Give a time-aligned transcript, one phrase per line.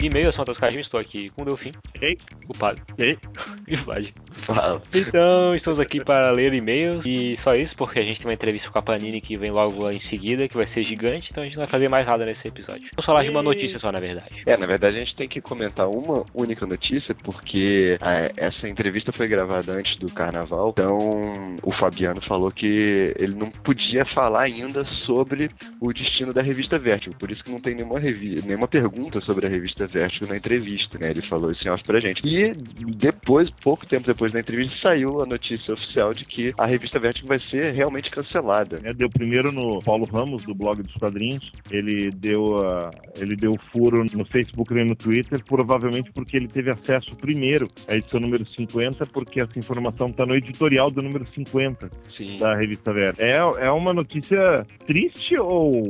[0.00, 0.10] 120.
[0.10, 1.72] E-mail, são Cascadinho, estou aqui com o Delfim.
[2.00, 2.16] Ei.
[2.48, 2.82] O Padre.
[2.98, 3.16] Ei.
[3.68, 4.06] E o Vlad.
[4.38, 4.80] Fala.
[4.92, 8.70] Então, estamos aqui para ler e-mails e só isso, porque a gente tem uma entrevista
[8.70, 11.56] com a Panini que vem logo em seguida, que vai ser gigante, então a gente
[11.56, 12.88] não vai fazer mais nada nesse episódio.
[12.96, 14.40] Vamos falar de uma notícia só, na verdade.
[14.46, 19.12] É, na verdade a gente tem que comentar uma única notícia, porque é, essa entrevista
[19.12, 20.98] foi gravada antes do carnaval, então
[21.62, 25.48] o Fabiano falou que ele não podia falar ainda sobre
[25.80, 29.50] o destino da revista Vertigo, por isso que não tem nenhuma, nenhuma pergunta sobre a
[29.50, 31.10] revista Vertigo na entrevista, né?
[31.10, 32.20] Ele falou isso em off pra gente.
[32.26, 32.50] E
[32.94, 37.28] depois, pouco tempo depois da entrevista, saiu a notícia oficial de que a revista Vertigo
[37.28, 38.80] vai ser realmente cancelada.
[38.84, 41.50] É, deu primeiro no Paulo Ramos, do blog dos quadrinhos.
[41.70, 46.70] Ele deu, a, ele deu furo no Facebook e no Twitter, provavelmente porque ele teve
[46.70, 51.90] acesso primeiro à edição número 50, porque essa informação está no editorial do número 50
[52.16, 52.36] Sim.
[52.38, 53.24] da revista Vertigo.
[53.24, 55.82] É, é uma notícia triste ou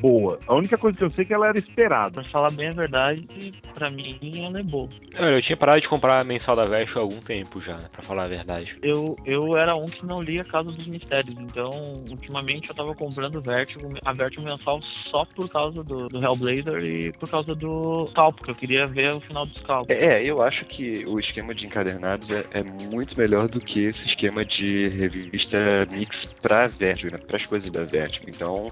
[0.00, 0.38] boa?
[0.46, 2.22] A única coisa que eu sei é que ela era esperada.
[2.22, 3.26] Pra falar bem a verdade,
[3.74, 4.88] pra mim ela é boa.
[5.18, 7.88] Olha, eu tinha parado de comprar a mensal da Vest há algum tempo já, né,
[7.90, 8.76] pra falar a verdade.
[8.82, 11.70] Eu, eu era um que não lia Casa dos Mistérios, então
[12.08, 17.12] ultimamente eu tava comprando Vertigo, a Vertigo mensal só por causa do, do Hellblazer e
[17.12, 19.90] por causa do Scalp, porque eu queria ver o final do Scalp.
[19.90, 24.00] É, eu acho que o esquema de encadernados é, é muito melhor do que esse
[24.04, 28.26] esquema de revista mix pra Vertigo, né, pras coisas da Vertigo.
[28.28, 28.70] Então,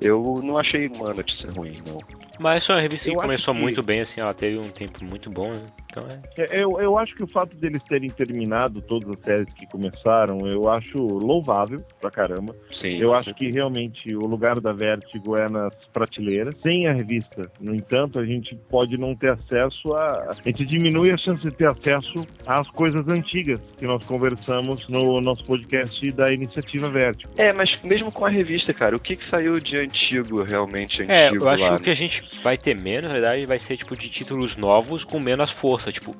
[0.00, 2.29] eu não achei uma notícia ruim, não.
[2.40, 5.04] Mas foi uma revista que Eu começou que- muito bem, assim, ela teve um tempo
[5.04, 5.66] muito bom, né?
[5.90, 6.20] Então é.
[6.44, 10.38] É, Eu, eu acho que o fato deles terem terminado todas as séries que começaram,
[10.46, 12.54] eu acho louvável pra caramba.
[12.80, 12.96] Sim.
[12.98, 16.54] Eu acho que realmente o lugar da Vertigo é nas prateleiras.
[16.62, 20.30] Sem a revista, no entanto, a gente pode não ter acesso a.
[20.30, 25.20] A gente diminui a chance de ter acesso às coisas antigas que nós conversamos no
[25.20, 27.32] nosso podcast da iniciativa Vertigo.
[27.36, 31.12] É, mas mesmo com a revista, cara, o que, que saiu de antigo, realmente antigo
[31.12, 31.70] É, eu acho lá?
[31.74, 34.56] que o que a gente vai ter menos, na verdade, vai ser tipo de títulos
[34.56, 36.14] novos com menos força, tipo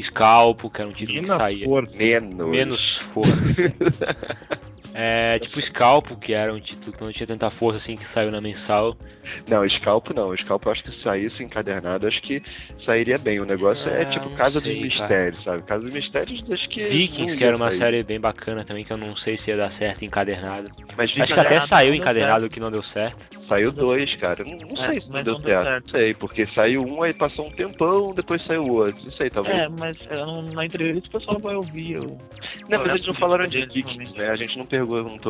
[0.00, 1.64] Scalpo, que era um título que Menos saía.
[1.66, 1.96] força.
[1.96, 2.48] Menos.
[2.48, 3.32] Menos força.
[4.94, 8.30] é, tipo Scalpo, que era um título que não tinha tanta força assim, que saiu
[8.30, 8.96] na mensal.
[9.48, 10.36] Não, Scalpo não.
[10.36, 12.42] Scalpo eu acho que se saísse encadernado, acho que
[12.84, 13.38] sairia bem.
[13.40, 15.02] O negócio é Ah, tipo não Casa sei, dos cara.
[15.02, 15.62] Mistérios, sabe?
[15.62, 16.84] Casa dos Mistérios, acho que.
[16.84, 17.78] Vikings, que era uma sair.
[17.78, 20.68] série bem bacana também, que eu não sei se ia dar certo encadernado.
[20.96, 23.16] Mas Acho que até saiu encadernado que não deu certo.
[23.48, 24.44] saiu dois, cara.
[24.44, 25.64] Não, não É, sei se não deu não deu certo.
[25.64, 25.92] certo.
[25.92, 29.00] Não sei, porque saiu um, aí passou um tempão, depois saiu o outro.
[29.04, 29.58] Não sei, talvez.
[29.58, 32.18] É, mas é, não- na entrevista o pessoal vai ouvir eu,
[32.68, 34.28] não, mas eles não falaram de Vikings, né?
[34.30, 34.79] A gente não perguntou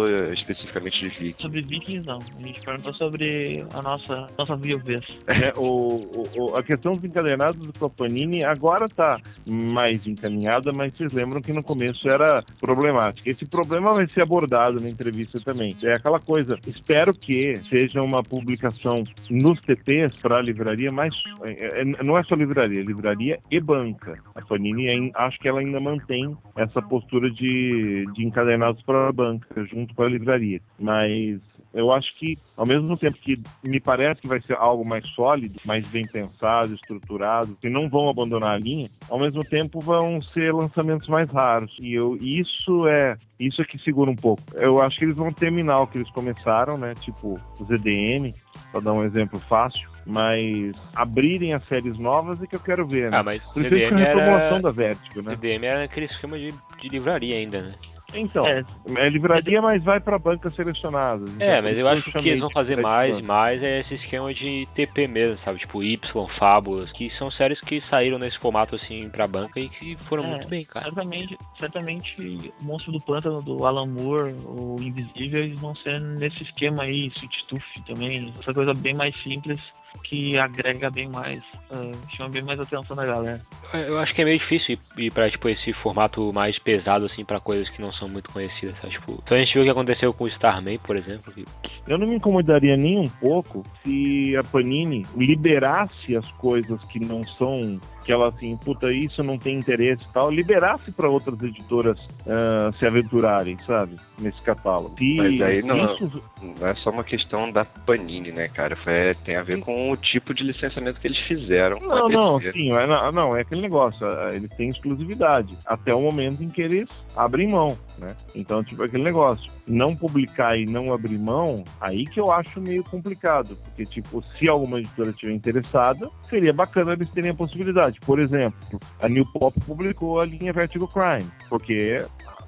[0.08, 1.42] eh, especificamente de Vikings.
[1.42, 2.18] sobre Vikings não.
[2.18, 5.00] A gente perguntou sobre a nossa, nossa viuvez.
[5.26, 5.52] né?
[5.60, 11.40] O, o- a questão dos encadernados do Panini agora está mais encaminhada, mas vocês lembram
[11.42, 13.28] que no começo era problemática.
[13.30, 15.70] Esse problema vai ser abordado na entrevista também.
[15.84, 21.82] É aquela coisa, espero que seja uma publicação nos TPs para a livraria, mas é,
[21.82, 24.18] é- não é só livraria, é livraria e banca.
[24.34, 29.39] A Panini acho que ela ainda mantém essa postura de, de encadernados para a banca,
[29.70, 30.60] junto com a livraria.
[30.78, 31.40] Mas
[31.72, 35.60] eu acho que, ao mesmo tempo que me parece que vai ser algo mais sólido,
[35.64, 40.52] mais bem pensado, estruturado, que não vão abandonar a linha, ao mesmo tempo vão ser
[40.52, 41.74] lançamentos mais raros.
[41.80, 44.42] E eu, isso é isso é que segura um pouco.
[44.54, 46.94] Eu acho que eles vão terminar o que eles começaram, né?
[46.94, 48.34] Tipo o ZDM,
[48.70, 49.88] para dar um exemplo fácil.
[50.04, 53.18] Mas abrirem as séries novas é que eu quero ver, né?
[53.18, 55.36] Ah, mas Principalmente com CDM a da Vertigo, né?
[55.36, 57.68] CDM era aquele esquema de, de livraria ainda, né?
[58.14, 58.64] Então, É,
[58.96, 61.28] é livraria, mas vai para bancas selecionadas.
[61.38, 63.22] É, Então, mas eu acho que o que chamei eles vão fazer Red mais e
[63.22, 65.58] mais é esse esquema de TP mesmo, sabe?
[65.60, 69.96] Tipo Y, Fábulas, que são séries que saíram nesse formato assim pra banca e que
[70.08, 70.28] foram É.
[70.28, 70.86] muito bem, cara.
[70.86, 76.42] certamente, certamente o Monstro do Pântano do Alan Moore, o Invisível, eles vão ser nesse
[76.42, 79.60] esquema aí, Sweet Tooth também, essa coisa bem mais simples
[80.04, 83.40] que agrega bem mais, ah, chama bem mais atenção da galera.
[83.72, 87.24] Eu acho que é meio difícil ir- ir pra tipo, esse formato mais pesado, assim,
[87.24, 88.90] pra coisas que não são muito conhecidas, sabe?
[88.94, 91.32] Tipo, então a gente viu o que aconteceu com o Starman, por exemplo.
[91.32, 91.44] que-
[91.86, 97.22] Eu não me incomodaria nem um pouco se a Panini liberasse as coisas que não
[97.24, 97.78] são
[98.10, 102.86] ela assim, puta, isso não tem interesse e tal, liberasse para outras editoras ah, se
[102.86, 103.96] aventurarem, sabe?
[104.18, 104.94] Nesse catálogo.
[104.98, 106.22] Se Mas aí não- isso-
[106.60, 108.74] Não é só uma questão da Panini, né, cara?
[108.76, 111.78] Foi, tem a ver com o tipo de licenciamento que eles fizeram.
[111.80, 115.94] Não, não, sim, é, não, não, é que aquele negócio, ah, eles têm exclusividade, até
[115.94, 118.14] o momento em que eles abrem mão, né?
[118.34, 122.82] Então, tipo, aquele negócio, não publicar e não abrir mão, aí que eu acho meio
[122.84, 127.99] complicado, porque, tipo, se alguma editora estiver interessada, seria bacana eles terem a possibilidade.
[128.04, 132.04] Por exemplo, a New Pop publicou a linha Vertigo Crime, porque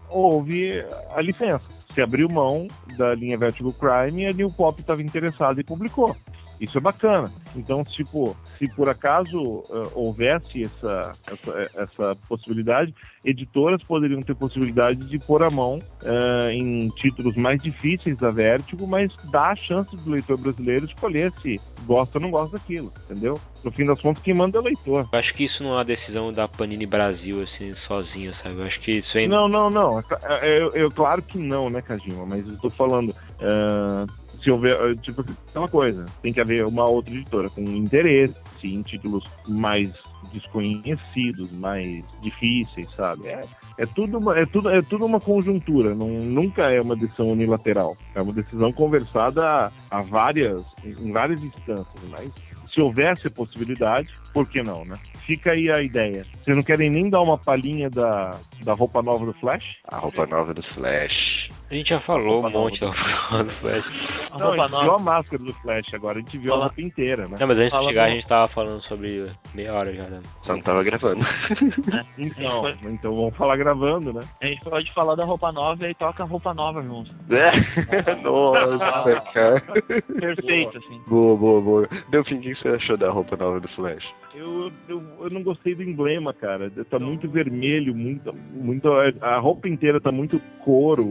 [0.09, 0.85] houve
[1.15, 1.65] a licença.
[1.93, 6.17] Se abriu mão da linha Vertigo Crime e a New Pop estava interessada e publicou.
[6.61, 7.31] Isso é bacana.
[7.57, 12.95] Então, tipo, se por acaso uh, houvesse essa, essa, essa, possibilidade,
[13.25, 18.87] editoras poderiam ter possibilidade de pôr a mão uh, em títulos mais difíceis da Vertigo,
[18.87, 23.41] mas dá a chance do leitor brasileiro escolher se gosta ou não gosta daquilo, entendeu?
[23.65, 25.09] No fim das contas, quem manda é o leitor.
[25.13, 28.57] Eu acho que isso não é uma decisão da Panini Brasil, assim, sozinha, sabe?
[28.57, 29.29] Eu acho que isso vem...
[29.29, 30.03] Não, não, não.
[30.43, 32.25] Eu, eu, claro que não, né, Kajima?
[32.27, 33.11] Mas eu tô falando...
[33.11, 35.25] Uh, se houver, eh, tipo,
[35.55, 38.35] é uma coisa, tem que haver uma outra editora com interesse
[38.65, 39.91] em títulos mais
[40.33, 43.29] desconhecidos, mais difíceis, sabe?
[43.29, 43.41] É,
[43.79, 47.97] é tudo uma, é tudo é tudo uma conjuntura, não, nunca é uma decisão unilateral.
[48.15, 52.31] É uma decisão conversada a, a várias em várias instâncias, mas
[52.73, 54.97] se houvesse possibilidade, por que não, né?
[55.27, 56.25] Fica aí a ideia.
[56.25, 59.81] Vocês não querem nem dar uma palhinha da, da roupa nova do Flash?
[59.89, 61.51] A roupa nova do Flash.
[61.73, 63.85] A gente já falou um monte da roupa do Flash.
[64.31, 66.65] A não, a gente viu a máscara do Flash agora, a gente viu Fala.
[66.65, 67.37] a roupa inteira, né?
[67.41, 69.25] Não, mas antes de chegar a gente tava falando sobre
[69.55, 70.21] meia hora já, né?
[70.43, 71.25] Só não tava gravando.
[72.19, 74.21] então, então vamos falar gravando, né?
[74.43, 77.11] A gente pode falar da roupa nova e toca a roupa nova junto.
[77.31, 78.17] É?
[78.21, 79.61] Nossa, cara.
[79.61, 81.01] Perfeito, assim.
[81.07, 81.89] Boa, boa, boa.
[82.11, 84.05] Delfim, o que você achou da roupa nova do Flash?
[84.35, 86.71] Eu, eu, eu não gostei do emblema, cara.
[86.91, 88.89] Tá muito vermelho, muito, muito.
[89.23, 91.05] A roupa inteira tá muito couro,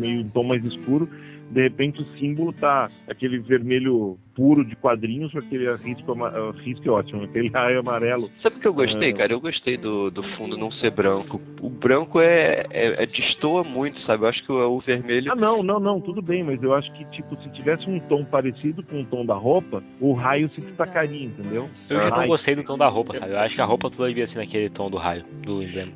[0.00, 1.08] meio um tom mais escuro
[1.50, 6.16] de repente o símbolo tá aquele vermelho puro de quadrinhos aquele risco,
[6.64, 8.30] risco é ótimo, aquele raio amarelo.
[8.40, 9.12] Sabe o que eu gostei, é...
[9.12, 9.32] cara?
[9.32, 11.40] Eu gostei do, do fundo não ser branco.
[11.60, 14.24] O branco é, é, é destoa muito, sabe?
[14.24, 15.32] Eu acho que o, o, vermelho.
[15.32, 18.24] Ah, não, não, não, tudo bem, mas eu acho que, tipo, se tivesse um tom
[18.24, 21.68] parecido com o tom da roupa, o raio se destacaria, entendeu?
[21.88, 23.32] Eu já não gostei do tom da roupa, sabe?
[23.32, 25.92] Eu acho que a roupa toda devia ser naquele tom do raio, do emblema.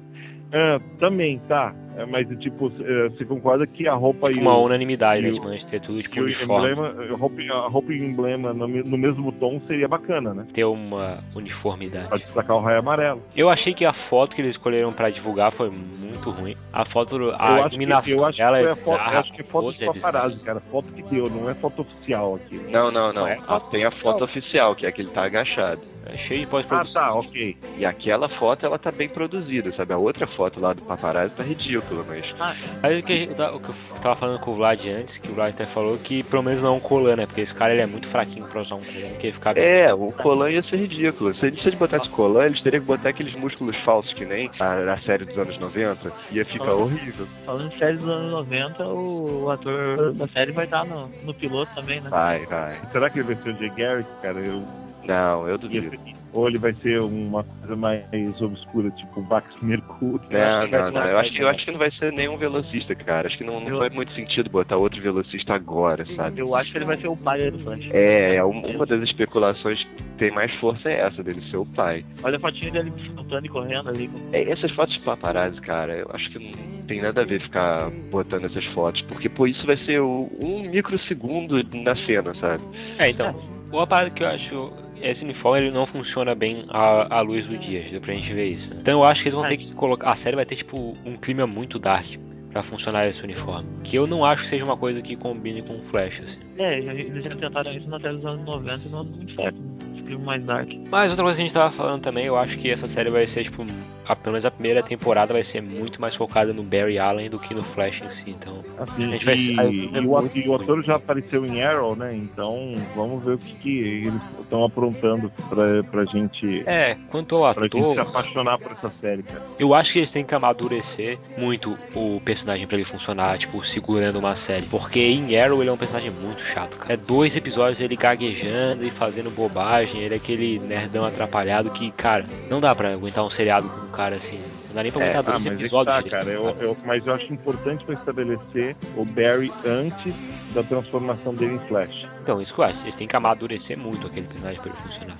[0.55, 1.75] É, também, tá.
[1.97, 5.33] É, mas, tipo, é, você concorda que a roupa tipo e Uma unanimidade, né?
[5.33, 6.73] Tipo, ter tudo, tipo, uniforme.
[6.73, 10.47] Emblema, a, roupa, a roupa e o emblema no, no, mesmo tom seria bacana, né?
[10.55, 12.09] Ter uma uniformidade.
[12.09, 13.23] Pra destacar o raio amarelo.
[13.37, 16.55] Eu achei que a foto que eles escolheram pra divulgar foi muito ruim.
[16.73, 19.45] A foto, a eu iluminação eu acho dela que é foto, eu acho que é
[19.45, 20.61] foto de paparazzi, cara.
[20.61, 22.57] Foto que deu, não é foto oficial aqui.
[22.71, 23.23] Não, não, não.
[23.23, 25.95] não é ah, tem a foto oficial, que é que ele tá agachado.
[26.07, 27.03] É cheio de pós-produção.
[27.03, 27.57] Ah, tá, ok.
[27.79, 29.95] E aquela foto, ela tá bem produzida, sabe?
[29.95, 32.25] A outra foto lá do paparazzi tá ridícula, mas...
[32.39, 35.35] Ah, aí o que, o que eu tava falando com o Vlad antes, que o
[35.35, 37.27] Vlad até falou que pelo menos não é um colan, né?
[37.27, 39.57] Porque esse cara, ele é muito fraquinho pra usar um colan, que ficar...
[39.57, 41.35] É, o colan ia ser ridículo.
[41.35, 44.99] Se eles botassem colan, eles teriam que botar aqueles músculos falsos, que nem a, a
[45.03, 46.13] série dos anos 90.
[46.33, 47.27] Ia ficar falando, horrível.
[47.45, 51.35] Falando em série dos anos 90, o, o ator da série vai estar no, no
[51.35, 52.11] piloto também, né?
[52.11, 52.81] Vai, vai.
[52.93, 54.39] Será que ele vai ser o Jay Garrick, cara?
[54.41, 54.63] Eu...
[55.07, 55.91] Não, eu duvido
[56.35, 60.21] ou ele vai ser uma coisa mais obscura, tipo Vax Mercúrio.
[60.29, 61.05] Não, não, não.
[61.07, 63.29] Eu acho, que, eu acho que não vai ser nenhum velocista, cara.
[63.29, 66.41] Acho que não, não faz muito sentido botar outro velocista agora, sabe?
[66.41, 67.89] Eu acho que ele vai ser o pai do Flash.
[67.93, 72.05] É, é uma das especulações que tem mais força é essa, dele ser o pai.
[72.25, 74.11] Olha a fotinha dele saltando e correndo ali.
[74.33, 77.91] É, essas fotos de paparazzi, cara, eu acho que não tem nada a ver ficar
[78.11, 82.63] botando essas fotos, porque, pô, isso vai ser um microsegundo na cena, sabe?
[82.99, 87.21] É, então, uma parada que eu acho esse uniforme ele não funciona bem à, à
[87.21, 88.75] luz do dia, deu pra gente ver isso.
[88.75, 90.13] Então eu acho que eles vão ter que colocar.
[90.13, 92.07] A série vai ter tipo um clima muito dark
[92.55, 93.69] para funcionar esse uniforme.
[93.83, 96.21] Que eu não acho que seja uma coisa que combine com Flash.
[96.21, 96.63] Assim.
[96.63, 99.59] É, eles já tentaram isso na série dos anos 90 e não deu muito certo.
[99.93, 100.69] Esse clima mais dark.
[100.89, 103.27] Mas outra coisa que a gente tava falando também, eu acho que essa série vai
[103.27, 103.65] ser tipo
[104.07, 107.39] a, pelo menos a primeira temporada vai ser muito mais focada no Barry Allen do
[107.39, 108.31] que no Flash em si.
[108.31, 111.97] Então, assim, a gente vai, e, e, o, e o ator já apareceu em Arrow,
[111.97, 112.15] né?
[112.15, 116.63] Então, vamos ver o que, que eles estão aprontando pra, pra gente.
[116.67, 117.69] É, quanto ao ator.
[117.69, 119.43] Pra gente se apaixonar por essa série, cara.
[119.59, 124.19] Eu acho que eles têm que amadurecer muito o personagem pra ele funcionar, tipo, segurando
[124.19, 124.67] uma série.
[124.67, 126.93] Porque em Arrow ele é um personagem muito chato, cara.
[126.93, 130.01] É dois episódios ele gaguejando e fazendo bobagem.
[130.01, 134.17] Ele é aquele nerdão atrapalhado que, cara, não dá pra aguentar um seriado com cara,
[134.17, 134.43] assim.
[134.69, 136.11] Não dá nem pra é, ah, mas episódios.
[136.11, 140.15] Tá, cara, eu, eu, mas eu acho importante para estabelecer o Barry antes
[140.53, 142.07] da transformação dele em Flash.
[142.23, 142.81] Então, isso que eu acho.
[142.81, 145.17] Eles têm que amadurecer muito aquele personagem para ele funcionar.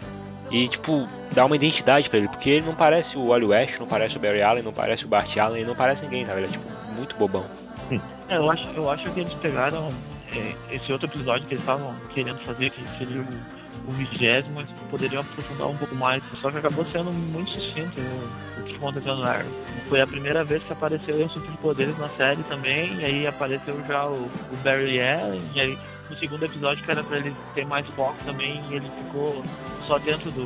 [0.51, 3.87] E, tipo, dar uma identidade para ele, porque ele não parece o Wally West, não
[3.87, 6.41] parece o Barry Allen, não parece o Bart Allen, ele não parece ninguém, sabe?
[6.41, 6.65] Ele é, tipo,
[6.95, 7.45] muito bobão.
[8.29, 9.89] É, eu acho, eu acho que eles pegaram
[10.33, 13.27] é, esse outro episódio que eles estavam querendo fazer, que seria o
[13.87, 16.23] o vigésimo, eles poderiam aprofundar um pouco mais.
[16.41, 19.47] Só que acabou sendo muito sucinto né, o que aconteceu no Arrow.
[19.89, 23.77] Foi a primeira vez que apareceu o Super Poderes na série também, e aí apareceu
[23.87, 25.79] já o, o Barry Allen, e aí
[26.11, 29.43] no segundo episódio que era pra ele ter mais foco também, ele ficou
[29.87, 30.45] só dentro do,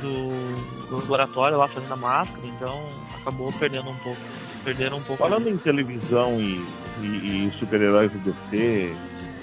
[0.00, 2.84] do, do laboratório lá fazendo a máscara, então
[3.20, 4.20] acabou perdendo um pouco.
[4.64, 5.22] Perderam um pouco.
[5.22, 6.64] Falando em televisão e,
[7.02, 8.94] e, e super-heróis do DC,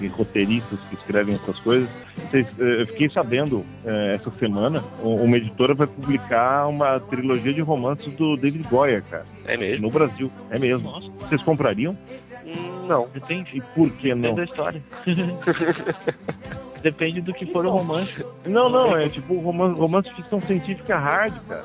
[0.03, 5.37] e roteiristas que escrevem essas coisas, vocês, eh, eu fiquei sabendo eh, essa semana, uma
[5.37, 9.25] editora vai publicar uma trilogia de romances do David Goyer, cara.
[9.45, 9.87] É mesmo?
[9.87, 10.31] No Brasil.
[10.49, 10.89] É mesmo.
[10.91, 11.97] Nossa, Vocês comprariam?
[12.45, 13.07] Hum, Não.
[13.13, 13.57] depende.
[13.57, 14.33] E por que não?
[14.33, 14.83] Depende da história.
[16.81, 18.25] Depende do que for o romance.
[18.45, 21.63] Não, não, é tipo romance, romance de ficção científica hard, cara.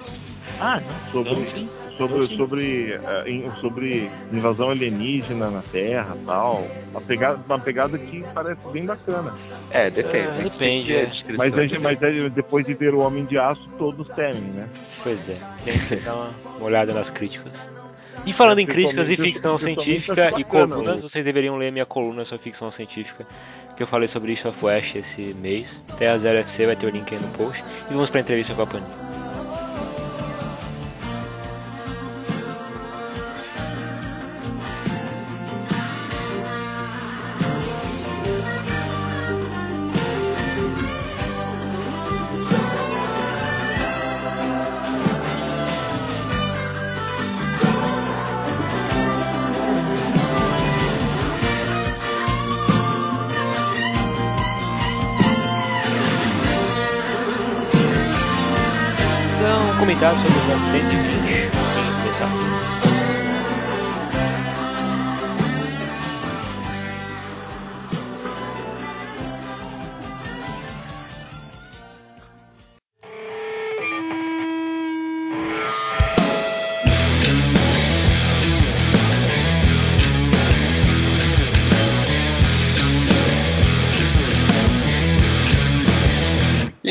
[0.60, 1.12] Ah, não.
[1.12, 1.68] Sobre, Então, sim.
[1.96, 6.66] Sobre, sobre, em- sobre invasão alienígena na Terra tal.
[6.90, 9.32] Uma pegada, uma pegada que parece bem bacana.
[9.70, 10.18] É, depende.
[10.26, 11.10] É, depende, a é.
[11.36, 11.98] Mas, a gente- também.
[12.00, 14.68] mas depois de ver o Homem de Aço, todos temem, né?
[15.02, 17.52] Pois é, tem que dar uma, olhada nas críticas.
[18.24, 21.86] E falando em críticas e ficção científica acho e colunas, o- vocês deveriam ler minha
[21.86, 23.24] coluna sobre ficção científica,
[23.76, 25.66] que eu falei sobre East of West esse mês.
[25.92, 27.62] Até a 0FC vai ter o link aí no post.
[27.88, 28.86] E vamos pra entrevista com a Panini.
[60.56, 61.65] Comentário sobre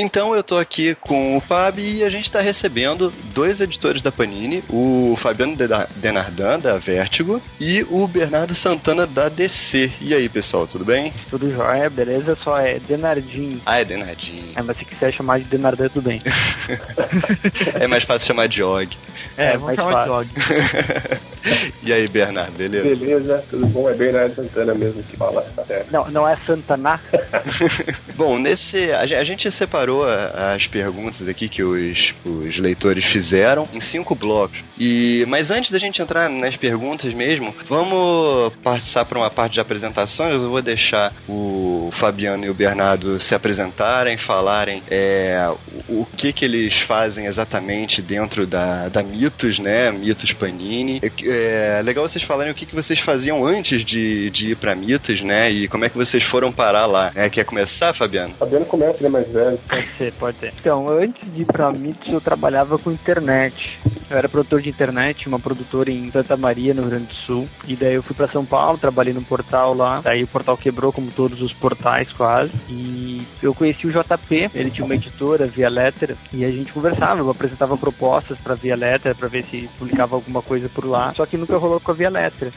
[0.06, 4.12] Então eu tô aqui com o Fábio e a gente tá recebendo dois editores da
[4.12, 9.92] Panini, o Fabiano Dena- Denardan, da Vertigo, e o Bernardo Santana, da DC.
[10.00, 11.12] E aí, pessoal, tudo bem?
[11.30, 12.38] Tudo jóia, beleza?
[12.44, 13.60] Só é Denardinho.
[13.66, 14.54] Ah, é Denardinho.
[14.56, 16.22] É, mas se quiser chamar de Denardan, tudo bem.
[17.80, 18.90] É mais fácil chamar de Og.
[19.38, 21.20] É, É, vamos mais chamar de fácil.
[21.84, 22.96] e aí, Bernardo, beleza?
[22.96, 23.90] Beleza, tudo bom?
[23.90, 25.92] É Bernardo Santana mesmo que fala, certo.
[25.92, 27.00] Não, não é Santana?
[28.16, 28.92] Bom, nesse.
[28.94, 33.82] A, gen- a gente separou a- as perguntas aqui que os, os leitores fizeram em
[33.82, 34.58] cinco blocos.
[34.78, 39.60] E, mas antes da gente entrar nas perguntas mesmo, vamos passar para uma parte de
[39.60, 40.34] apresentações.
[40.34, 45.48] Eu vou deixar o Fabiano e o Bernardo se apresentarem, falarem é,
[45.90, 49.92] o, o que, que eles fazem exatamente dentro da, da Mitos, né?
[49.92, 51.02] Mitos Panini.
[51.04, 54.75] É, é legal vocês falarem o que, que vocês faziam antes de, de ir para
[54.75, 55.50] Mitos, né?
[55.51, 57.12] E como é que vocês foram parar lá.
[57.13, 57.30] né?
[57.30, 58.34] Quer começar, Fabiano?
[58.36, 59.60] Fabiano começa, ele é mais velho.
[59.68, 60.54] Pode ser, pode ser.
[60.60, 63.77] Então, antes de ir pra Mitos, eu trabalhava com internet.
[64.10, 67.48] Eu era produtor de internet, uma produtora em Santa Maria, no Rio Grande do Sul.
[67.68, 70.01] E daí eu fui pra São Paulo, trabalhei num portal lá.
[70.01, 72.51] Daí o portal quebrou, como todos os portais quase.
[72.70, 77.20] E eu conheci o JP, ele tinha uma editora, Via Letter, e a gente conversava,
[77.22, 81.13] eu apresentava propostas pra Via Letter, pra ver se publicava alguma coisa por lá.
[81.15, 82.51] Só que nunca rolou com a Via Letter.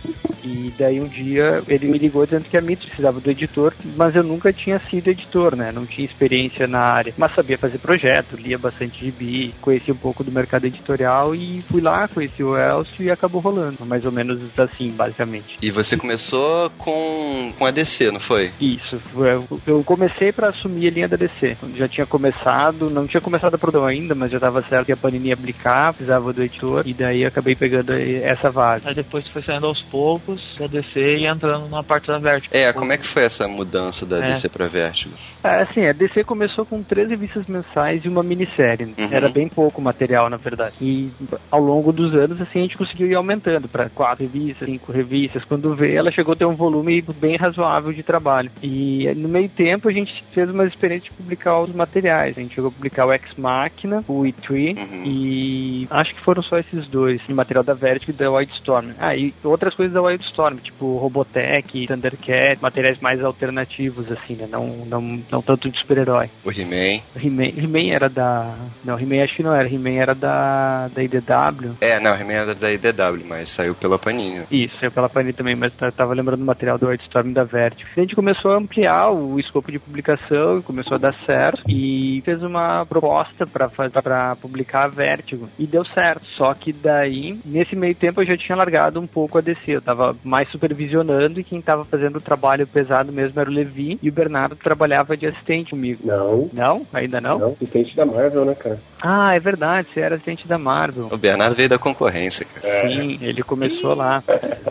[0.44, 4.14] E daí um dia ele me ligou dizendo que a Mitos precisava do editor, mas
[4.14, 5.72] eu nunca tinha sido editor, né?
[5.72, 10.22] Não tinha experiência na área, mas sabia fazer projeto, lia bastante gibi, conhecia um pouco
[10.24, 13.84] do mercado editorial e fui lá, conheci o Elcio e acabou rolando.
[13.84, 15.56] Mais ou menos assim, basicamente.
[15.60, 18.50] E você começou com, com a DC, não foi?
[18.60, 21.56] Isso, eu- eu comecei para assumir a linha da DC.
[21.76, 24.96] Já tinha começado, não tinha começado a produção ainda, mas já estava certo que a
[24.96, 28.88] Panini ia aplicar, precisava do editor, e daí acabei pegando essa vaga.
[28.88, 32.56] Aí depois foi saindo aos poucos da DC e entrando na parte da Vertigo.
[32.56, 34.32] É, como é que foi essa mudança da É.
[34.32, 35.14] DC pra Vertigo?
[35.42, 38.86] É, assim, a DC começou com três revistas mensais e uma minissérie.
[38.98, 39.08] Uhum.
[39.10, 40.74] Era bem pouco material, na verdade.
[40.80, 41.10] E
[41.50, 45.44] ao longo dos anos, assim, a gente conseguiu ir aumentando para quatro revistas, cinco revistas.
[45.44, 48.50] Quando veio, ela chegou a ter um volume bem razoável de trabalho.
[48.62, 52.36] E no meio tempo, a gente fez uma experiência de publicar outros materiais.
[52.36, 55.02] A gente chegou a publicar o Ex Machina, o E3 Uhum.
[55.04, 58.92] e acho que foram só esses dois, de material da Vertigo e da Wildstorm.
[58.98, 64.48] Ah, e outras coisas da Wildstorm, tipo Robotech, Thundercat, materiais mais alternativos, assim, né?
[64.50, 66.30] Não, não, não tanto de super-herói.
[66.44, 67.02] O He-Man.
[67.16, 68.54] He-Man era da.
[68.84, 69.68] Não, He-Man acho que não era.
[69.68, 71.76] He-Man era da, da ID IDW.
[71.80, 74.44] É, não, He-Man era da IDW, mas saiu pela Panini.
[74.50, 77.88] Isso, saiu pela Panini também, mas eu tava lembrando do material do Wildstorm da Vertigo.
[77.96, 82.42] A gente começou a ampliar o escopo de publicação, começou a dar certo e fez
[82.42, 86.24] uma proposta para publicar a Vertigo e deu certo.
[86.36, 89.60] Só que daí, nesse meio tempo, eu já tinha largado um pouco a DC.
[89.66, 93.98] Eu tava mais supervisionando e quem tava fazendo o trabalho pesado mesmo era o Levi
[94.02, 96.00] e o Bernardo trabalhava de assistente comigo.
[96.04, 96.50] Não.
[96.52, 96.86] Não?
[96.92, 97.38] Ainda não?
[97.38, 98.78] Não, assistente da Marvel, né, cara?
[99.00, 101.08] Ah, é verdade, você era assistente da Marvel.
[101.10, 102.88] O Bernardo veio da concorrência, cara.
[102.88, 104.22] Sim, ele começou lá.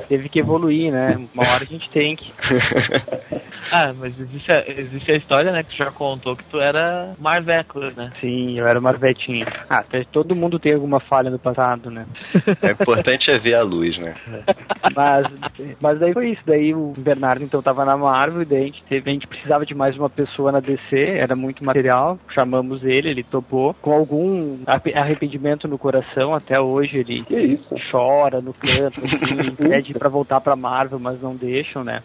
[0.08, 1.20] Teve que evoluir, né?
[1.34, 2.32] Uma hora a gente tem que.
[3.72, 7.14] Ah, mas existe a, existe a história, né, que tu já contou que tu era
[7.20, 8.12] Marveco, né?
[8.22, 9.46] Sim, eu era Marvetinho.
[9.70, 12.06] Ah, até todo mundo tem alguma falha no passado, né?
[12.62, 14.16] É importante é ver a luz, né?
[14.96, 15.28] Mas,
[15.82, 16.42] mas daí foi isso.
[16.46, 19.66] Daí o Bernardo então tava na Marvel e daí a gente, teve, a gente precisava
[19.66, 22.18] de mais uma pessoa na DC, era muito material.
[22.34, 23.76] Chamamos ele, ele topou.
[23.82, 27.76] Com algum arre- arrependimento no coração, até hoje ele Que isso?
[27.92, 32.02] chora no canto, assim, pede pra voltar pra Marvel, mas não deixam, né?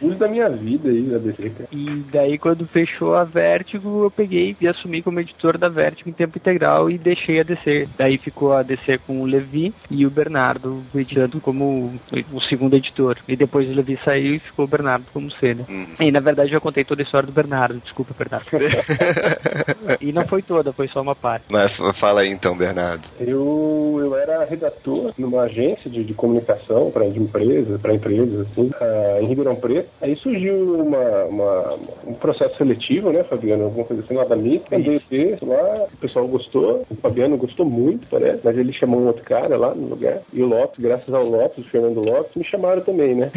[0.00, 1.68] Uso da minha vida aí, da DC, cara.
[1.72, 6.12] E daí quando fechou a Vertigo, eu peguei e assumi como editor da Vertigo em
[6.14, 7.88] tempo integral e deixei a DC.
[7.96, 10.57] Daí ficou a DC com o Levi e o Bernardo
[10.94, 11.94] editando como
[12.32, 13.16] o segundo editor.
[13.28, 15.64] E depois o Levi saiu e ficou o Bernardo como C, né?
[15.68, 15.86] Hum.
[16.00, 18.46] E na verdade eu contei toda a história do Bernardo, desculpa, Bernardo.
[20.00, 21.46] e não foi toda, foi só uma parte.
[21.50, 23.08] Mas fala aí então, Bernardo.
[23.20, 28.70] Eu, eu era redator numa agência de, de comunicação para de empresa, para empresas, assim,
[28.80, 29.88] ah, em Ribeirão Preto.
[30.00, 31.74] Aí surgiu uma, uma-
[32.06, 33.64] um processo seletivo, né, Fabiano?
[33.64, 34.64] Alguma coisa assim lá da MIT.
[34.70, 34.96] Mandei
[35.40, 39.24] o lá, o pessoal gostou, o Fabiano gostou muito, parece, mas ele chamou um outro
[39.24, 40.20] cara lá no lugar.
[40.32, 43.30] E o Lopes, graças ao Lopes, Fernando Lopes, me chamaram também, né?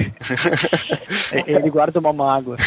[1.46, 2.58] Ele guarda uma mágoa.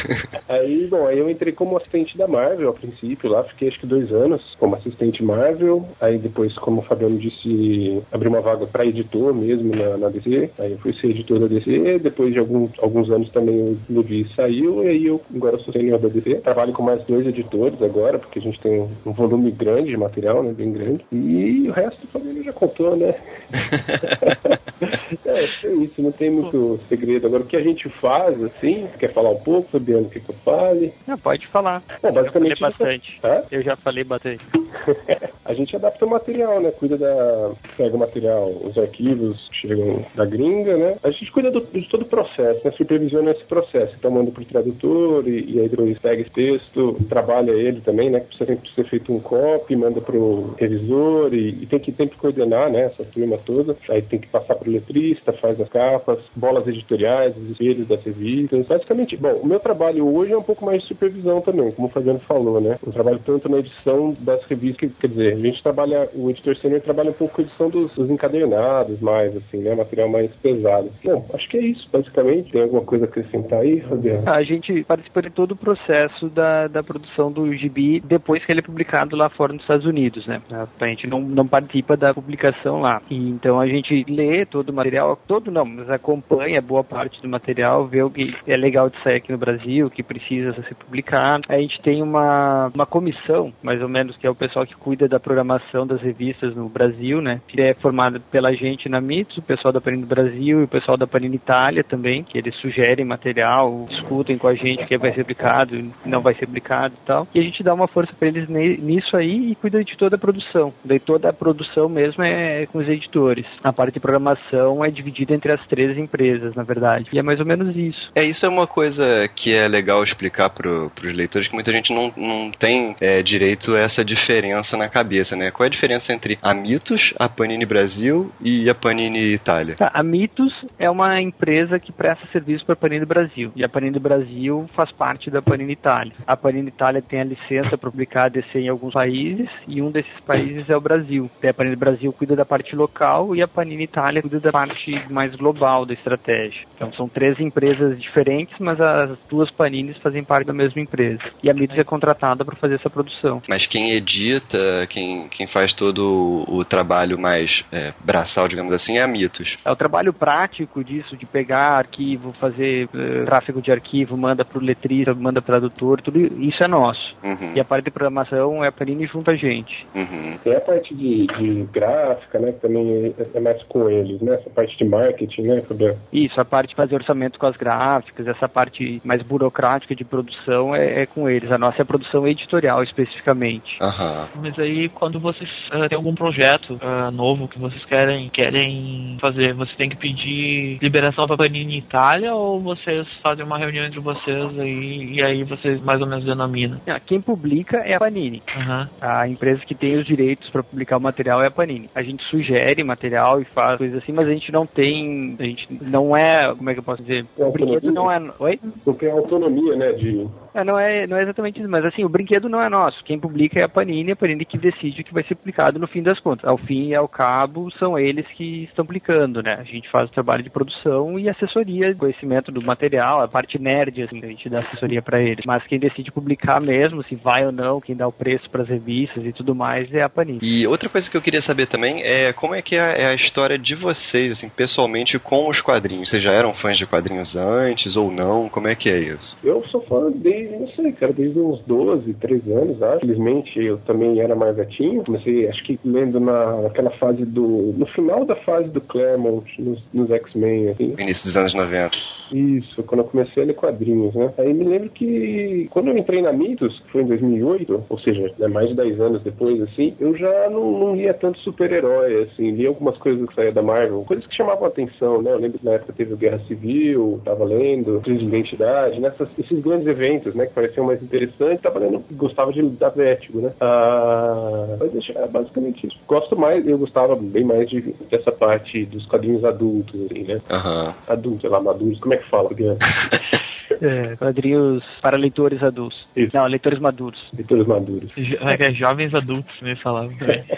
[0.49, 3.87] Aí, bom, aí eu entrei como assistente da Marvel a princípio lá, fiquei acho que
[3.87, 5.87] dois anos como assistente Marvel.
[6.01, 10.51] Aí depois, como o Fabiano disse, abri uma vaga para editor mesmo na, na DC.
[10.59, 11.99] Aí eu fui ser editor da DC.
[11.99, 14.85] Depois de alguns, alguns anos também o Levi saiu.
[14.85, 16.37] E aí eu agora sou sênior da DC.
[16.37, 19.97] Trabalho com mais dois editores agora, porque a gente tem um, um volume grande de
[19.97, 20.53] material, né?
[20.53, 21.05] Bem grande.
[21.13, 23.15] E o resto o Fabiano já contou, né?
[25.26, 27.26] é, é isso, não tem muito segredo.
[27.26, 30.30] Agora, o que a gente faz, assim, quer falar um pouco, Fabiano, o que, que
[30.30, 30.92] eu fale?
[31.07, 31.83] Não, pode falar.
[32.02, 32.61] Eu falei basicamente.
[32.61, 33.20] bastante.
[33.22, 33.44] Hã?
[33.50, 34.44] Eu já falei bastante.
[35.45, 36.71] a gente adapta o material, né?
[36.71, 37.53] Cuida da.
[37.77, 40.97] Pega o material, os arquivos que chegam da gringa, né?
[41.03, 42.71] A gente cuida do- de todo o processo, né?
[42.73, 43.95] Supervisiona esse processo.
[43.99, 48.21] Então manda pro tradutor e, e aí depois pega esse texto, trabalha ele também, né?
[48.21, 52.71] Precisa sempre ser feito um copy, manda pro revisor e, e tem que sempre coordenar,
[52.71, 52.85] né?
[52.85, 53.77] Essa turma toda.
[53.89, 58.67] Aí tem que passar pro letrista, faz as capas, bolas editoriais, os espelhos das revistas.
[58.67, 61.91] Basicamente, bom, o meu trabalho hoje é um pouco mais de supervisão também, como o
[61.91, 62.79] Fabiano falou, né?
[62.85, 66.57] Eu trabalho tanto na edição das revistas, que- quer dizer, a gente trabalha, o editor
[66.57, 69.74] sênior trabalha um pouco com a edição dos, dos encadernados, mais, assim, né?
[69.74, 70.90] Material mais pesado.
[71.05, 72.50] Bom, acho que é isso, basicamente.
[72.53, 74.22] Tem alguma coisa a acrescentar aí, Fabiano?
[74.29, 78.61] A gente participa de todo o processo da, da produção do gibi depois que ele
[78.61, 80.40] é publicado lá fora nos Estados Unidos, né?
[80.50, 83.03] A gente não, não participa da publicação lá.
[83.11, 87.29] E, então a gente lê todo o material, todo não, mas acompanha boa parte do
[87.29, 90.74] material, vê o que é legal de sair aqui no Brasil, o que precisa ser
[90.74, 91.44] publicado.
[91.48, 95.09] A gente tem uma, uma comissão, mais ou menos, que é o pessoal que cuida
[95.09, 97.40] da programação das revistas no Brasil, né?
[97.49, 100.97] Que é formada pela gente na MITS, o pessoal da Panini Brasil e o pessoal
[100.97, 105.14] da Panini Itália também, que eles sugerem material, discutem com a gente o que vai
[105.14, 107.27] ser publicado, não vai ser publicado e tal.
[107.35, 110.19] E a gente dá uma força para eles nisso aí e cuida de toda a
[110.19, 110.73] produção.
[110.85, 113.47] Daí toda a produção mesmo é com os editores.
[113.62, 117.09] A parte de programação é dividida entre as três empresas, na verdade.
[117.12, 118.11] E é mais ou menos isso.
[118.14, 121.93] É, isso é uma coisa que é legal explicar pro, pros leitores, que muita gente
[121.93, 124.34] não, não tem é, direito a essa diferença
[124.77, 125.51] na cabeça, né?
[125.51, 129.77] Qual é a diferença entre a Mitos, a Panini Brasil e a Panini Itália?
[129.77, 133.53] Tá, A Mitos é uma empresa que presta serviço para a Panini Brasil.
[133.55, 136.12] E a Panini Brasil faz parte da Panini Itália.
[136.27, 139.90] A Panini Itália tem a licença para publicar a DC em alguns países e um
[139.90, 141.31] desses países é o Brasil.
[141.42, 145.35] A Panini Brasil cuida da parte local e a Panini Itália cuida da parte mais
[145.35, 146.66] global da estratégia.
[146.75, 151.23] Então são três empresas diferentes, mas as duas Paninis fazem parte da mesma empresa.
[151.42, 153.42] E a Mitos é contratada para fazer essa produção.
[153.49, 153.94] Mas quem
[154.25, 159.07] edita, quem, quem faz todo o, o trabalho mais é, braçal, digamos assim, é a
[159.07, 159.59] Mitos.
[159.65, 164.61] É o trabalho prático disso, de pegar arquivo, fazer eh, tráfego de arquivo, manda pro
[164.61, 167.15] letrista, manda pro tradutor, tudo isso é nosso.
[167.23, 169.87] Uhum, E a parte de programação é a Panini junto a gente.
[169.95, 170.39] uhum.
[170.43, 172.53] Tem a parte de, de gráfica, né?
[172.53, 174.35] Que também é, é mais com eles, né?
[174.35, 175.99] Essa parte de marketing, né, Fabiano?
[176.13, 180.75] Isso, a parte de fazer orçamento com as gráficas, essa parte mais burocrática de produção
[180.75, 181.51] é, é com eles.
[181.51, 183.77] A nossa é a produção editorial especificamente.
[183.81, 184.13] Aham.
[184.35, 189.55] Mas aí, quando vocês uh, têm algum projeto uh, novo que vocês querem, querem fazer,
[189.55, 194.59] você tem que pedir liberação para Panini Itália ou vocês fazem uma reunião entre vocês
[194.59, 196.81] aí, e aí vocês mais ou menos denominam?
[196.87, 198.42] Ah, Quem publica é a Panini.
[198.57, 198.88] Aham.
[199.00, 201.88] A empresa que tem os direitos para publicar o material é a Panini.
[201.94, 205.37] A gente sugere material e faz coisas assim, mas a gente não tem.
[205.38, 206.55] A gente não é.
[206.55, 207.27] Como é que eu posso dizer?
[207.37, 208.20] O brinquedo não é.
[208.38, 208.61] Oi?
[208.87, 210.27] Não tem autonomia, né, de...
[210.55, 213.03] É, não, é, não é exatamente isso, mas assim, o brinquedo não é nosso.
[213.05, 215.87] Quem publica é a Panini, a Panini que decide o que vai ser publicado no
[215.87, 216.49] fim das contas.
[216.49, 219.57] Ao fim e ao cabo, são eles que estão publicando, né?
[219.59, 224.03] A gente faz o trabalho de produção e assessoria, conhecimento do material, a parte nerd,
[224.03, 225.45] assim, a gente dá assessoria para eles.
[225.45, 228.69] Mas quem decide publicar mesmo, se vai ou não, quem dá o preço para as
[228.69, 230.38] revistas e tudo mais, é a Panini.
[230.43, 233.14] E outra coisa que eu queria saber também é como é que é é a
[233.14, 236.09] história de vocês, assim, pessoalmente com os quadrinhos.
[236.09, 238.49] Vocês já eram fãs de quadrinhos antes ou não?
[238.49, 239.38] Como é que é isso?
[239.43, 243.00] Eu sou fã desde, não sei, cara, desde uns 12, 13 anos, acho.
[243.00, 245.04] Felizmente eu também era mais gatinho.
[245.04, 247.74] Comecei, acho que lendo na, naquela fase do.
[247.76, 250.94] No final da fase do Claremont, nos, nos X-Men, assim.
[250.98, 251.96] Início dos anos 90.
[252.33, 254.33] Isso, quando eu comecei a ler quadrinhos, né?
[254.38, 258.33] Aí me lembro que quando eu entrei na Mitos, que foi em 2008, ou seja,
[258.38, 262.50] né, mais de 10 anos depois, assim, eu já não, não lia tanto super-herói, assim,
[262.52, 265.33] lia algumas coisas que saía da Marvel, coisas que chamavam a atenção, né?
[265.33, 269.28] Eu lembro que na época teve o Guerra Civil, tava lendo, crise de identidade, nessas,
[269.38, 273.53] esses grandes eventos, né, que pareciam mais interessantes, tava lendo, gostava de da Vertigo, né?
[273.61, 275.97] Ah, mas deixa- é basicamente isso.
[276.07, 280.40] Gosto mais, eu gostava bem mais de, dessa parte dos quadrinhos adultos, assim, né?
[280.51, 280.94] Aham.
[281.09, 282.53] Adultos, sei lá, maduros, como é que fala?
[282.53, 282.79] Guilherme?
[283.85, 286.07] É, quadrinhos para leitores adultos.
[286.16, 286.31] Isso.
[286.35, 287.20] Não, leitores maduros.
[287.35, 288.11] Leitores maduros.
[288.16, 290.42] Jo- é é jovens adultos, me falavam também.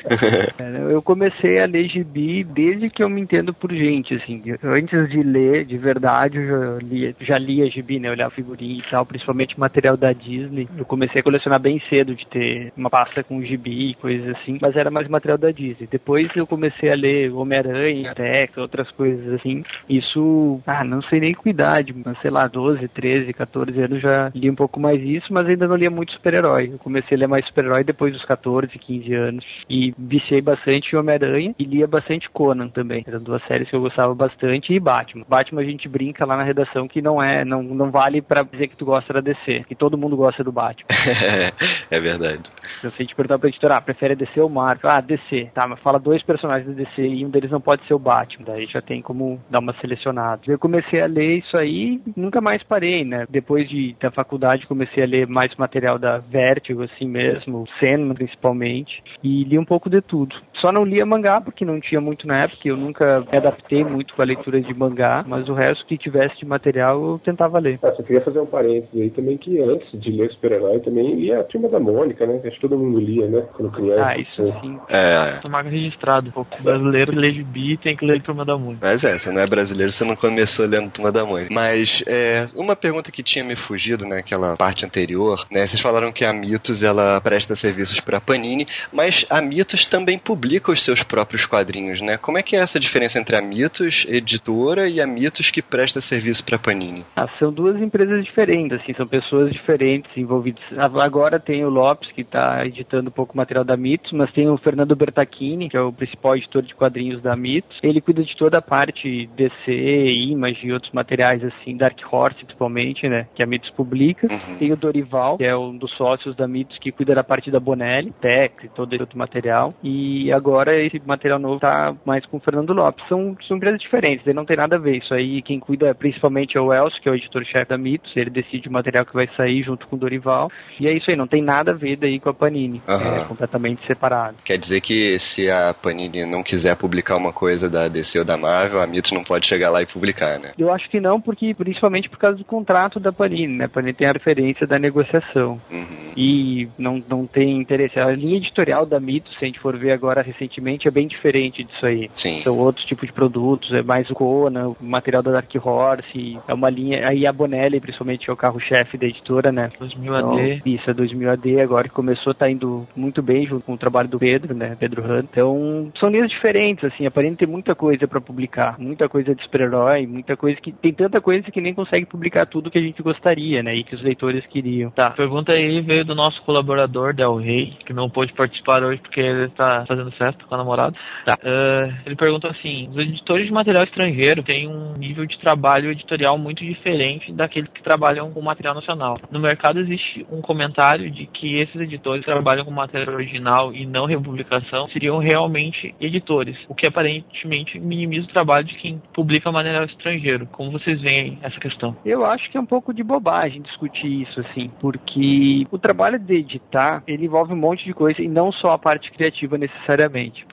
[0.59, 4.43] É, Eu comecei a ler gibi desde que eu me entendo por gente, assim.
[4.63, 8.11] Antes de ler, de verdade, eu já lia, já lia gibi, né?
[8.11, 10.69] Olhar figurinha e tal, principalmente material da Disney.
[10.79, 14.59] Eu comecei a colecionar bem cedo, de ter uma pasta com gibi e coisas assim,
[14.61, 15.89] mas era mais material da Disney.
[15.91, 19.63] Depois eu comecei a ler Homem-Aranha, Tex, outras coisas assim.
[19.89, 24.31] Isso, ah, não sei nem com idade, mas sei lá, 12, 13, 14 anos já
[24.35, 26.71] li um pouco mais isso, mas ainda não lia muito super-herói.
[26.73, 29.45] Eu comecei a ler mais super-herói depois dos 14, 15 anos.
[29.69, 33.05] E viciei bastante em Homem-Aranha e lia bastante Conan também.
[33.07, 34.73] Eram duas séries que eu gostava bastante.
[34.73, 35.25] E Batman.
[35.29, 38.69] Batman a gente brinca lá na redação que não é, não, não vale pra dizer
[38.69, 40.87] que tu gosta da DC, que todo mundo gosta do Batman.
[41.91, 42.43] é verdade.
[42.81, 44.91] Se a gente perguntar pra editora, ah, prefere DC ou Marvel?
[44.91, 45.51] Ah, DC.
[45.55, 48.47] Tá, mas fala dois personagens da DC e um deles não pode ser o Batman.
[48.47, 50.43] Daí já tem como dar uma selecionada.
[50.47, 53.27] Eu comecei a ler isso aí e nunca mais parei, né?
[53.29, 59.03] Depois de, da faculdade comecei a ler mais material da Vertigo, assim mesmo, Sandman principalmente,
[59.23, 60.37] e li um pouco de tudo.
[60.61, 64.15] Só não lia mangá, porque não tinha muito na época, eu nunca me adaptei muito
[64.15, 67.79] com a leitura de mangá, mas o resto que tivesse de material eu tentava ler.
[67.83, 71.41] Ah, só queria fazer um parênteses aí também que antes de ler super-herói também lia
[71.41, 72.41] a turma da Mônica, né?
[72.45, 73.45] Acho que todo mundo lia, né?
[73.53, 74.07] Quando criança.
[74.07, 74.79] Ah, isso sim.
[74.89, 76.33] É, Tô marca registrado.
[76.35, 78.87] O brasileiro lê gibi tem que ler Turma da Mônica.
[78.87, 81.49] Mas é, você não é brasileiro, você não começou lendo Turma da Mãe.
[81.51, 85.67] Mas é, uma pergunta que tinha me fugido naquela parte anterior, né?
[85.67, 90.46] Vocês falaram que a Mitos ela presta serviços para Panini, mas a Mitos também publica
[90.69, 92.17] os seus próprios quadrinhos, né?
[92.17, 96.01] Como é que é essa diferença entre a Mitos editora e a Mitos que presta
[96.01, 97.05] serviço para Panini?
[97.17, 100.63] Ah, são duas empresas diferentes, assim, são pessoas diferentes envolvidas.
[100.77, 104.33] A- Agora tem o Lopes, que está editando um pouco o material da Mitos, mas
[104.33, 107.79] tem o Fernando Bertacchini, que é o principal editor de quadrinhos da Mitos.
[107.83, 113.09] Ele cuida de toda a parte DC, Image e outros materiais, assim, Dark Horse principalmente,
[113.09, 114.27] né, que a Mitos publica.
[114.31, 114.59] Uhum.
[114.59, 117.61] Tem o Dorival, que é um dos sócios da Mitos, que cuida da parte da
[117.61, 119.73] Bonelli, Tex e todo esse outro material.
[119.83, 123.07] E agora esse material novo tá mais com o Fernando Lopes.
[123.09, 124.99] São, são empresas diferentes, daí não tem nada a ver.
[124.99, 128.17] Isso aí quem cuida principalmente é o Elcio, que é o editor-chefe da Mitos.
[128.17, 130.51] Ele decide o material que vai sair junto com o Dorival.
[130.79, 132.83] E é isso aí, não tem nada a ver daí com a Panini.
[132.89, 133.17] Aham.
[133.17, 134.37] É completamente separado.
[134.45, 138.37] Quer dizer que se a Panini não quiser publicar uma coisa da DC ou da
[138.37, 140.53] Marvel, a Mitos não pode chegar lá e publicar, né?
[140.59, 143.65] Eu acho que não, porque principalmente por causa do contrato da Panini, né?
[143.65, 145.61] A Panini tem a referência da negociação.
[145.71, 146.13] Uhum.
[146.17, 147.99] e não, não tem interesse.
[147.99, 151.65] A linha editorial da Mitos, se a gente for ver agora recentemente, é bem diferente
[151.65, 152.11] disso aí.
[152.13, 152.43] Sim.
[152.43, 156.55] São outros tipos de produtos, é mais o Conan, o material da Dark Horse, é
[156.55, 157.09] uma linha.
[157.09, 159.71] Aí a Bonelli, principalmente, é o carro-chefe da editora, né?
[159.79, 160.63] 2000 Então, AD.
[160.67, 164.09] isso, é 2000 AD, agora que começou, tá indo muito bem junto com o trabalho
[164.09, 164.77] do Pedro, né?
[164.79, 165.27] Pedro Hunt.
[165.31, 170.07] Então, são linhas diferentes, assim, aparenta ter muita coisa pra publicar, muita coisa de super-herói,
[170.07, 170.73] muita coisa que.
[170.73, 173.75] Tem tanta coisa que nem consegue publicar tudo que a gente gostaria, né?
[173.75, 174.91] E que os leitores queriam.
[174.91, 179.01] Tá, a pergunta aí veio do nosso colaborador, Del Rey, que não pôde participar hoje
[179.01, 180.97] porque ele está fazendo festa com a namorada.
[181.25, 181.39] Tá.
[181.43, 186.39] Uh, ele pergunta assim: os editores de material estrangeiro têm um nível de trabalho editorial
[186.39, 189.19] muito diferente daqueles que trabalham com material nacional.
[189.31, 193.87] No mercado existe um comentário de que esses editores que trabalham com material original e
[193.87, 199.85] não republicação seriam realmente editores, o que aparentemente minimiza o trabalho de quem publica material
[199.85, 200.47] estrangeiro.
[200.47, 201.97] Como vocês veem essa questão?
[202.05, 206.35] Eu acho que é um pouco de bobagem discutir isso, assim, porque o trabalho de
[206.35, 210.06] editar, ele envolve um monte de coisa e não só a parte criativa necessariamente.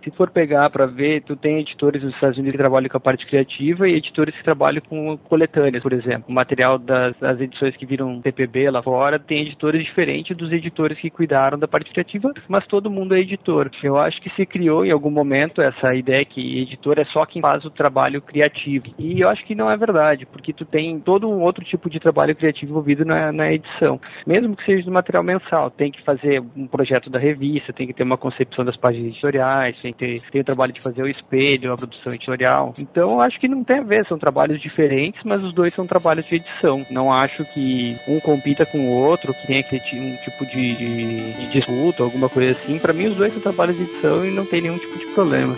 [0.03, 2.99] Se for pegar para ver, tu tem editores nos Estados Unidos que trabalham com a
[2.99, 6.25] parte criativa e editores que trabalham com coletâneas, por exemplo.
[6.27, 10.99] O material das, das edições que viram TPB lá fora tem editores diferentes dos editores
[10.99, 13.69] que cuidaram da parte criativa, mas todo mundo é editor.
[13.81, 17.41] Eu acho que se criou em algum momento essa ideia que editor é só quem
[17.41, 18.93] faz o trabalho criativo.
[18.97, 21.99] E eu acho que não é verdade, porque tu tem todo um outro tipo de
[21.99, 23.99] trabalho criativo envolvido na, na edição.
[24.25, 27.93] Mesmo que seja do material mensal, tem que fazer um projeto da revista, tem que
[27.93, 29.42] ter uma concepção das páginas editoriais,
[29.81, 32.73] tem que ter tem o trabalho de fazer o espelho, a produção editorial.
[32.79, 36.25] Então acho que não tem a ver, são trabalhos diferentes, mas os dois são trabalhos
[36.25, 36.85] de edição.
[36.89, 39.63] Não acho que um compita com o outro, que tenha
[39.95, 42.79] um tipo de, de, de disputa, alguma coisa assim.
[42.79, 45.55] Para mim os dois são trabalhos de edição e não tem nenhum tipo de problema.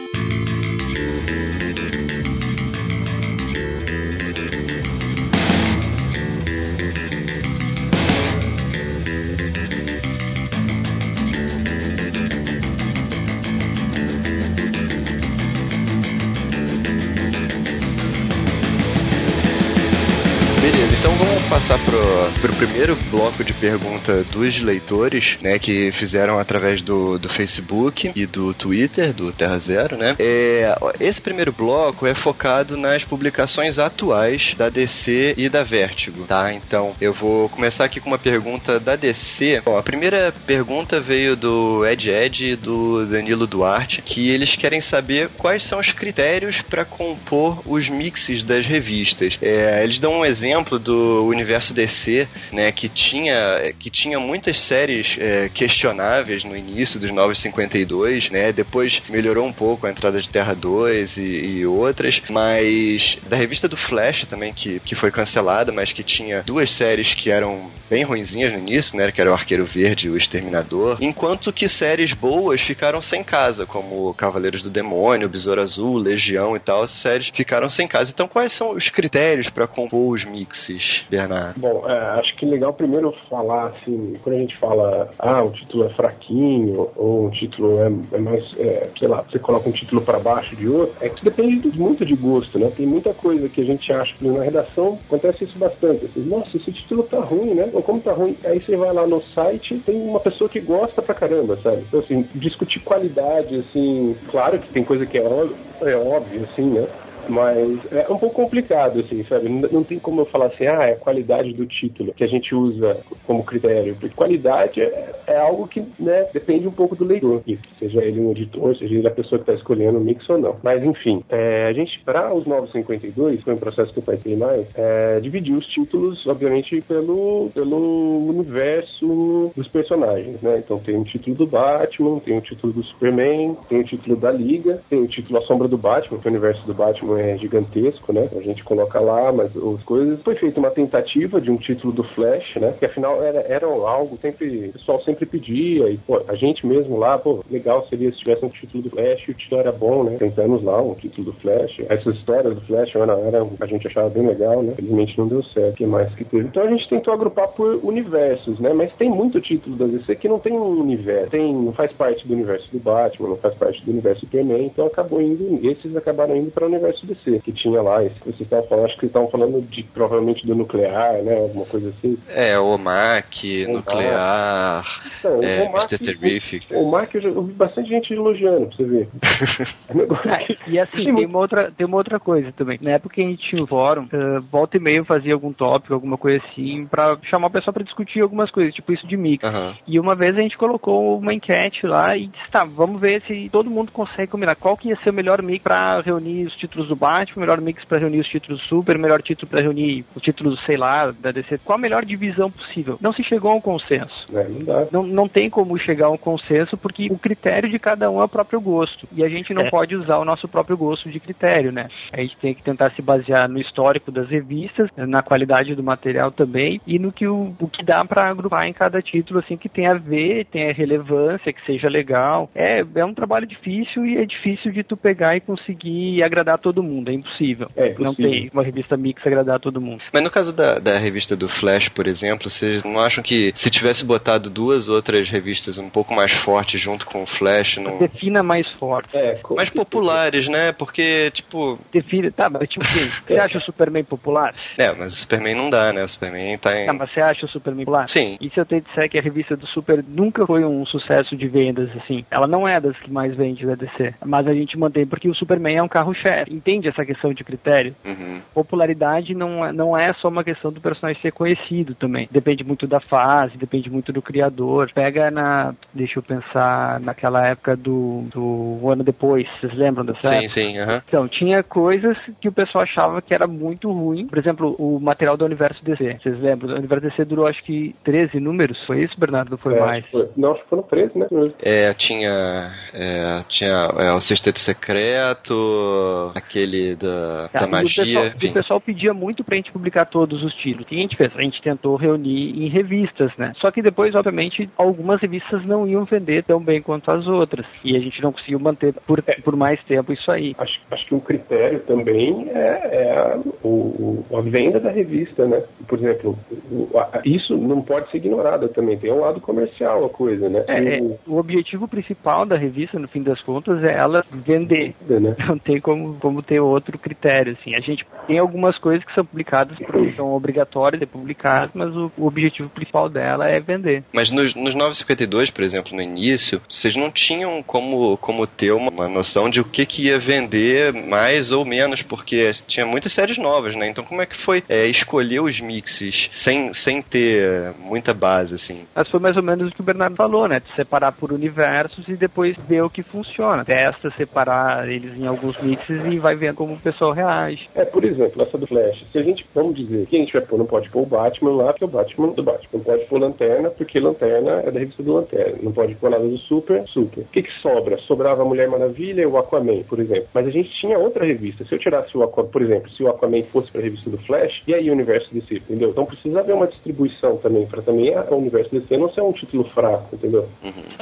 [22.45, 28.11] Pro, pro primeiro bloco de pergunta dos leitores, né, que fizeram através do, do Facebook
[28.15, 30.15] e do Twitter, do Terra Zero, né?
[30.19, 36.53] É, esse primeiro bloco é focado nas publicações atuais da DC e da Vertigo, tá?
[36.53, 39.61] Então, eu vou começar aqui com uma pergunta da DC.
[39.63, 44.81] Bom, a primeira pergunta veio do Ed Ed e do Danilo Duarte, que eles querem
[44.81, 49.37] saber quais são os critérios para compor os mixes das revistas.
[49.41, 55.17] É, eles dão um exemplo do universo DC, né, que tinha, que tinha muitas séries
[55.19, 60.53] é, questionáveis no início dos 952, né, depois melhorou um pouco a entrada de Terra
[60.53, 65.91] 2 e, e outras, mas da revista do Flash também, que, que foi cancelada, mas
[65.91, 69.65] que tinha duas séries que eram bem ruinzinhas no início, né, que era o Arqueiro
[69.65, 75.29] Verde e o Exterminador, enquanto que séries boas ficaram sem casa, como Cavaleiros do Demônio,
[75.29, 78.11] Besouro Azul, Legião e tal, essas séries ficaram sem casa.
[78.11, 81.59] Então quais são os critérios para compor os mixes, Bernardo?
[81.59, 85.85] Bom, é, acho que legal primeiro falar assim, quando a gente fala, ah, o título
[85.85, 90.01] é fraquinho, ou um título é, é mais, é, sei lá, você coloca um título
[90.01, 92.71] para baixo de outro, é que depende muito de gosto, né?
[92.71, 96.05] Tem muita coisa que a gente acha que na redação acontece isso bastante.
[96.05, 97.69] Assim, Nossa, esse título tá ruim, né?
[97.73, 98.37] Ou como tá ruim?
[98.43, 101.83] Aí você vai lá no site, tem uma pessoa que gosta pra caramba, sabe?
[101.87, 106.71] Então, assim, discutir qualidade, assim, claro que tem coisa que é óbvio, é óbvio assim,
[106.71, 106.87] né?
[107.29, 109.49] Mas é um pouco complicado, assim, sabe?
[109.49, 112.53] Não tem como eu falar assim, ah, é a qualidade do título que a gente
[112.53, 113.95] usa como critério.
[113.99, 117.41] Porque qualidade é, é algo que, né, depende um pouco do leitor,
[117.79, 120.57] seja ele um editor, seja ele a pessoa que está escolhendo o mix ou não.
[120.63, 124.65] Mas, enfim, é, a gente, para os 952, foi um processo que eu passei mais,
[124.75, 130.61] é, dividiu os títulos, obviamente, pelo, pelo universo dos personagens, né?
[130.63, 134.31] Então tem o título do Batman, tem o título do Superman, tem o título da
[134.31, 137.37] Liga, tem o título A Sombra do Batman, que é o universo do Batman é
[137.37, 138.29] gigantesco, né?
[138.35, 140.21] A gente coloca lá, mas as coisas.
[140.21, 142.73] Foi feita uma tentativa de um título do Flash, né?
[142.77, 144.67] Que afinal era, era algo sempre.
[144.69, 148.45] O pessoal sempre pedia, e pô, a gente mesmo lá, pô, legal seria se tivesse
[148.45, 150.17] um título do Flash o título era bom, né?
[150.17, 151.81] Tentamos lá um título do Flash.
[151.89, 154.73] Essas histórias do Flash era, era, a gente achava bem legal, né?
[154.75, 155.73] Felizmente não deu certo.
[155.73, 156.45] O que mais que teve?
[156.45, 158.73] Então a gente tentou agrupar por universos, né?
[158.73, 161.31] Mas tem muito título da DC que não tem um universo.
[161.31, 164.65] Tem, não faz parte do universo do Batman, não faz parte do universo do Superman,
[164.65, 165.59] então acabou indo.
[165.67, 167.04] Esses acabaram indo para o universo
[167.43, 170.55] Que tinha lá, esse que vocês estavam falando, acho que estavam falando de provavelmente do
[170.55, 171.35] nuclear, né?
[171.37, 172.17] Alguma coisa assim.
[172.29, 174.85] É, o OMAC, nuclear,
[175.19, 175.97] então, é, o Mr.
[175.99, 176.73] Terrific.
[176.73, 179.09] O OMAC eu já ouvi bastante gente elogiando, pra você ver.
[180.25, 182.79] é, e assim, tem uma, outra, tem uma outra coisa também.
[182.81, 185.93] Na época que a gente tinha o fórum, uh, volta e meia fazia algum tópico,
[185.93, 189.43] alguma coisa assim, pra chamar o pessoal pra discutir algumas coisas, tipo isso de mix.
[189.47, 189.73] Uhum.
[189.87, 193.49] E uma vez a gente colocou uma enquete lá e disse, tá, vamos ver se
[193.49, 196.87] todo mundo consegue combinar qual que ia ser o melhor mix pra reunir os títulos
[196.87, 200.21] do do Batman, melhor mix para reunir os títulos Super, melhor título para reunir os
[200.23, 201.59] títulos, sei lá, da DC.
[201.63, 202.97] Qual a melhor divisão possível?
[203.01, 204.25] Não se chegou a um consenso.
[204.33, 204.87] É, não dá.
[204.91, 208.23] Não, não tem como chegar a um consenso porque o critério de cada um é
[208.23, 209.07] o próprio gosto.
[209.11, 209.69] E a gente não É.
[209.69, 211.87] pode usar o nosso próprio gosto de critério, né?
[212.11, 216.31] A gente tem que tentar se basear no histórico das revistas, na qualidade do material
[216.31, 219.67] também e no que o, o que dá para agrupar em cada título, assim, que
[219.67, 222.49] tem a ver, tem a relevância, que seja legal.
[222.55, 226.83] É, é um trabalho difícil e é difícil de tu pegar e conseguir agradar todo
[226.83, 226.84] mundo.
[227.09, 227.69] É impossível.
[227.75, 228.05] É impossível.
[228.05, 230.01] Não tem uma revista mix agradar todo mundo.
[230.11, 233.69] Mas no caso da, da revista do Flash, por exemplo, vocês não acham que se
[233.69, 237.97] tivesse botado duas outras revistas um pouco mais fortes junto com o Flash, não...
[237.99, 239.15] Defina mais forte.
[239.15, 240.71] É, co- mais populares, né?
[240.71, 244.53] Porque, tipo, Defina, tá, mas tipo assim, você acha o Superman popular?
[244.77, 246.03] é, mas o Superman não dá, né?
[246.03, 246.85] O Superman tá em.
[246.85, 248.07] Tá, mas você acha o Superman popular?
[248.07, 248.37] Sim.
[248.41, 251.47] E se eu te disser que a revista do Super nunca foi um sucesso de
[251.47, 252.25] vendas, assim?
[252.29, 254.13] Ela não é das que mais vende da DC.
[254.25, 256.51] Mas a gente mantém porque o Superman é um carro-chefe.
[256.65, 257.95] Entende essa questão de critério?
[258.03, 258.41] Uhum.
[258.51, 262.27] Popularidade não é, não é só uma questão do personagem ser conhecido também.
[262.31, 264.89] Depende muito da fase, depende muito do criador.
[264.91, 265.75] Pega na.
[265.93, 269.47] Deixa eu pensar naquela época do, do um ano depois.
[269.59, 270.49] Vocês lembram dessa Sim, época?
[270.49, 271.03] sim, aham.
[271.07, 274.25] Então, tinha coisas que o pessoal achava que era muito ruim.
[274.25, 276.17] Por exemplo, o material do Universo DC.
[276.23, 276.73] Vocês lembram?
[276.73, 278.83] O Universo DC durou acho que 13 números.
[278.87, 279.51] Foi isso, Bernardo?
[279.51, 280.05] Ou Foi é, mais?
[280.07, 281.27] foi- não, acho que foram 13, né?
[281.61, 282.71] É, tinha.
[282.91, 288.03] É, tinha é, o Sexteto Secreto, aquele da, Tá, da e o magia.
[288.05, 288.49] pessoal, enfim.
[288.49, 290.85] o pessoal pedia muito pra gente publicar todos os títulos.
[290.85, 291.31] O que a gente fez?
[291.35, 293.51] A gente tentou reunir em revistas, né?
[293.57, 297.65] Só que depois, obviamente, algumas revistas não iam vender tão bem quanto as outras.
[297.83, 300.55] E a gente não conseguiu manter por, por mais tempo isso aí.
[300.57, 302.59] Acho, acho que um critério também é,
[302.91, 305.61] é a, o, o- a venda da revista, né?
[305.87, 306.37] Por exemplo,
[306.71, 308.97] o- a- isso não pode ser ignorado também.
[308.97, 310.63] Tem um lado comercial a coisa, né?
[310.67, 314.95] É, é, O- o objetivo principal da revista, no fim das contas, é ela vender.
[315.09, 315.35] né?
[315.47, 317.75] Não tem como, como ter outro critério, assim.
[317.75, 322.11] A gente tem algumas coisas que são publicadas porque são obrigatórias de publicadas, mas o,
[322.17, 324.03] o objetivo principal dela é vender.
[324.13, 328.89] Mas nos, nos 952, por exemplo, no início, vocês não tinham como, como ter uma,
[328.89, 333.37] uma noção de o que, que ia vender mais ou menos, porque tinha muitas séries
[333.37, 333.89] novas, né?
[333.89, 338.85] Então como é que foi é, escolher os mixes sem, sem ter muita base, assim?
[338.93, 340.59] Mas foi mais ou menos o que o Bernardo falou, né?
[340.59, 343.65] De separar por universos e depois ver o que funciona.
[343.65, 347.69] Testa separar eles em alguns mixes e vai vendo como o pessoal reage.
[347.75, 349.03] É, por exemplo, essa do Flash.
[349.11, 351.51] Se a gente, vamos dizer, que a gente vai pôr, não pode pôr o Batman
[351.55, 352.69] lá, porque é o Batman do Batman.
[352.73, 355.57] Não pode pôr Lanterna, porque Lanterna é da revista do Lanterna.
[355.61, 357.21] Não pode pôr nada do Super, Super.
[357.21, 357.97] O que que sobra?
[357.99, 360.27] Sobrava a Mulher Maravilha e o Aquaman, por exemplo.
[360.33, 361.65] Mas a gente tinha outra revista.
[361.65, 364.61] Se eu tirasse o Aquaman, por exemplo, se o Aquaman fosse pra revista do Flash,
[364.67, 365.89] e aí o universo DC, entendeu?
[365.89, 369.31] Então precisa haver uma distribuição também, pra também a- o universo DC não ser um
[369.31, 370.47] título fraco, entendeu?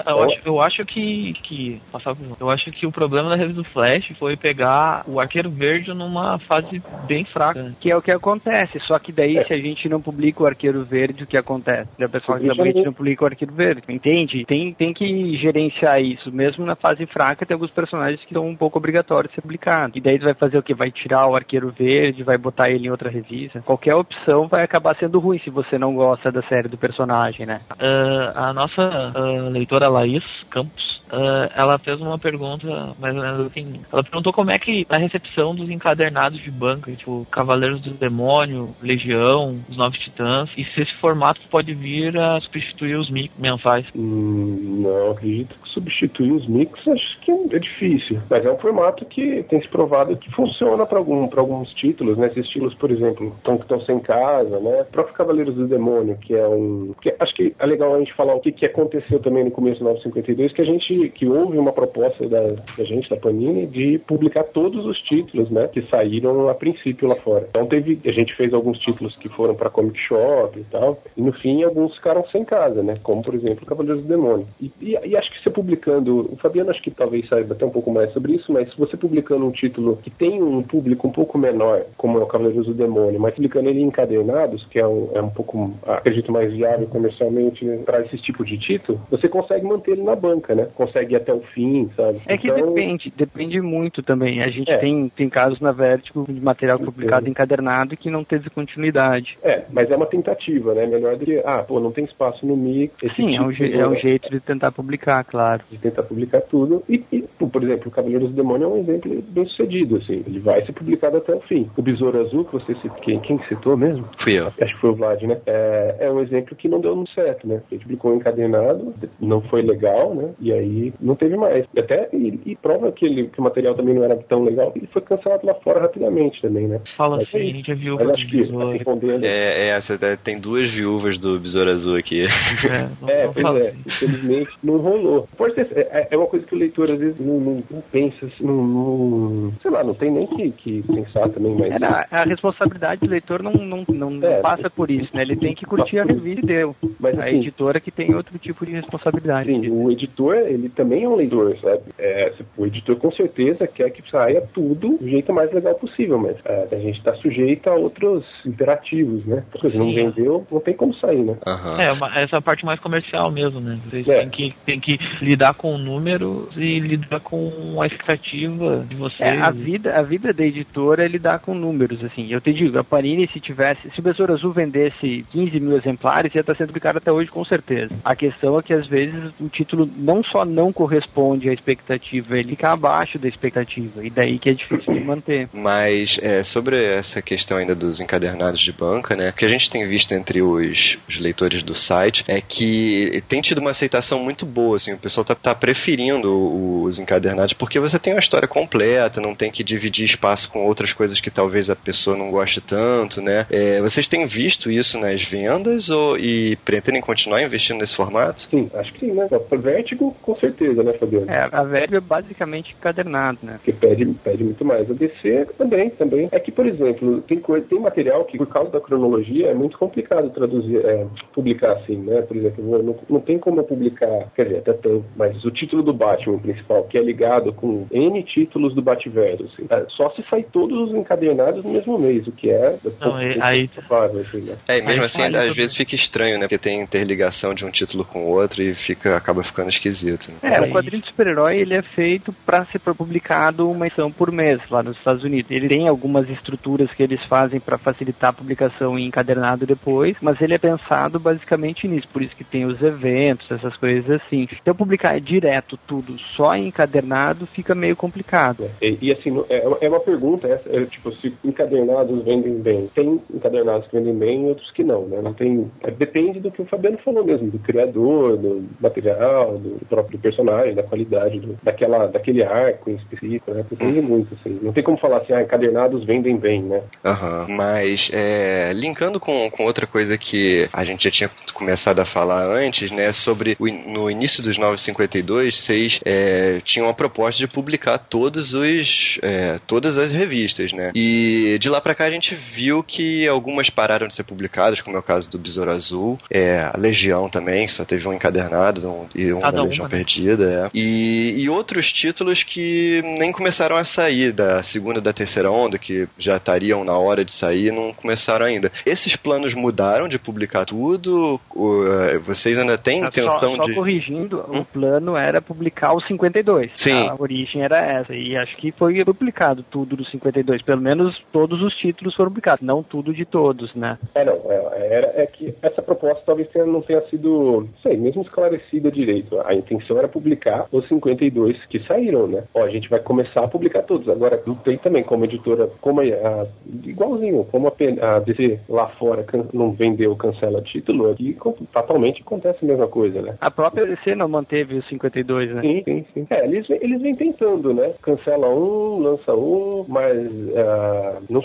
[0.05, 1.81] Eu acho, eu acho que, que.
[1.91, 5.49] Passar por- Eu acho que o problema da revista do Flash foi pegar o Arqueiro
[5.49, 7.73] Verde numa fase bem fraca.
[7.79, 8.79] Que é o que acontece.
[8.81, 11.89] Só que daí, se a gente não publica o Arqueiro Verde, o que acontece?
[11.99, 13.81] O pessoal reclama que a não publica o Arqueiro Verde.
[13.89, 14.45] Entende?
[14.45, 16.31] Tem, tem que gerenciar isso.
[16.31, 19.95] Mesmo na fase fraca, tem alguns personagens que são um pouco obrigatórios de ser publicados.
[19.95, 20.73] E daí tu vai fazer o quê?
[20.73, 23.61] Vai tirar o Arqueiro Verde, vai botar ele em outra revista.
[23.61, 27.61] Qualquer opção vai acabar sendo ruim se você não gosta da série do personagem, né?
[27.79, 33.39] Ah, a nossa ah, leitora Laís Campos, ah, ela fez uma pergunta mais ou menos
[33.47, 33.81] assim.
[33.91, 38.75] Ela perguntou como é que a recepção dos encadernados de banca, tipo Cavaleiros do Demônio,
[38.81, 43.85] Legião, os Nove Titãs, e se esse formato pode vir a substituir os mensais.
[43.95, 48.19] Hum, não acredito substituir os mix acho que é difícil.
[48.29, 52.27] Mas é um formato que tem se provado que funciona para algum, alguns títulos, né?
[52.27, 54.81] Esses títulos, por exemplo, estão que estão sem casa, né?
[54.81, 56.93] O próprio Cavaleiros do Demônio, que é um.
[57.01, 59.79] Que acho que é legal a gente falar o que, que aconteceu também no começo
[59.79, 62.41] do 952, que a gente que houve uma proposta da,
[62.77, 65.67] da gente, da Panini, de publicar todos os títulos, né?
[65.67, 67.47] Que saíram a princípio lá fora.
[67.49, 67.99] Então teve.
[68.05, 71.01] A gente fez alguns títulos que foram para Comic Shop e tal.
[71.15, 72.97] E no fim alguns ficaram sem casa, né?
[73.03, 74.47] Como por exemplo Cavaleiros do Demônio.
[74.61, 76.29] E, e, e acho que você publicando.
[76.31, 78.97] O Fabiano acho que talvez saiba até um pouco mais sobre isso, mas se você
[78.97, 82.73] publicando um título que tem um público um pouco menor, como é o Cavaleiros do
[82.73, 86.85] Demônio, mas publicando ele em encadernados, que é um, é um pouco, acredito, mais viável
[86.87, 90.67] comercialmente para esse tipo de título, você consegue manter ele na banca, né?
[90.75, 92.19] Consegue ir até o fim, sabe?
[92.27, 94.41] É que Então, depende, depende muito também.
[94.43, 94.77] A gente É.
[94.77, 99.37] tem, tem casos na Vertigo de material publicado encadernado que não teve continuidade.
[99.43, 100.85] É, mas é uma tentativa, né?
[100.85, 102.93] Melhor do que, ah, pô, não tem espaço no mix.
[103.15, 103.99] Sim, é um, je- é um né?
[103.99, 105.52] jeito de tentar publicar, claro.
[105.53, 105.63] Claro.
[105.71, 106.83] De tentar publicar tudo.
[106.89, 110.23] E, e, por exemplo, o Cavaleiro do Demônio é um exemplo bem sucedido, assim.
[110.25, 111.69] Ele vai ser publicado até o fim.
[111.77, 114.07] O Besouro Azul, que você citou, quem, quem citou mesmo?
[114.17, 114.47] Fui eu.
[114.47, 115.37] Acho que foi o Vlad, né?
[115.45, 117.61] É, é um exemplo que não deu muito certo, né?
[117.69, 120.29] A gente publicou encadernado, não foi legal, né?
[120.39, 121.65] E aí não teve mais.
[121.73, 124.71] E até e, e prova que, ele, que o material também não era tão legal,
[124.75, 126.81] ele foi cancelado lá fora rapidamente também, né?
[126.97, 129.23] Fala Mas assim, é a gente viu Mas acho que respondendo.
[129.23, 132.25] É, é, você tá- tem duas viúvas do Besouro Azul aqui.
[132.25, 132.27] É,
[133.01, 133.79] não, É, não pois fala é, assim.
[133.85, 135.27] infelizmente não rolou.
[135.43, 138.25] Pode ter, é, é uma coisa que o leitor às vezes não, não, não pensa,
[138.27, 141.69] assim, não, não- sei lá, não tem nem que, que pensar também, mas.
[141.81, 144.39] É, a, a responsabilidade do leitor não, não, não, não É.
[144.39, 145.23] passa por isso, né?
[145.23, 146.73] Ele tem que curtir a revista e deu.
[146.97, 149.49] Mas A assim, editora que tem outro tipo de responsabilidade.
[149.51, 151.81] Sim, o editor, ele também é um leitor, sabe?
[151.99, 156.37] É, o editor com certeza quer que saia tudo do jeito mais legal possível, mas
[156.45, 159.43] é, a gente está sujeito a outros imperativos, né?
[159.59, 161.35] Se não vendeu, não tem como sair, né?
[161.45, 161.81] Aham.
[161.81, 163.77] É, essa é a parte mais comercial mesmo, né?
[163.89, 164.19] Vocês É.
[164.19, 164.97] têm, que, têm que
[165.33, 169.19] lidar com números e lidar com a expectativa de vocês.
[169.19, 172.27] É, a vida, a vida da editora é lidar com números, assim.
[172.31, 176.33] Eu te digo, a Panini, se tivesse, se o Besouro Azul vendesse 15 mil exemplares,
[176.35, 177.93] ia estar sendo publicado até hoje, com certeza.
[178.03, 182.49] A questão é que, às vezes, o título não só não corresponde à expectativa, ele
[182.49, 184.05] fica abaixo da expectativa.
[184.05, 185.49] E daí que é difícil de manter.
[185.51, 189.29] Mas é, sobre essa questão ainda dos encadernados de banca, né?
[189.29, 193.41] O que a gente tem visto entre os, os leitores do site é que tem
[193.41, 197.97] tido uma aceitação muito boa, assim, o pessoal tá, tá preferindo os encadernados porque você
[197.99, 201.75] tem uma história completa, não tem que dividir espaço com outras coisas que talvez a
[201.75, 203.45] pessoa não goste tanto, né?
[203.49, 208.47] É, vocês têm visto isso nas vendas ou, e pretendem continuar investindo nesse formato?
[208.49, 209.27] Sim, acho que sim, né?
[209.27, 211.29] Para Vertigo, com certeza, né, Fabiano?
[211.29, 213.53] É, a velha é basicamente encadernado, né?
[213.53, 214.89] Porque pede, pede muito mais.
[214.89, 216.29] A DC também, também.
[216.31, 219.77] É que, por exemplo, tem, coisa, tem material que, por causa da cronologia, é muito
[219.77, 222.21] complicado traduzir, é, publicar assim, né?
[222.21, 225.83] Por exemplo, não, não tem como eu publicar, quer dizer, até tem, mas o título
[225.83, 230.23] do Batman principal, que é ligado com N títulos do Bativerso, assim, é, só se
[230.29, 232.77] sai todos os encadernados no mesmo mês, o que é...
[232.99, 234.55] Não, é- aí- provável, assim, né?
[234.67, 236.41] É, mesmo Aí assim, falha às vezes fica estranho, né?
[236.45, 240.27] Porque tem interligação de um título com o outro e fica, acaba ficando esquisito.
[240.31, 240.37] Né?
[240.43, 244.31] É, Aí- o quadrinho de super-herói ele é feito para ser publicado uma edição por
[244.31, 245.49] mês lá nos Estados Unidos.
[245.51, 250.39] Ele tem algumas estruturas que eles fazem para facilitar a publicação em encadernado depois, mas
[250.41, 254.47] ele é pensado basicamente nisso, por isso que tem os eventos, essas coisas assim.
[254.61, 258.69] Então publicar direto tudo só encadernado fica meio complicado.
[258.81, 262.89] E, e, assim, é, é uma pergunta, essa, é, tipo, se encadernados vendem bem.
[262.93, 265.21] Tem encadernados que vendem bem e outros que não, né?
[265.21, 269.83] Não tem, é, depende do que o Fabiano falou mesmo, do criador, do material, do
[269.87, 273.65] próprio personagem, da qualidade, do- daquela, daquele arco em específico, né?
[273.69, 274.59] Depende muito, assim.
[274.61, 276.83] Não tem como falar assim, ah, encadernados vendem bem, né?
[277.03, 277.47] Aham.
[277.49, 282.47] Mas, é, linkando com, com outra coisa que a gente já tinha começado a falar
[282.47, 284.57] antes, né, sobre o no início dos
[284.91, 290.91] 952, vocês é, tinham a proposta de publicar todos os, é, todas as revistas, né?
[290.95, 294.95] E de lá pra cá a gente viu que algumas pararam de ser publicadas, como
[294.95, 299.07] é o caso do Besouro Azul, é, a Legião também, só teve um encadernado um,
[299.15, 299.89] e um Cada da uma, Legião né?
[299.91, 300.77] Perdida, é.
[300.77, 305.77] E, e outros títulos que nem começaram a sair da segunda e da terceira onda,
[305.77, 308.71] que já estariam na hora de sair, não começaram ainda.
[308.85, 311.39] Esses planos mudaram de publicar tudo?
[311.55, 313.73] Eh, vocês ainda têm Só- intenção só, de.
[313.73, 314.65] corrigindo, Hum?
[314.73, 316.71] O plano era publicar os 52.
[316.75, 317.07] Sim.
[317.07, 318.13] A origem era essa.
[318.13, 320.61] E acho que foi publicado tudo dos 52.
[320.61, 322.65] Pelo menos todos os títulos foram publicados.
[322.65, 323.97] Não tudo de todos, né?
[324.15, 327.97] É, não, é, era, é que essa proposta talvez tenha- não tenha sido, não sei,
[327.97, 329.39] mesmo esclarecida direito.
[329.45, 332.43] A intenção era publicar os 52 que saíram, né?
[332.53, 334.07] Ó, a gente vai começar a publicar todos.
[334.09, 336.47] Agora, não tem também como editora, como a, a-
[336.85, 341.37] igualzinho, como a, a DC lá fora can- não vendeu, cancela título, aqui
[341.71, 343.35] fatalmente acontece a mesma coisa, né?
[343.41, 345.61] A própria DC não manteve os 52, né?
[345.61, 346.27] Sim, sim, sim.
[346.29, 347.93] É, eles, vêm- eles vêm tentando, né?
[348.01, 350.17] Cancela um, lança um, mas
[350.55, 351.43] ah, não,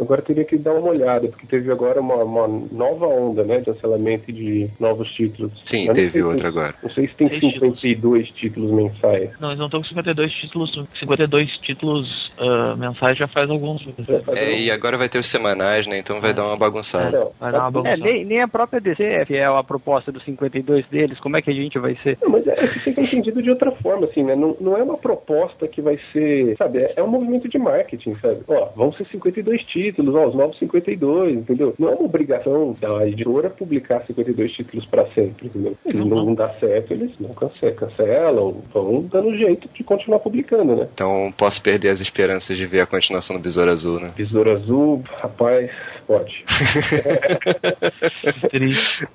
[0.00, 3.58] agora teria que dar uma olhada, porque teve agora uma, uma nova onda, né?
[3.58, 5.52] De cancelamento de novos títulos.
[5.64, 6.74] Sim, não teve sei se- outra agora.
[6.82, 9.30] Não sei se tem Seis 52 títulos mensais.
[9.40, 14.06] Não, eles não estão com 52 títulos, 52 títulos ah, mensais já faz alguns meses.
[14.36, 15.98] É, e agora vai ter os semanais, né?
[15.98, 17.18] Então vai dar uma bagunçada.
[17.18, 18.04] Não, Vai dar uma É, bagunça.
[18.04, 21.18] nem, nem a própria DC é fiel à proposta dos 52 deles.
[21.20, 22.18] Como é que a gente vai ser?
[22.22, 24.34] Não, mas é que ser entendido de outra forma, assim, né?
[24.34, 26.78] Não, não é uma proposta que vai ser, sabe?
[26.78, 28.40] É, é um movimento de marketing, sabe?
[28.48, 31.74] Ó, vão ser 52 títulos, ó, os novos 52, entendeu?
[31.78, 35.76] Não é uma obrigação da editora publicar 52 títulos pra sempre, entendeu?
[35.82, 36.34] Se Não, não, não.
[36.34, 40.88] dá certo, eles não cancelam, cancelam, vão dando jeito de continuar publicando, né?
[40.92, 44.12] Então posso perder as esperanças de ver a continuação do Besouro Azul, né?
[44.16, 45.70] Besouro Azul, rapaz,
[46.02, 46.44] mascote.
[48.50, 49.06] Triste.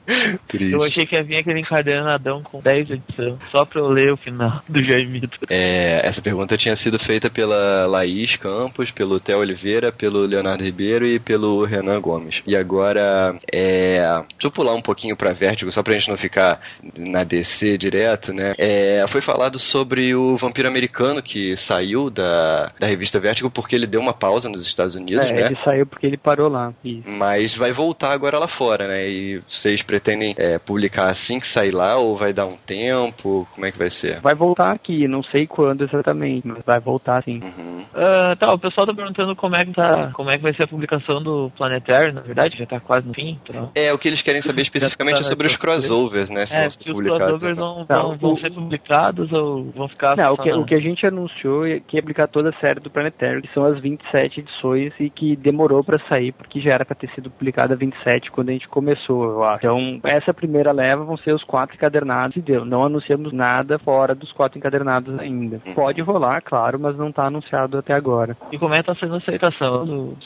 [0.47, 0.73] Triste.
[0.73, 4.17] Eu achei que ia vir aquele encadernadão com 10 edições, só pra eu ler o
[4.17, 5.37] final do Jaimito.
[5.49, 11.05] É, essa pergunta tinha sido feita pela Laís Campos, pelo Theo Oliveira, pelo Leonardo Ribeiro
[11.05, 12.41] e pelo Renan Gomes.
[12.45, 16.59] E agora, é, deixa eu pular um pouquinho pra Vertigo, só pra gente não ficar
[16.97, 18.53] na DC direto, né?
[18.57, 23.87] É, foi falado sobre o Vampiro Americano que saiu da, da revista Vertigo porque ele
[23.87, 25.45] deu uma pausa nos Estados Unidos, É, né?
[25.47, 26.73] ele saiu porque ele parou lá.
[26.87, 27.09] Isso.
[27.09, 29.07] Mas vai voltar agora lá fora, né?
[29.09, 33.47] E vocês pretendem é, publicar assim que sair lá ou vai dar um tempo?
[33.53, 34.19] Como é que vai ser?
[34.21, 37.39] Vai voltar aqui, não sei quando exatamente, mas vai voltar sim.
[37.43, 37.85] Uhum.
[37.93, 40.63] Ah, tá, o pessoal tá perguntando como é que tá, como é que vai ser
[40.63, 43.39] a publicação do Planetário, na verdade, já tá quase no fim.
[43.43, 43.71] Então.
[43.75, 46.45] É, o que eles querem saber especificamente é sobre os crossovers, né?
[46.45, 47.27] Se É, vão se ser os publicados.
[47.27, 47.75] crossovers ou não.
[47.75, 50.79] vão, Tá, vão, o- ser publicados ou vão ficar Não, o que, o que a
[50.81, 54.39] gente anunciou é que ia publicar toda a série do Planetário, que são as 27
[54.41, 58.49] edições e que demorou pra sair, porque já era pra ter sido publicada 27 quando
[58.49, 59.57] a gente começou, eu acho.
[59.57, 62.65] Então, essa primeira leva vão ser os quatro encadernados e deu.
[62.65, 65.61] Não anunciamos nada fora dos quatro encadernados ainda.
[65.65, 65.73] Uhum.
[65.73, 68.37] Pode rolar, claro, mas não tá anunciado até agora.
[68.51, 70.17] E como é que tá sendo a aceitação do.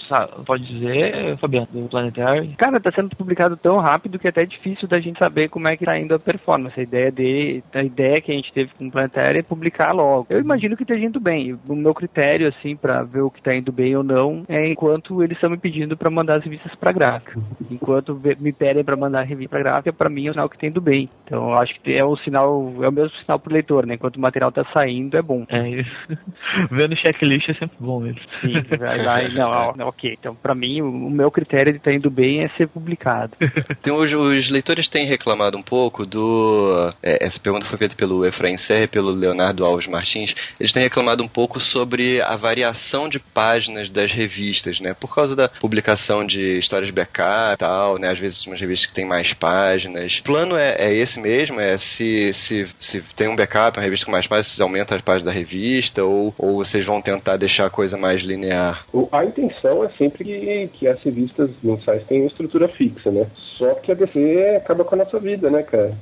[0.45, 2.53] Pode dizer, Fabiano, do Planetário?
[2.57, 5.75] Cara, tá sendo publicado tão rápido que é até difícil da gente saber como é
[5.75, 6.79] que tá indo a performance.
[6.79, 10.27] A ideia de, a ideia que a gente teve com o Planetário é publicar logo.
[10.29, 11.57] Eu imagino que esteja indo bem.
[11.67, 15.23] O meu critério, assim, pra ver o que tá indo bem ou não, é enquanto
[15.23, 17.39] eles estão me pedindo pra mandar as revistas pra gráfica.
[17.69, 20.57] Enquanto me pedem pra mandar a revista pra gráfica, pra mim é o sinal que
[20.57, 21.09] tá indo bem.
[21.25, 23.95] Então eu acho que é o sinal, é o mesmo sinal pro leitor, né?
[23.95, 25.45] Enquanto o material tá saindo, é bom.
[25.49, 25.91] É isso.
[26.71, 28.21] Vendo checklist é sempre bom mesmo.
[28.41, 30.15] Sim, vai lá e não, ó, ok.
[30.19, 33.33] Então, pra mim, o, o meu critério de tá indo bem é ser publicado.
[33.81, 36.93] Tem, os, os leitores têm reclamado um pouco do.
[37.01, 40.33] é, essa pergunta foi feita pelo Efraim Serra e pelo Leonardo Alves Martins.
[40.59, 44.93] Eles têm reclamado um pouco sobre a variação de páginas das revistas, né?
[44.93, 48.11] Por causa da publicação de histórias de backup e tal, né?
[48.11, 50.19] Às vezes umas revistas que tem mais páginas.
[50.19, 51.59] O plano é, é esse mesmo?
[51.59, 55.03] É se, se, se tem um backup, uma revista com mais páginas, vocês aumentam as
[55.03, 56.03] páginas da revista?
[56.03, 58.85] Ou, ou vocês vão tentar deixar a coisa mais linear?
[59.11, 63.27] A intenção é sempre que, que as revistas mensais tenham estrutura fixa, né?
[63.57, 65.93] Só que a DC acaba com a nossa vida, né, cara?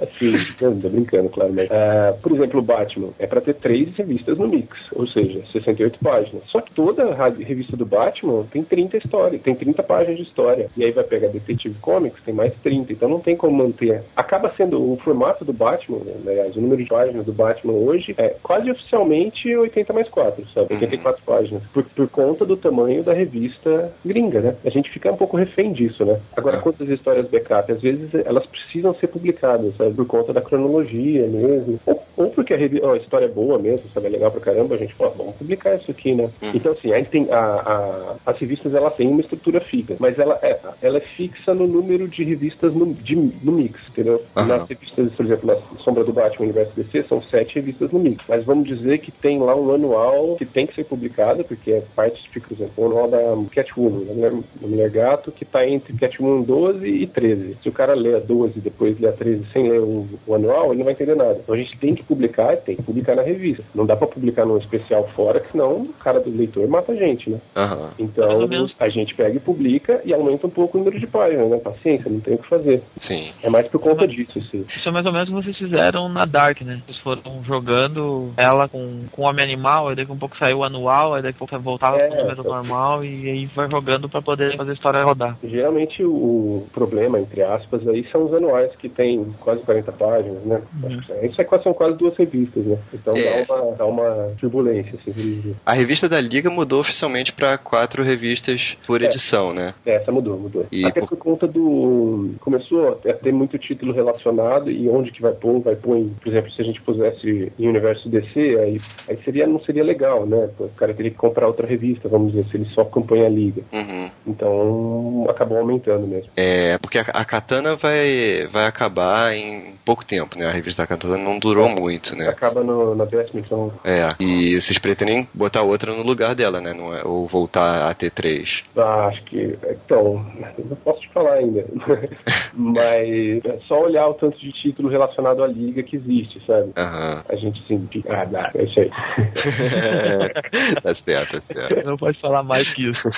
[0.00, 1.70] assim, não, tô brincando, claro, mas.
[1.70, 5.98] ah, por exemplo, o Batman é pra ter três revistas no mix, ou seja, 68
[5.98, 6.42] páginas.
[6.46, 10.68] Só que toda a revista do Batman tem 30 histórias, tem 30 páginas de história.
[10.76, 14.02] E aí vai pegar Detective Comics, tem mais 30, então não tem como manter.
[14.16, 18.14] Acaba sendo o formato do Batman, né, aliás, o número de páginas do Batman hoje
[18.16, 20.74] é quase oficialmente 80 mais 4, sabe?
[20.74, 21.62] 84 páginas.
[21.72, 24.56] Por, por conta do tamanho da revista gringa, né?
[24.64, 26.20] A gente fica um pouco refém disso, né?
[26.36, 27.70] Agora, quantas histórias backup?
[27.72, 29.94] Às vezes elas precisam ser publicadas, sabe?
[29.94, 31.80] Por conta da cronologia mesmo.
[31.86, 34.06] Ou, ou porque a, ó, a história é boa mesmo, sabe?
[34.06, 36.30] É legal pra caramba, a gente fala, vamos publicar isso aqui, né?
[36.54, 40.38] Então, assim, aí tem a, a- as revistas, elas têm uma estrutura fixa, mas ela
[40.42, 44.22] é, ela é fixa no número de revistas no, de, no mix, entendeu?
[44.36, 44.46] Aham.
[44.46, 48.24] Nas revistas, por exemplo, na Sombra do Batman Universo DC, são sete revistas no mix.
[48.28, 51.80] Mas vamos dizer que tem lá um anual que tem que ser publicado, porque é
[51.94, 53.18] parte, por exemplo, o anual da
[53.54, 57.58] Catwoman, da Mulher, da Mulher Gato, que está entre Catwoman 12 e 13.
[57.62, 60.34] Se o cara lê a 12 e depois lê a 13 sem ler o, o
[60.34, 61.38] anual, ele não vai entender nada.
[61.42, 63.62] Então a gente tem que publicar, tem que publicar na revista.
[63.74, 66.94] Não dá para publicar num especial fora, que senão o cara do leitor mata a
[66.96, 67.38] gente, né?
[67.54, 67.90] Aham.
[67.98, 68.48] Então
[68.80, 71.58] a gente pega e publica e aumenta um pouco o número de páginas, né?
[71.58, 72.82] Paciência, não tem o que fazer.
[72.98, 73.30] Sim.
[73.42, 74.64] É mais por conta disso, assim.
[74.68, 76.80] Isso é mais ou menos o que vocês fizeram na Dark, né?
[76.86, 81.14] Vocês foram jogando ela com, com Homem Animal, aí daqui a pouco saiu o anual,
[81.14, 82.48] aí daqui a pouco voltava É, pro número tá.
[82.48, 85.36] normal e aí vai jogando pra poder fazer a história rodar.
[85.48, 90.62] Geralmente o problema, entre aspas, aí são os anuais que tem quase 40 páginas, né?
[90.84, 92.78] Acho que é- Isso é quase, são quase duas revistas, né?
[92.92, 93.44] Então É.
[93.44, 95.54] dá, uma, dá uma turbulência, assim.
[95.64, 99.06] A revista da Liga mudou oficialmente para quatro revistas por É.
[99.06, 99.74] edição, né?
[99.86, 100.66] É, Essa mudou, mudou.
[100.72, 102.30] E Até por- por conta do.
[102.40, 106.08] Começou a ter muito título relacionado e onde que vai pôr, vai pôr em.
[106.08, 110.26] Por exemplo, se a gente pusesse em universo DC, aí, aí seria, não seria legal,
[110.26, 110.50] né?
[110.58, 113.62] O cara teria que comprar outra revista, vamos dizer, se ele só acompanha a liga.
[113.72, 114.10] Uhum.
[114.26, 116.30] Então acabou aumentando mesmo.
[116.36, 120.46] É, porque a, a Katana vai, vai acabar em pouco tempo, né?
[120.46, 122.28] A revista da Katana não durou muito, né?
[122.28, 123.72] Acaba no- na décima edição.
[123.84, 126.72] É, e vocês pretendem botar outra no lugar dela, né?
[126.72, 128.62] Não é, ou voltar a ter três.
[128.76, 129.58] Ah, acho que.
[129.84, 130.24] Então,
[130.58, 131.64] não posso te falar ainda.
[132.54, 136.72] Mas é só olhar o tanto de título relacionado à liga que existe, sabe?
[136.76, 137.24] Aham.
[137.28, 137.88] A gente sim.
[138.08, 138.90] Ah, dá, é isso aí.
[140.82, 141.86] tá certo, tá certo.
[141.86, 143.08] Não pode falar mais que isso.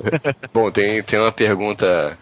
[0.52, 1.61] Bom, tem, tem uma pergunta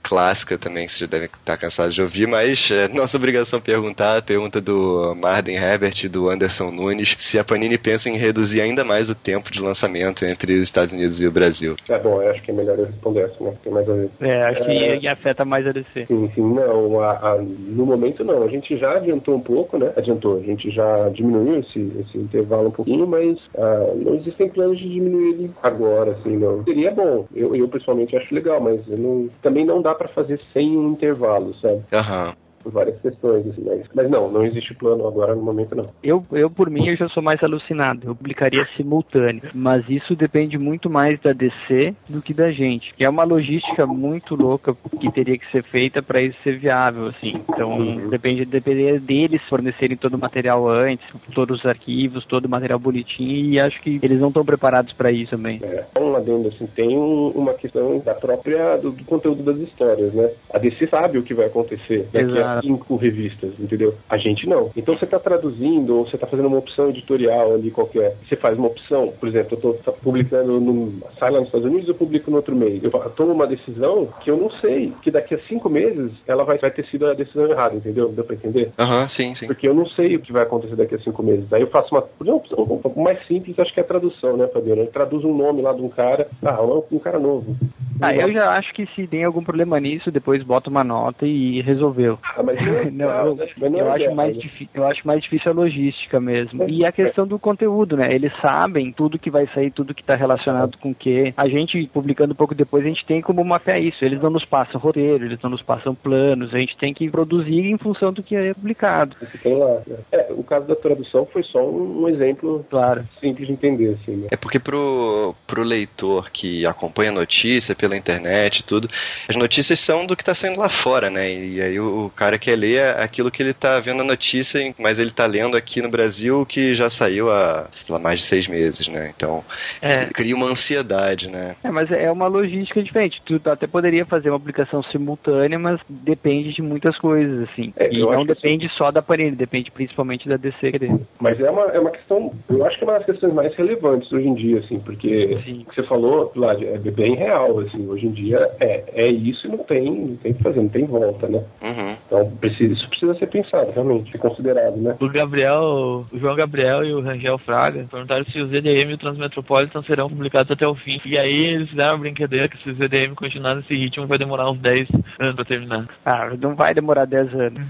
[0.03, 4.19] clássica também que vocês já devem estar cansados de ouvir, mas é nossa obrigação perguntar,
[4.19, 8.61] a pergunta do Marden Herbert e do Anderson Nunes se a Panini pensa em reduzir
[8.61, 11.77] ainda mais o tempo de lançamento entre os Estados Unidos e o Brasil.
[11.89, 13.53] É bom, eu acho que é melhor eu responder essa, né?
[13.63, 14.11] Tem mais a ver.
[14.21, 14.97] É, acho É.
[14.99, 16.07] que afeta mais a DC.
[16.07, 18.43] Sim, sim, não, a- a- no momento não.
[18.43, 19.93] A gente já adiantou um pouco, né?
[19.97, 24.79] Adiantou, a gente já diminuiu esse, esse intervalo um pouquinho, mas ah, não existem planos
[24.79, 26.65] de diminuir ele agora, assim, não.
[26.65, 30.41] Seria bom, eu, eu pessoalmente acho legal, mas eu não- também não dá pra fazer
[30.53, 31.83] sem um intervalo, sabe?
[31.93, 32.35] Aham.
[32.63, 35.89] Por várias questões, assim, mas, mas não, não existe plano agora no momento não.
[36.03, 38.07] Eu, eu, por mim, eu já sou mais alucinado.
[38.09, 39.43] Eu publicaria simultâneo.
[39.55, 42.93] Mas isso depende muito mais da DC do que da gente.
[42.99, 47.41] É uma logística muito louca que teria que ser feita para isso ser viável, assim.
[47.49, 52.79] Então, depende, dependeria deles fornecerem todo o material antes, todos os arquivos, todo o material
[52.79, 53.55] bonitinho.
[53.55, 55.61] E acho que eles não estão preparados para isso também.
[55.63, 60.13] É, um adendo assim, tem um- uma questão da própria do, do conteúdo das histórias,
[60.13, 60.31] né?
[60.53, 62.67] A DC sabe o que vai acontecer daqui a Exato.
[62.67, 63.95] cinco revistas, entendeu?
[64.09, 64.71] A gente não.
[64.77, 68.17] Então você está traduzindo ou você está fazendo uma opção editorial ali qualquer.
[68.29, 71.89] Você faz uma opção, por exemplo, eu estou publicando no sai lá nos Estados Unidos,
[71.89, 72.83] eu publico no outro mês.
[72.83, 76.59] Eu tomo uma decisão que eu não sei que daqui a cinco meses ela vai,
[76.59, 78.09] vai ter sido a decisão errada, entendeu?
[78.09, 78.73] Deu para entender?
[78.79, 79.47] Aham, sim, sim.
[79.47, 81.53] Porque eu não sei o que vai acontecer daqui a cinco meses.
[81.53, 82.05] Aí eu faço uma.
[82.21, 84.83] Um pouco mais simples, acho que é a tradução, né, Fabiano?
[84.83, 86.29] Eu traduzo um nome lá de um cara.
[86.45, 87.57] Ah, um, um cara novo.
[88.01, 91.61] Ah, eu já acho que se tem algum problema nisso, depois bota uma nota e
[91.61, 92.19] resolveu.
[92.41, 94.69] Ah, mas não eu, eu é acho mais né?
[94.75, 96.69] eu acho mais difícil a logística mesmo.
[96.69, 98.13] E a questão do conteúdo, né?
[98.13, 101.33] Eles sabem tudo que vai sair, tudo que está relacionado com o que.
[101.37, 104.05] A gente, publicando um pouco depois, a gente tem como mapear isso.
[104.05, 107.67] Eles não nos passam roteiro, eles não nos passam planos, a gente tem que produzir
[107.67, 109.17] em função do que é publicado.
[109.45, 109.83] Lá.
[109.87, 109.97] né?
[110.13, 113.07] É, o caso da tradução foi só um, um exemplo Claro.
[113.21, 114.29] simples de entender, assim, né?
[114.31, 118.89] É porque pro, pro leitor que acompanha a notícia pela internet e tudo,
[119.29, 121.33] as notícias são do que tá saindo lá fora, né?
[121.33, 124.99] E aí o, o cara quer ler aquilo que ele tá vendo na notícia, mas
[124.99, 128.49] ele tá lendo aqui no Brasil que já saiu há sei lá, mais de seis
[128.49, 129.13] meses, né?
[129.15, 129.45] Então
[129.81, 130.07] É.
[130.07, 131.57] cria uma ansiedade, né?
[131.63, 133.21] É, mas é uma logística diferente.
[133.25, 137.73] Tu até poderia fazer uma aplicação simultânea, mas depende de muitas coisas, assim.
[137.77, 141.01] É, e não que depende só da Panini, depende principalmente da DC dele.
[141.19, 144.13] Mas é uma, é uma questão, eu acho que é uma das questões mais relevantes
[144.13, 145.63] hoje em dia, assim, porque Sim.
[145.63, 149.47] o que você falou, Vlad, é bem real, assim, hoje em dia é, é isso
[149.47, 151.43] e não tem, não tem o que fazer, não tem volta, né?
[151.63, 151.97] Uhum.
[152.11, 154.97] Então precisa, isso precisa ser pensado, realmente, ser considerado, né?
[154.99, 158.99] O Gabriel, o João Gabriel e o Rangel Fraga perguntaram se o ZDM e o
[158.99, 160.97] Transmetropolitan serão publicados até o fim.
[161.07, 164.51] E aí eles fizeram uma brincadeira que se o ZDM continuar nesse ritmo vai demorar
[164.51, 164.89] uns 10
[165.21, 165.87] anos pra terminar.
[166.05, 167.63] Ah, não vai demorar 10 anos.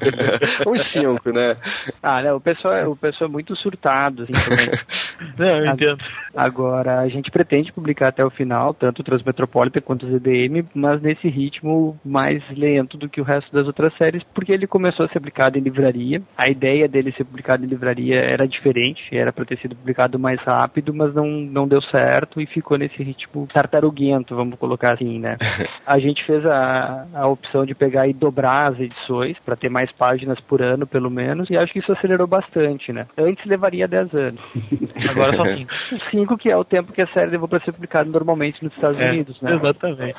[0.66, 1.56] Uns cinco, né?
[2.02, 4.70] Ah, não, o pessoal, é- o pessoal é muito surtado, assim, também.
[5.38, 5.98] Não, eu entendo.
[6.34, 11.00] Agora, a gente pretende publicar até o final, tanto o Transmetropolitan quanto o ZDM, mas
[11.00, 15.08] nesse ritmo mais lento do que o resto das outras séries, porque ele começou a
[15.08, 16.22] ser publicado em livraria.
[16.36, 20.40] A ideia dele ser publicado em livraria era diferente, era para ter sido publicado mais
[20.40, 25.36] rápido, mas não, não deu certo e ficou nesse ritmo tartaruguento, vamos colocar assim, né?
[25.86, 29.90] A gente fez a, a opção de pegar e dobrar as edições, para ter mais
[29.92, 33.06] páginas por ano, pelo menos, e acho que isso acelerou bastante, né?
[33.16, 34.40] Antes levaria 10 anos.
[35.10, 35.72] Agora só 5.
[35.92, 38.72] Os cinco que é o tempo que a série levou para ser publicada normalmente nos
[38.74, 39.54] Estados Unidos, né?
[39.54, 40.18] Exatamente.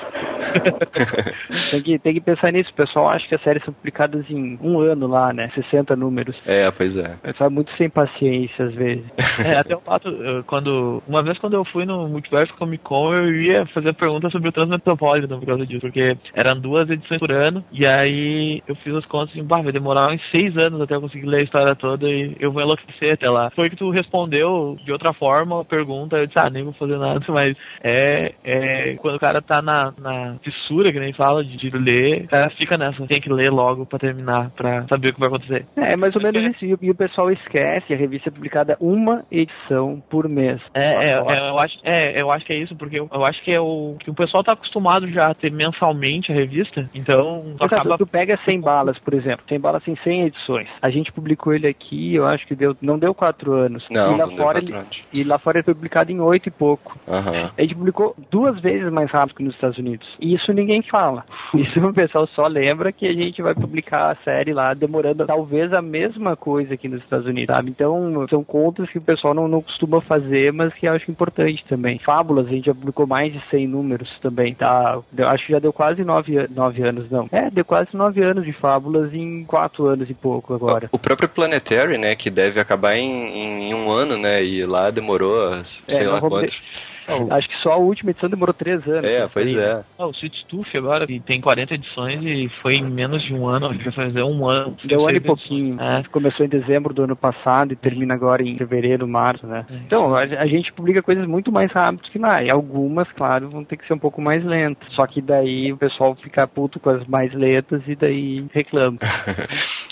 [1.71, 2.71] Tem que, tem que pensar nisso.
[2.71, 5.49] O pessoal acha que as séries são publicadas em um ano lá, né?
[5.53, 6.35] 60 números.
[6.45, 7.15] É, pois é.
[7.21, 9.05] Pessoal é muito sem paciência às vezes.
[9.43, 10.09] É, até o fato,
[10.45, 11.01] quando.
[11.07, 14.51] Uma vez quando eu fui no Multiverso Comic Con, eu ia fazer pergunta sobre o
[14.51, 19.05] Transmetropolitan por causa disso, porque eram duas edições por ano, e aí eu fiz as
[19.05, 22.07] contas e bah, vai demorar uns seis anos até eu conseguir ler a história toda
[22.07, 23.49] e eu vou enlouquecer até lá.
[23.55, 26.97] Foi que tu respondeu de outra forma a pergunta, eu disse, ah, nem vou fazer
[26.97, 31.57] nada, mas é, é quando o cara tá na, na fissura, que nem fala, de,
[31.57, 35.13] de ler, o cara fica nessa, tem que ler logo pra terminar, pra saber o
[35.13, 35.65] que vai acontecer.
[35.75, 36.65] É, mais ou menos isso.
[36.65, 40.59] E o- E o pessoal esquece, a revista é publicada uma edição por mês.
[40.73, 43.41] É, é, é, eu acho, é, eu acho que é isso, porque eu, eu acho
[43.43, 47.55] que é o que o pessoal tá acostumado já a ter mensalmente a revista, então
[47.57, 49.45] tu acaba Tu pega 100 balas, por exemplo.
[49.47, 50.67] 100 balas tem 100 edições.
[50.81, 53.85] A gente publicou ele aqui, eu acho que deu, não deu 4 anos.
[53.89, 55.01] Não, e lá não deu fora quatro ele, anos.
[55.13, 56.97] E lá fora ele foi publicado em 8 e pouco.
[57.07, 57.51] Aham.
[57.57, 60.07] A gente publicou duas vezes mais rápido que nos Estados Unidos.
[60.19, 61.23] E isso ninguém fala.
[61.53, 65.73] Isso o pessoal só lembra que a gente vai publicar a série lá demorando talvez
[65.73, 67.69] a mesma coisa aqui nos Estados Unidos, sabe?
[67.69, 71.63] Então são contas que o pessoal não, não costuma fazer, mas que eu acho importante
[71.67, 71.99] também.
[71.99, 74.99] Fábulas, a gente já publicou mais de 100 números também, tá?
[75.17, 77.27] Eu acho que já deu quase 9, nove anos, não.
[77.31, 80.89] É, deu quase 9 anos de Fábulas em 4 anos e pouco agora.
[80.91, 85.53] O próprio Planetary, né, que deve acabar em, em um ano, né, e lá demorou
[85.53, 86.61] É, sei não lá vamos
[87.29, 89.09] Acho que só a última edição demorou três anos.
[89.09, 89.83] É, pois é.
[89.97, 93.69] Ah, o Sweet Tooth agora, tem 40 edições e foi em menos de um ano,
[93.69, 94.75] vai fazer um ano.
[94.83, 95.81] Deu um ano e pouquinho.
[95.81, 96.03] É.
[96.11, 99.65] Começou em dezembro do ano passado e termina agora em fevereiro, março, né?
[99.69, 99.75] É.
[99.75, 102.43] Então, a, a gente publica coisas muito mais rápido que lá.
[102.43, 104.87] E algumas, claro, vão ter que ser um pouco mais lentas.
[104.93, 108.97] Só que daí o pessoal fica puto com as mais lentas e daí reclama.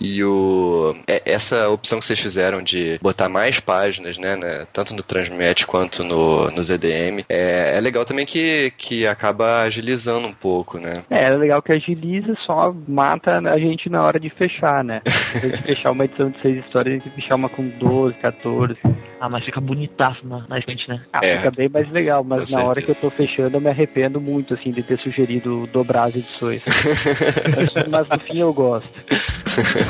[0.00, 4.94] E o é- essa opção que vocês fizeram de botar mais páginas, né, né, tanto
[4.94, 10.32] no Transmet quanto no, no ZDM, é, é legal também que, que acaba agilizando um
[10.32, 11.04] pouco, né?
[11.10, 15.02] É, é legal que agiliza, só mata a gente na hora de fechar, né?
[15.32, 18.76] A gente fechar uma edição de seis histórias, a gente fechar uma com 12, 14.
[19.20, 21.00] Ah, mas fica bonitaço na, na frente, né?
[21.12, 21.36] Ah, É.
[21.36, 24.54] fica bem mais legal, mas na hora que eu tô fechando eu me arrependo muito,
[24.54, 26.64] assim, de ter sugerido dobrar as edições.
[27.76, 28.88] mas, mas no fim eu gosto.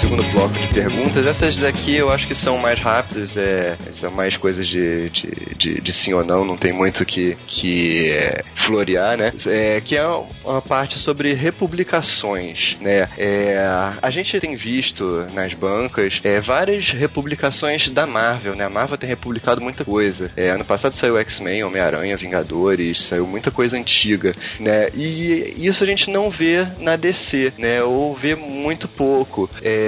[0.00, 1.26] segundo bloco de perguntas.
[1.26, 5.80] Essas daqui eu acho que são mais rápidas, é, são mais coisas de, de, de,
[5.80, 9.32] de sim ou não, não tem muito que, que é, florear, né?
[9.46, 10.06] É, que é
[10.44, 13.08] uma parte sobre republicações, né?
[13.16, 13.56] É,
[14.02, 18.64] a gente tem visto nas bancas é, várias republicações da Marvel, né?
[18.64, 20.30] A Marvel tem republicado muita coisa.
[20.36, 24.88] É, ano passado saiu X-Men, Homem-Aranha, Vingadores, saiu muita coisa antiga, né?
[24.94, 27.82] E isso a gente não vê na DC, né?
[27.82, 29.48] Ou vê muito pouco.
[29.62, 29.83] É,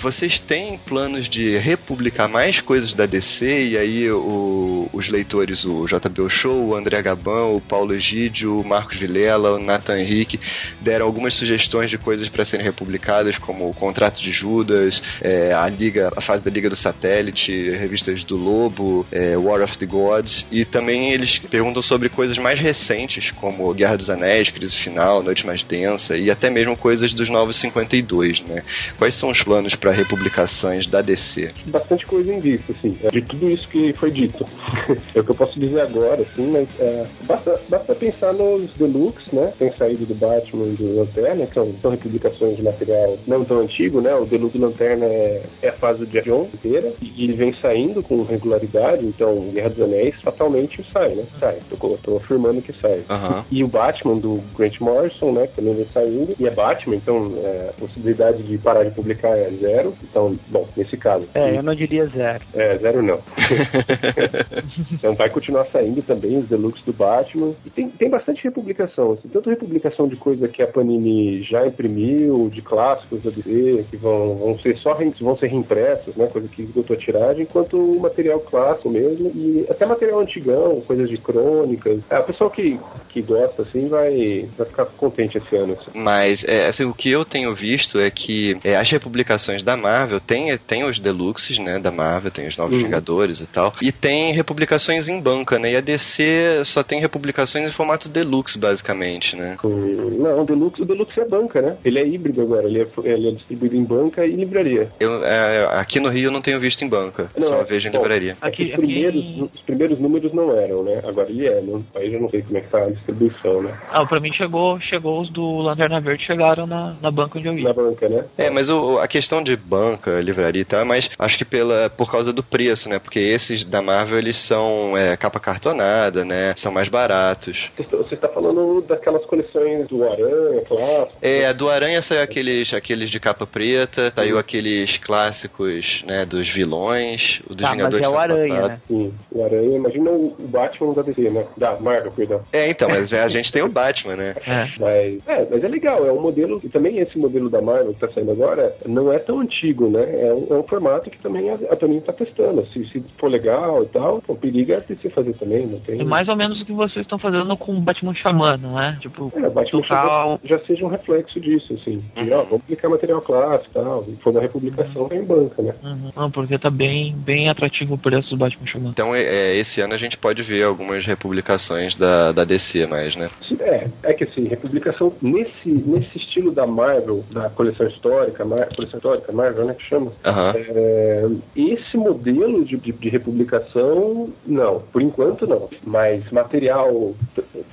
[0.00, 5.86] vocês têm planos de republicar mais coisas da DC e aí o- os leitores, o
[5.86, 10.40] JB Show, o André Gabão, o Paulo Egídio, o Marcos Vilela, o Nathan Henrique,
[10.80, 15.68] deram algumas sugestões de coisas para serem republicadas, como o Contrato de Judas, é, a
[15.68, 20.44] Liga, a fase da Liga do Satélite, revistas do Lobo, é, War of the Gods,
[20.50, 25.46] e também eles perguntam sobre coisas mais recentes, como Guerra dos Anéis, Crise Final, Noite
[25.46, 28.62] Mais Densa, e até mesmo coisas dos Novos 52, né?
[28.96, 31.52] Quais são os planos para republicações da DC?
[31.66, 34.44] bastante coisa em vista, assim, é, de tudo isso que foi dito.
[35.14, 39.34] é o que eu posso dizer agora, assim, mas é, basta, basta pensar nos deluxe,
[39.34, 39.52] né?
[39.58, 43.60] Tem saído do Batman e do Lanterna, que são, são republicações de material não tão
[43.60, 44.14] antigo, né?
[44.14, 48.02] O deluxe do Lanterna é, é a fase Jeff Jones inteira, e ele vem saindo
[48.02, 51.24] com regularidade, então Guerra dos Anéis fatalmente sai, né?
[51.38, 53.02] Sai, tô, tô afirmando que sai.
[53.08, 53.44] Aham.
[53.50, 57.32] E o Batman do Grant Morrison, né, que também vem saindo, e é Batman, então
[57.36, 59.94] é, a possibilidade de parar de publicar é zero.
[60.02, 61.28] Então, bom, nesse caso.
[61.34, 62.44] É, eu não diria zero.
[62.54, 63.20] É, zero não.
[64.92, 67.52] então vai continuar saindo também os deluxe do Batman.
[67.64, 72.48] E tem, tem bastante republicação, assim, tanto republicação de coisa que a Panini já imprimiu,
[72.52, 76.26] de clássicos da DC, que vão, vão ser só re- vão ser reimpressos, né?
[76.26, 81.16] Coisa que esgotou a tiragem, quanto material clássico mesmo, e até material antigão, coisas de
[81.18, 82.00] crônicas.
[82.10, 85.74] É, o pessoal que, que gosta, assim, vai, vai ficar contente esse ano.
[85.74, 85.90] Assim.
[85.94, 89.17] Mas é, assim, o que eu tenho visto é que é, as republicações
[89.64, 92.84] da Marvel tem, tem os deluxes, né, da Marvel, tem os Novos Uhum.
[92.84, 97.66] Vingadores e tal, e tem republicações em banca, né, e a DC só tem republicações
[97.66, 99.56] em formato deluxe, basicamente, né.
[99.64, 101.76] Não, o Deluxe, o Deluxe é banca, né?
[101.84, 104.90] Ele é híbrido agora, ele é, ele é distribuído em banca e livraria.
[105.00, 107.88] Eu, é, aqui no Rio eu não tenho visto em banca, Não, só é- vejo
[107.88, 108.32] em bom, livraria.
[108.40, 111.00] Aqui- os, primeiros, aqui- os primeiros números não eram, né?
[111.04, 111.80] Agora ele é, né?
[111.94, 113.76] Aí eu não sei como é que tá a distribuição, né?
[113.90, 117.58] Ah, pra mim chegou, chegou os do Lanterna Verde, chegaram na, na banca onde eu
[117.58, 117.64] ia.
[117.64, 118.24] Na banca, né?
[118.36, 121.88] É, mas o, a questão de banca, livraria e tal, é mais, acho que pela,
[121.88, 122.98] por causa do preço, né?
[122.98, 126.52] Porque esses da Marvel, eles são é, capa cartonada, né?
[126.56, 127.70] São mais baratos.
[127.74, 131.12] Você está- está falando daquelas coleções do Aranha, clássico.
[131.22, 136.48] É, a do Aranha saiu aqueles, aqueles de capa preta, saiu aqueles clássicos, né, dos
[136.50, 138.68] vilões, o dos Tá, mas Vingadores é o Aranha, passado.
[138.68, 138.80] né?
[138.88, 139.76] Sim, o Aranha.
[139.76, 141.46] Imagina o Batman da DC, né?
[141.56, 142.42] Da Marvel, perdão.
[142.52, 144.34] É, então, mas a gente tem o Batman, né?
[144.46, 144.68] É.
[144.78, 148.00] Mas é, mas é legal, é um modelo, e também esse modelo da Marvel que
[148.00, 150.02] tá saindo agora, não é tão antigo, né?
[150.28, 152.64] É um, é um formato que também a, a Panini tá testando.
[152.66, 156.00] Se, se for legal e tal, o perigo é DC fazer também, não tem...
[156.00, 158.96] É mais ou menos o que vocês estão fazendo com o Batman Xamã, não é?
[159.00, 162.02] Tipo, É, Batman total- já, seja um reflexo disso, assim.
[162.16, 164.04] E, ó, vamos publicar material clássico e tal.
[164.04, 165.74] Se for uma republicação, é em banca, né?
[165.82, 166.10] Uhum.
[166.16, 168.90] Não, porque tá bem, bem atrativo o preço do Batman Xamã.
[168.90, 173.14] Então, é, é, esse ano a gente pode ver algumas republicações da, da DC mais,
[173.16, 173.30] né?
[173.60, 178.44] É, é que assim, republicação nesse, nesse estilo da Marvel, da coleção histórica,
[178.78, 180.12] Coleção histórica, Marvel, né, que chama.
[180.24, 180.52] Aham.
[180.56, 181.26] É,
[181.56, 184.80] esse modelo de, de, de republicação, não.
[184.92, 185.68] Por enquanto, não.
[185.84, 187.14] Mas material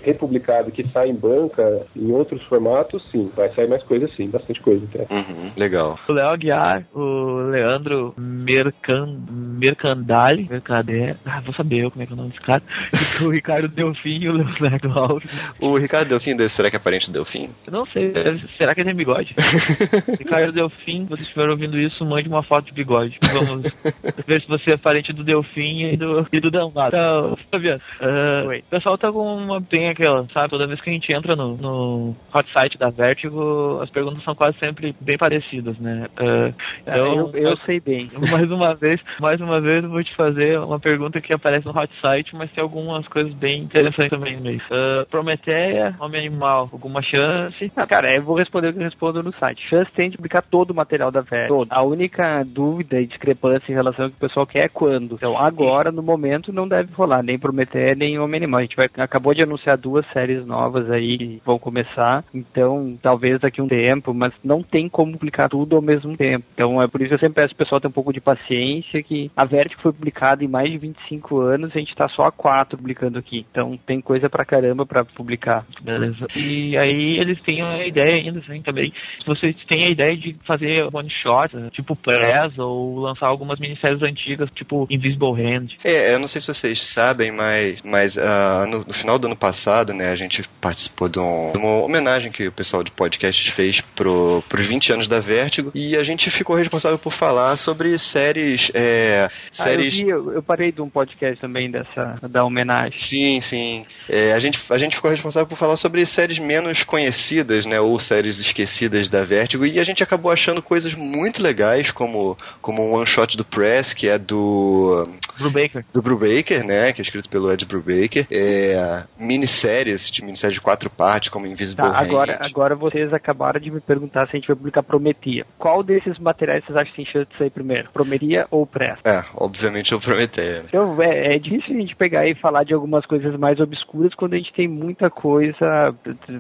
[0.02, 3.30] republicado que sai em banca em outros formatos, sim.
[3.36, 4.28] Vai sair mais coisa, sim.
[4.28, 5.14] Bastante coisa até.
[5.14, 6.00] Uhum, legal.
[6.08, 9.20] O Léo Aguiar, o Leandro Mercan...
[9.56, 12.62] Mercandali, Mercader, ah, vou saber eu como é que é o nome desse cara,
[13.24, 15.32] o Ricardo Delfim e o Leonardo Alves.
[15.60, 17.50] O Ricardo Delfim, desse- será que é parente do Delfim?
[17.66, 18.12] Eu não sei,
[18.58, 19.34] será que ele tem bigode?
[20.20, 23.18] Ricardo Delfim, se vocês estiverem ouvindo isso, mande uma foto de bigode.
[23.22, 23.64] Vamos
[24.28, 26.96] ver se você é parente do Delfim e do, e do Dambado.
[26.96, 28.60] Então, Fabiano, ah, Oi.
[28.60, 29.62] o pessoal tá com uma.
[29.62, 30.50] Tem aquela, sabe?
[30.50, 34.36] Toda vez que a gente entra no, no hot site da Vertigo, as perguntas são
[34.36, 36.08] quase sempre bem parecidas, né?
[36.18, 38.10] Ah, então, eu, eu sei bem.
[38.32, 41.78] mais uma vez, mais uma vez eu vou te fazer uma pergunta que aparece no
[41.78, 44.56] hot site, mas tem algumas coisas bem interessantes também no.
[44.72, 47.72] Ah, Prometeia, homem animal, alguma chance?
[47.76, 49.68] Ah, cara, eu vou responder o que eu respondo no site.
[49.70, 51.48] Chance tem de publicar todo o material da VET.
[51.48, 51.68] Todo.
[51.72, 55.16] A única dúvida e discrepância em relação ao que o pessoal quer é quando.
[55.16, 58.60] Então, agora, no momento, não deve rolar nem Prometeia, nem Homem Animal.
[58.60, 62.24] A gente vai, acabou de anunciar duas séries novas aí que vão começar.
[62.34, 66.46] Então, talvez daqui a um tempo, mas não tem como publicar tudo ao mesmo tempo.
[66.54, 69.02] Então, é por isso que eu sempre peço pro pessoal ter um pouco de paciência,
[69.04, 72.32] que a Vertigo foi publicada em mais de 25 anos, a gente tá só há
[72.32, 73.46] quatro publicando aqui.
[73.52, 75.66] Então, tem coisa pra caramba pra publicar.
[75.82, 76.28] Beleza.
[76.36, 78.92] E aí eles têm a ideia ainda, assim, também.
[79.20, 84.02] Se vocês têm a ideia de fazer one shot, tipo Press, ou lançar algumas minisséries
[84.02, 85.68] antigas, tipo Invisible Hand.
[85.84, 89.36] É, eu não sei se vocês sabem, mas, mas ah, no, no final do ano
[89.36, 93.48] passado, né, a gente participou de, um- de uma homenagem que o pessoal de podcasts
[93.54, 97.98] fez pro, pros 20 anos da Vertigo e a gente ficou responsável por falar sobre
[97.98, 98.72] séries.
[98.74, 99.94] É, Ah, eu, séries.
[99.96, 102.98] vi, eu, eu parei de um podcast também dessa, da homenagem.
[103.00, 103.86] Sim, sim.
[104.10, 107.80] É, a, gente, a gente ficou responsável por falar sobre séries menos conhecidas, né?
[107.80, 109.66] Ou séries esquecidas da Vertigo.
[109.66, 113.94] E a gente acabou achando coisas muito legais, como, como um one shot do Press,
[113.94, 115.08] que é do.
[115.38, 115.86] Brubaker.
[115.94, 116.94] do Brubaker, né?
[116.94, 118.28] Que é escrito pelo Ed Brubaker.
[118.32, 122.06] É, minisséries, de minissérie de quatro partes, como Invisible Tá, Hand.
[122.06, 125.46] agora, agora vocês acabaram de me perguntar se a gente vai publicar Prometia.
[125.58, 127.90] Qual desses materiais vocês acham que tem chance de sair primeiro?
[127.92, 129.00] Prometia ou Press?
[129.04, 130.60] É, obviamente eu Prometeia.
[130.60, 130.66] né?
[130.68, 134.34] Então, é, é difícil a gente pegar e falar de algumas coisas mais obscuras quando
[134.34, 135.94] a gente tem muita coisa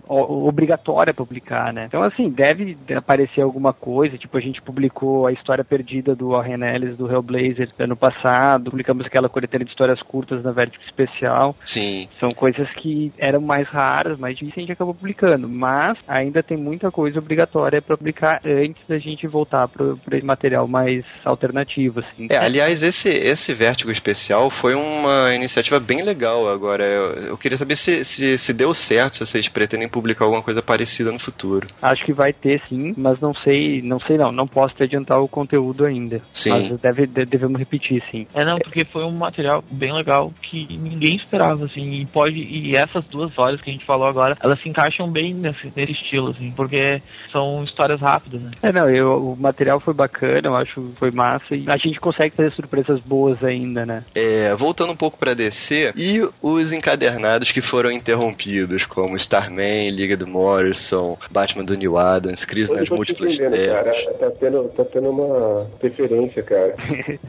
[0.08, 1.86] obrigatória publicar, né?
[1.86, 6.64] Então, assim, deve aparecer alguma coisa, tipo, a gente publicou a história perdida do Warren
[6.64, 11.56] Ellis do Hellblazer ano passado, publicamos aquela coletânea de histórias curtas na Vertigo Especial.
[11.66, 12.08] Sim.
[12.20, 15.50] São coisas que eram mais raras, mais difíceis, a gente acabou publicando.
[15.50, 20.68] Mas ainda tem muita coisa obrigatória para publicar antes da gente voltar para esse material
[20.68, 22.28] mais alternativo, assim.
[22.30, 26.48] É, aliás, esse, esse Vértigo especial foi uma iniciativa bem legal.
[26.48, 30.44] Agora, eu, eu queria saber se, se, se deu certo, se vocês pretendem publicar alguma
[30.44, 31.68] coisa parecida no futuro.
[31.82, 35.20] Acho que vai ter sim, mas não sei, não sei não, não posso te adiantar
[35.20, 36.22] o conteúdo ainda.
[36.34, 36.50] Sim.
[36.50, 38.28] Mas deve, de- devemos repetir sim.
[38.34, 42.76] É, não, porque foi um material bem legal que ninguém esperava, assim, e pode, e
[42.76, 46.32] essas duas histórias que a gente falou agora, elas se encaixam bem nesse, nesse estilo,
[46.32, 47.02] assim, porque
[47.32, 48.52] são histórias rápidas, né?
[48.62, 52.00] É, não, eu, o material foi bacana, eu acho que foi massa e a gente
[52.00, 54.04] consegue fazer surpresas boas ainda, né?
[54.14, 60.18] É, voltando um pouco pra DC, e os encadernados que foram interrompidos, como Starman, Liga
[60.18, 63.92] do Morrison, Batman do New Adams, Crise nas Múltiplas entendendo, cara.
[63.92, 64.18] Terras.
[64.20, 66.76] Tá tendo, tá tendo uma referência, cara.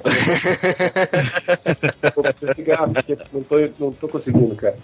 [2.15, 4.77] Vou desligar, porque não tô, não tô conseguindo, cara.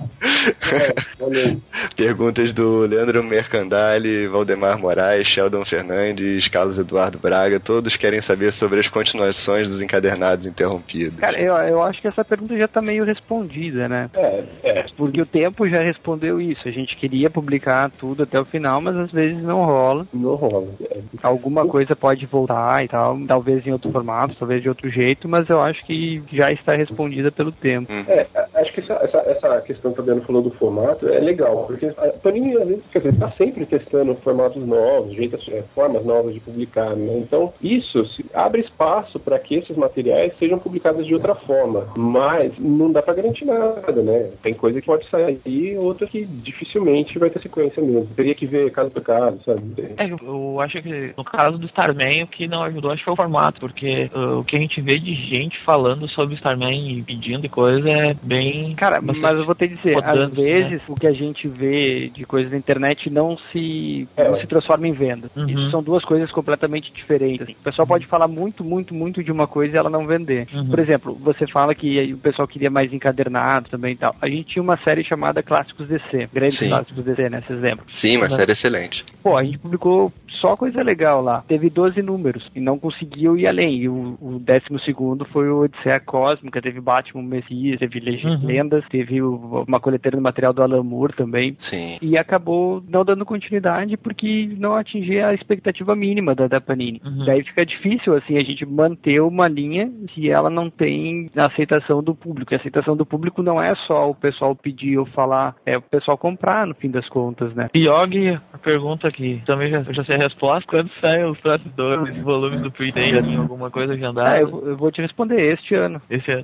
[0.72, 1.56] É.
[1.96, 8.80] Perguntas do Leandro Mercandali, Valdemar Moraes, Sheldon Fernandes, Carlos Eduardo Braga, todos querem saber sobre
[8.80, 11.18] as continuações dos encadernados interrompidos.
[11.18, 14.10] Cara, eu, eu acho que essa pergunta já tá meio respondida, né?
[14.14, 14.86] É, é.
[14.96, 16.66] Porque o tempo já respondeu isso.
[16.66, 20.06] A gente queria publicar tudo até o final, mas às vezes não rola.
[20.12, 20.68] Não rola.
[20.90, 20.98] É.
[21.22, 25.48] Alguma coisa pode voltar e tal, talvez em outro formato, talvez de outro jeito, mas
[25.48, 27.92] eu acho que já está respondida pelo tempo.
[27.92, 31.18] É, a- acho que essa, essa, essa questão que o Fabiano falou do formato é
[31.20, 35.62] legal, porque a Panini, às vezes, quer dizer, tá sempre testando formatos novos, jeitos, é,
[35.74, 37.18] formas novas de publicar, né?
[37.18, 42.52] Então, isso se- abre espaço para que esses materiais sejam publicados de outra forma, mas
[42.58, 44.30] não dá para garantir nada, né?
[44.42, 48.06] Tem coisa que pode sair, outra que dificilmente vai ter sequência mesmo.
[48.14, 49.62] Teria que ver caso por caso, sabe?
[49.96, 53.04] É, eu- eu acho que no caso do Starman, o que não ajudou acho que
[53.04, 56.98] foi o formato, porque uh, o que a gente vê de gente falando sobre Starman
[56.98, 58.74] e pedindo e coisa é bem.
[58.74, 60.80] Cara, mas eu vou te dizer, às rodando, vezes né?
[60.88, 64.28] o que a gente vê de coisas na internet não se, É.
[64.28, 65.30] não se transforma em venda.
[65.36, 65.48] Uhum.
[65.48, 67.48] Isso são duas coisas completamente diferentes.
[67.48, 70.46] O pessoal pode falar muito, muito, muito de uma coisa e ela não vender.
[70.52, 70.68] Uhum.
[70.68, 74.14] Por exemplo, você fala que o pessoal queria mais encadernado também e tal.
[74.20, 76.68] A gente tinha uma série chamada Clássicos DC, grandes Sim.
[76.68, 77.42] clássicos DC, né?
[77.46, 77.84] Vocês lembram?
[77.92, 78.30] Sim, uma Uhum.
[78.30, 79.04] série excelente.
[79.22, 81.42] Pô, a gente publicou só coisa legal lá.
[81.46, 83.76] Teve 12 números e não conseguiu ir além.
[83.76, 88.90] E o, o décimo segundo foi o Odisseia Cósmica, teve Batman Messias, teve Legendas, uhum.
[88.90, 91.56] teve o, uma coleteira do material do Alan Moore também.
[91.58, 91.98] Sim.
[92.00, 97.00] E acabou não dando continuidade porque não atingia a expectativa mínima da, da Panini.
[97.04, 97.24] Uhum.
[97.24, 102.02] Daí fica difícil, assim, a gente manter uma linha se ela não tem a aceitação
[102.02, 102.52] do público.
[102.52, 105.82] E a aceitação do público não é só o pessoal pedir ou falar, é o
[105.82, 107.68] pessoal comprar, no fim das contas, né?
[107.76, 111.74] Yogi, a pergunta aqui, também já, já sei a resposta, quando saem os próximos
[112.22, 114.36] volumes do Pre-Day, assim, alguma coisa agendada?
[114.36, 116.00] É, eu, eu, vou te responder este ano.
[116.10, 116.42] Esse ano.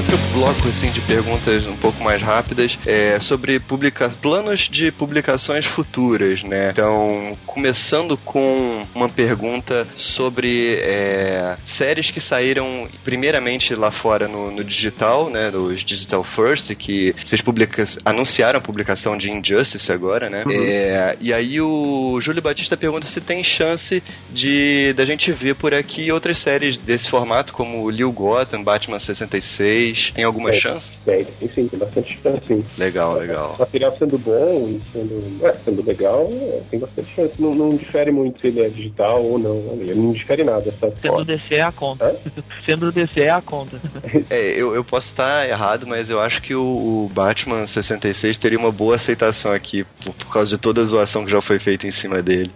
[0.00, 5.66] Outro bloco assim de perguntas um pouco mais rápidas é sobre publica planos de publicações
[5.66, 6.70] futuras, né?
[6.70, 14.64] Então, começando com uma pergunta sobre é, séries que saíram primeiramente lá fora no, no,
[14.64, 15.50] digital, né?
[15.50, 20.44] Nos Digital First, que vocês publica anunciaram a publicação de Injustice agora, né?
[20.46, 20.52] Uhum.
[20.52, 25.74] É, e aí o Júlio Batista pergunta se tem chance de da gente ver por
[25.74, 30.10] aqui outras séries desse formato, como Lil Gotham, Batman 66 vocês?
[30.12, 30.90] Tem alguma tem, chance?
[31.04, 32.64] Tem, tem sim, tem bastante chance sim.
[32.78, 33.54] Legal, legal.
[33.56, 37.34] O material sendo bom e sendo, é, sendo legal, é, tem bastante chance.
[37.38, 39.56] Não, não, difere muito se ele é digital ou não.
[39.80, 40.94] Ele não difere nada, sabe?
[41.00, 42.16] Sendo DC é a conta.
[42.64, 43.80] sendo DC é a conta.
[44.30, 48.58] é, eu, eu posso estar errado, mas eu acho que o, o Batman 66 teria
[48.58, 51.86] uma boa aceitação aqui por, por, causa de toda a zoação que já foi feita
[51.86, 52.50] em cima dele.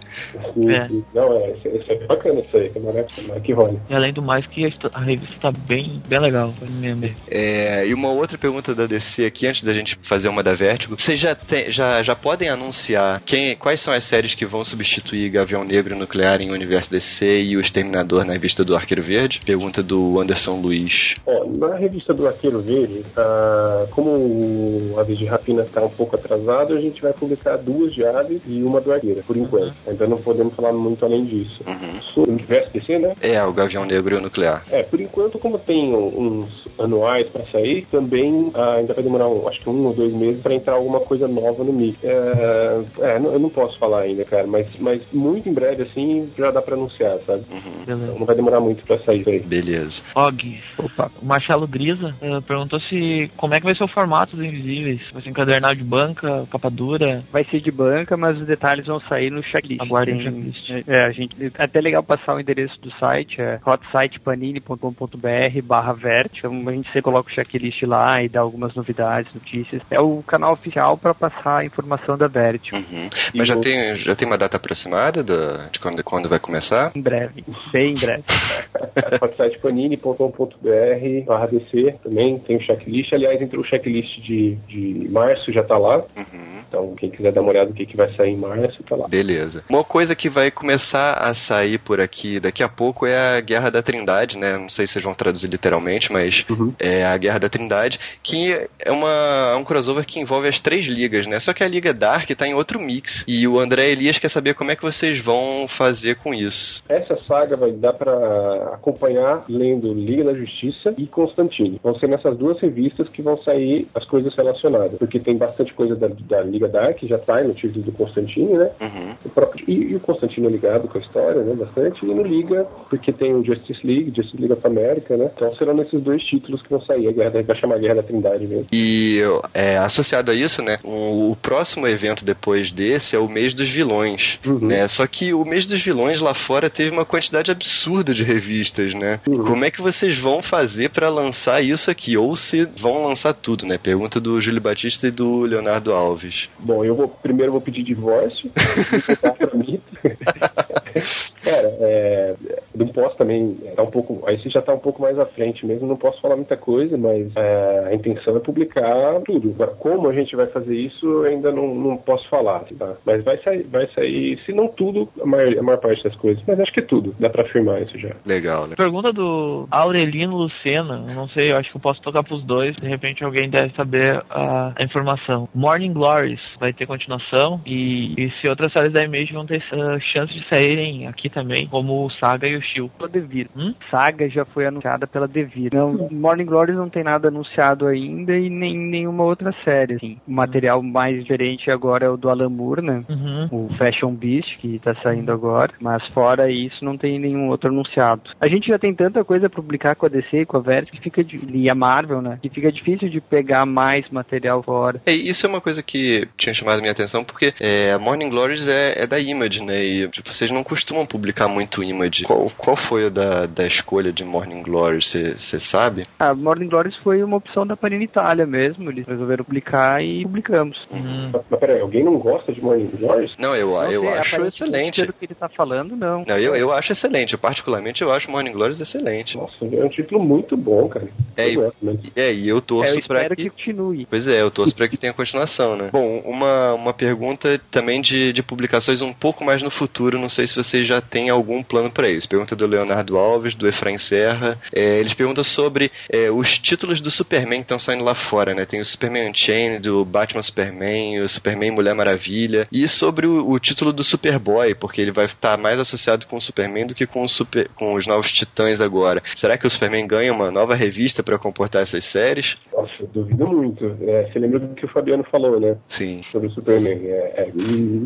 [0.53, 0.89] Sim, é.
[1.13, 3.79] Não, é, isso, isso é bacana isso aí, que é que rola.
[3.89, 7.14] E além do mais que a revista tá bem, bem legal mesmo.
[7.27, 10.97] É, e uma outra pergunta da DC aqui, antes da gente fazer uma da Vertigo.
[10.97, 15.29] Vocês já, tem, já, já podem anunciar quem, quais são as séries que vão substituir
[15.29, 19.41] Gavião Negro Nuclear em Universo DC e o Exterminador na revista do Arqueiro Verde?
[19.45, 21.15] Pergunta do Anderson Luiz.
[21.25, 26.15] Ó, na revista do Arqueiro Verde, ah, como o Aves de Rapina está um pouco
[26.15, 29.69] atrasado, a gente vai publicar duas de Aves e uma do Arqueiro, por enquanto.
[29.69, 29.91] Uhum.
[29.91, 31.63] Ainda não podemos falar muito além disso.
[31.65, 32.01] Uhum.
[32.13, 33.15] Sobre o Universo DC, né?
[33.21, 34.63] É, o Gavião Negro e o Nuclear.
[34.69, 39.47] É, por enquanto, como tem uns anuais para sair, também ah, ainda vai demorar, um,
[39.47, 41.97] acho que um ou dois meses para entrar alguma coisa nova no mix.
[42.03, 46.51] É, é, eu não posso falar ainda, cara, mas, mas muito em breve, assim, já
[46.51, 47.43] dá para anunciar, sabe?
[47.51, 47.81] Uhum.
[47.83, 49.39] Então, não vai demorar muito para sair isso aí.
[49.39, 50.01] Beleza.
[50.15, 54.35] Og, opa, o Marcelo Grisa uh, perguntou se como é que vai ser o formato
[54.35, 55.01] dos Invisíveis.
[55.11, 57.23] Vai ser encadernado de banca, capa dura?
[57.31, 59.81] Vai ser de banca, mas os detalhes vão sair no checklist.
[59.81, 60.69] Aguardem o checklist.
[60.87, 66.37] É, a gente, é até legal passar o endereço do site, é hotsitepanini.com.br barra vert.
[66.37, 69.81] Então a gente sempre coloca o checklist lá e dá algumas novidades, notícias.
[69.91, 72.71] É o canal oficial para passar a informação da Vert.
[72.71, 73.09] Uhum.
[73.33, 76.91] Mas já, tem, já tem uma data aproximada do, de quando, quando vai começar?
[76.95, 78.23] Em breve, bem em breve.
[79.21, 83.13] hotsitepanini.com.br barra DC também tem o checklist.
[83.13, 85.97] Aliás, entre o checklist de, de março já está lá.
[86.15, 86.63] Uhum.
[86.67, 89.07] Então, quem quiser dar uma olhada no que, que vai sair em março, tá lá.
[89.07, 89.63] Beleza.
[89.69, 93.69] Uma coisa que vai começar a sair por aqui daqui a pouco é a Guerra
[93.69, 94.57] da Trindade, né?
[94.57, 96.73] Não sei se vocês vão traduzir literalmente, mas uhum.
[96.87, 100.85] É a Guerra da Trindade, que é uma, é um crossover que envolve as três
[100.85, 101.39] ligas, né?
[101.39, 103.23] Só que a Liga Dark tá em outro mix.
[103.27, 106.83] E o André Elias quer saber como é que vocês vão fazer com isso.
[106.87, 111.79] Essa saga vai dar para acompanhar lendo Liga da Justiça e Constantine.
[111.83, 115.95] Vão ser nessas duas revistas que vão sair as coisas relacionadas, porque tem bastante coisa
[115.95, 118.71] da, da Liga Dark, já tá no título do Constantine, né?
[118.81, 119.15] Uhum.
[119.25, 121.53] O próprio, e, e, o Constantine é ligado com a história, né?
[121.55, 122.05] Bastante.
[122.05, 125.31] E no Liga, porque tem o Justice League, Justice League of America, né?
[125.33, 127.07] Então serão nesses dois títulos que vão sair.
[127.07, 128.67] A Guerra vai chamar Guerra da Trindade mesmo.
[128.71, 129.19] E
[129.53, 130.77] é, associado a isso, né?
[130.83, 134.67] O, o, próximo evento depois desse é o mês dos vilões, uhum.
[134.67, 134.87] né?
[134.87, 139.19] Só que o mês dos vilões lá fora teve uma quantidade absurda de revistas, né?
[139.27, 139.43] Uhum.
[139.43, 142.17] Como é que vocês vão fazer para lançar isso aqui?
[142.17, 143.77] Ou se vão lançar tudo, né?
[143.77, 146.49] Pergunta do Júlio Batista e do Leonardo Alves.
[146.59, 148.51] Bom, eu vou primeiro vou pedir divórcio,
[149.55, 149.79] mim.
[151.45, 152.35] Cara, é,
[152.75, 154.23] não posso também tá um pouco.
[154.27, 156.97] Aí você já tá um pouco mais à frente mesmo, não posso falar muita coisa,
[156.97, 159.51] mas é, a intenção é publicar tudo.
[159.51, 162.95] Agora, como a gente vai fazer isso, eu ainda não, não posso falar, tá?
[163.05, 166.43] Mas vai sair, vai sair, se não tudo, a maior, a maior parte das coisas.
[166.47, 168.15] Mas acho que é tudo, dá pra afirmar isso já.
[168.25, 168.75] Legal, né?
[168.75, 172.75] Pergunta do Aurelino Lucena, eu não sei, eu acho que eu posso tocar pros dois,
[172.75, 175.47] de repente alguém deve saber a, a informação.
[175.53, 179.99] Morning Glories vai ter continuação e, e se outras séries da Image vão ter uh,
[180.11, 182.89] chance de saírem aqui também, como o Saga e o Fio.
[182.97, 183.49] Pela Devir.
[183.55, 183.75] Hum?
[183.91, 185.71] Saga já foi anunciada pela Devir.
[185.73, 189.95] Não, Morning Glory não tem nada anunciado ainda e nem nenhuma outra série.
[189.95, 190.17] Assim.
[190.27, 193.03] O material mais diferente agora é o do Alan Moore, né?
[193.09, 193.47] Uhum.
[193.51, 195.73] O Fashion Beast, que tá saindo agora.
[195.79, 198.21] Mas fora isso, não tem nenhum outro anunciado.
[198.39, 200.95] A gente já tem tanta coisa pra publicar com a DC e com a Vertigo
[200.95, 202.39] que fica de, e a Marvel, né?
[202.41, 205.01] Que fica difícil de pegar mais material fora.
[205.05, 208.29] É, isso é uma coisa que tinha chamado a minha atenção, porque é, a Morning
[208.29, 209.83] Glories é, é da Image, né?
[209.83, 212.23] E tipo, vocês não costumam publicar muito Image.
[212.23, 215.13] Qual, qual foi a da, da escolha de Morning Glories?
[215.37, 216.03] Você sabe?
[216.19, 218.89] A Morning Glories foi uma opção da Panini Itália mesmo.
[218.89, 220.77] Eles resolveram publicar e publicamos.
[220.91, 221.29] Uhum.
[221.31, 223.33] Mas, mas peraí, alguém não gosta de Morning Glories?
[223.37, 225.01] Não, eu, Não eu sei, acho excelente.
[225.01, 226.25] Pelo que ele tá falando, não.
[226.27, 227.33] Não, eu, eu acho excelente.
[227.33, 229.37] Eu, particularmente, eu acho Morning Glories excelente.
[229.37, 231.07] Nossa, é um título muito bom, cara.
[231.37, 232.11] É, eu e-.
[232.15, 233.43] É, e eu torço É, eu pra espero que...
[233.43, 234.05] que continue.
[234.09, 235.89] Pois é, eu torço pra que tenha continuação, né?
[235.91, 240.47] Bom, uma, uma pergunta também de, de publicações um pouco mais no futuro, não sei
[240.47, 242.27] se vocês já têm algum plano pra isso.
[242.27, 244.59] Pergunta do Leonardo Alves, do Efraim Serra.
[244.73, 248.65] É, eles perguntam sobre é, os títulos do Superman que estão saindo lá fora, né?
[248.65, 252.67] Tem o Superman Unchained, o Batman Superman, o Superman Mulher Maravilha.
[252.71, 256.41] E sobre o, o título do Superboy, porque ele vai estar mais associado com o
[256.41, 259.21] Superman do que com, super, com os novos titãs agora.
[259.35, 262.57] Será que o Superman ganha uma nova revista pra comportar essas séries?
[262.73, 263.85] Nossa, duvido muito.
[264.01, 265.77] É, você lembra do que o Fabiano falou, né?
[265.87, 266.21] Sim.
[266.31, 266.99] Sobre o Superman.
[267.05, 267.51] É, é,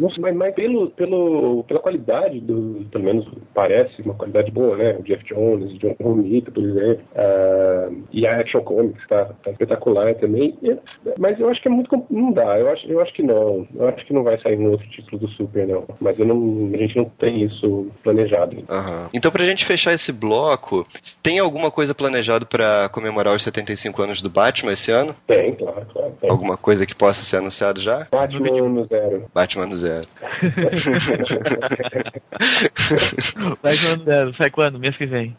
[0.10, 2.84] sei, mas, mas pelo, pelo, pela qualidade do.
[3.00, 4.97] Pelo menos parece uma qualidade boa, né?
[5.00, 7.00] O Jeff Jones, o John Romita, por exemplo.
[7.16, 10.58] ah, e a Action Comics tá, tá espetacular também.
[10.64, 10.78] É,
[11.18, 11.89] mas eu acho que é muito.
[12.10, 13.66] Não dá, eu acho, eu acho que não.
[13.74, 15.86] Eu acho que não vai sair um outro título do Super, não.
[16.02, 18.58] Mas eu não, a gente não tem isso planejado.
[18.70, 19.10] Aham.
[19.14, 20.84] Então, pra gente fechar esse bloco,
[21.24, 25.16] tem alguma coisa planejado pra comemorar os 75 anos do Batman esse ano?
[25.26, 26.18] Tem, claro, claro.
[26.20, 26.30] Tem.
[26.30, 28.08] Alguma coisa que possa ser anunciado já?
[28.12, 29.26] Batman no zero.
[29.34, 30.06] Batman no zero.
[33.62, 34.80] Vai quando sai quando?
[34.80, 35.36] Mês que vem.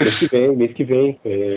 [0.00, 1.20] Mês que vem, mês que vem.
[1.24, 1.54] É,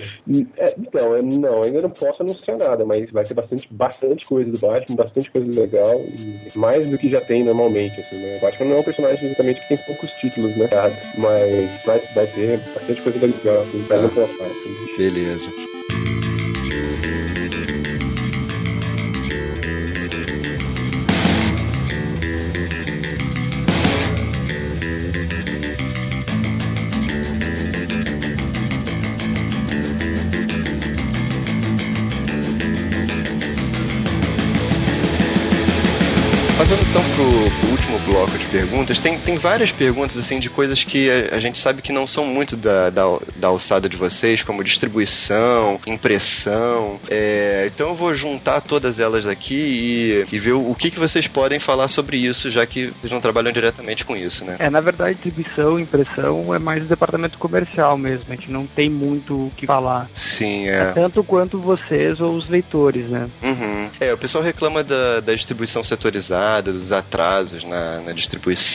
[0.57, 4.51] é, então, é, não, ainda não posso anunciar nada, mas vai ter bastante, bastante coisa
[4.51, 8.37] do Batman, bastante coisa legal, e mais do que já tem normalmente, assim, né?
[8.37, 10.67] O Batman não é um personagem exatamente que tem poucos títulos, né?
[11.17, 14.75] Mas vai, vai ter bastante coisa legal, assim, pra não poupar, assim.
[14.97, 15.51] Beleza.
[38.83, 42.05] Perguntas, tem, tem várias perguntas assim de coisas que a, a gente sabe que não
[42.05, 43.03] são muito da, da,
[43.35, 46.99] da alçada de vocês, como distribuição, impressão.
[47.09, 50.99] É, então eu vou juntar todas elas aqui e, e ver o, o que, que
[50.99, 54.57] vocês podem falar sobre isso, já que vocês não trabalham diretamente com isso, né?
[54.59, 58.25] É, na verdade, distribuição, impressão é mais o departamento comercial mesmo.
[58.29, 60.09] A gente não tem muito o que falar.
[60.13, 60.91] Sim, É é.
[60.91, 63.29] tanto quanto vocês ou os leitores, né?
[63.41, 63.89] Uhum.
[63.99, 68.72] É, o pessoal reclama da, da distribuição setorizada, dos atrasos na, na distribuição,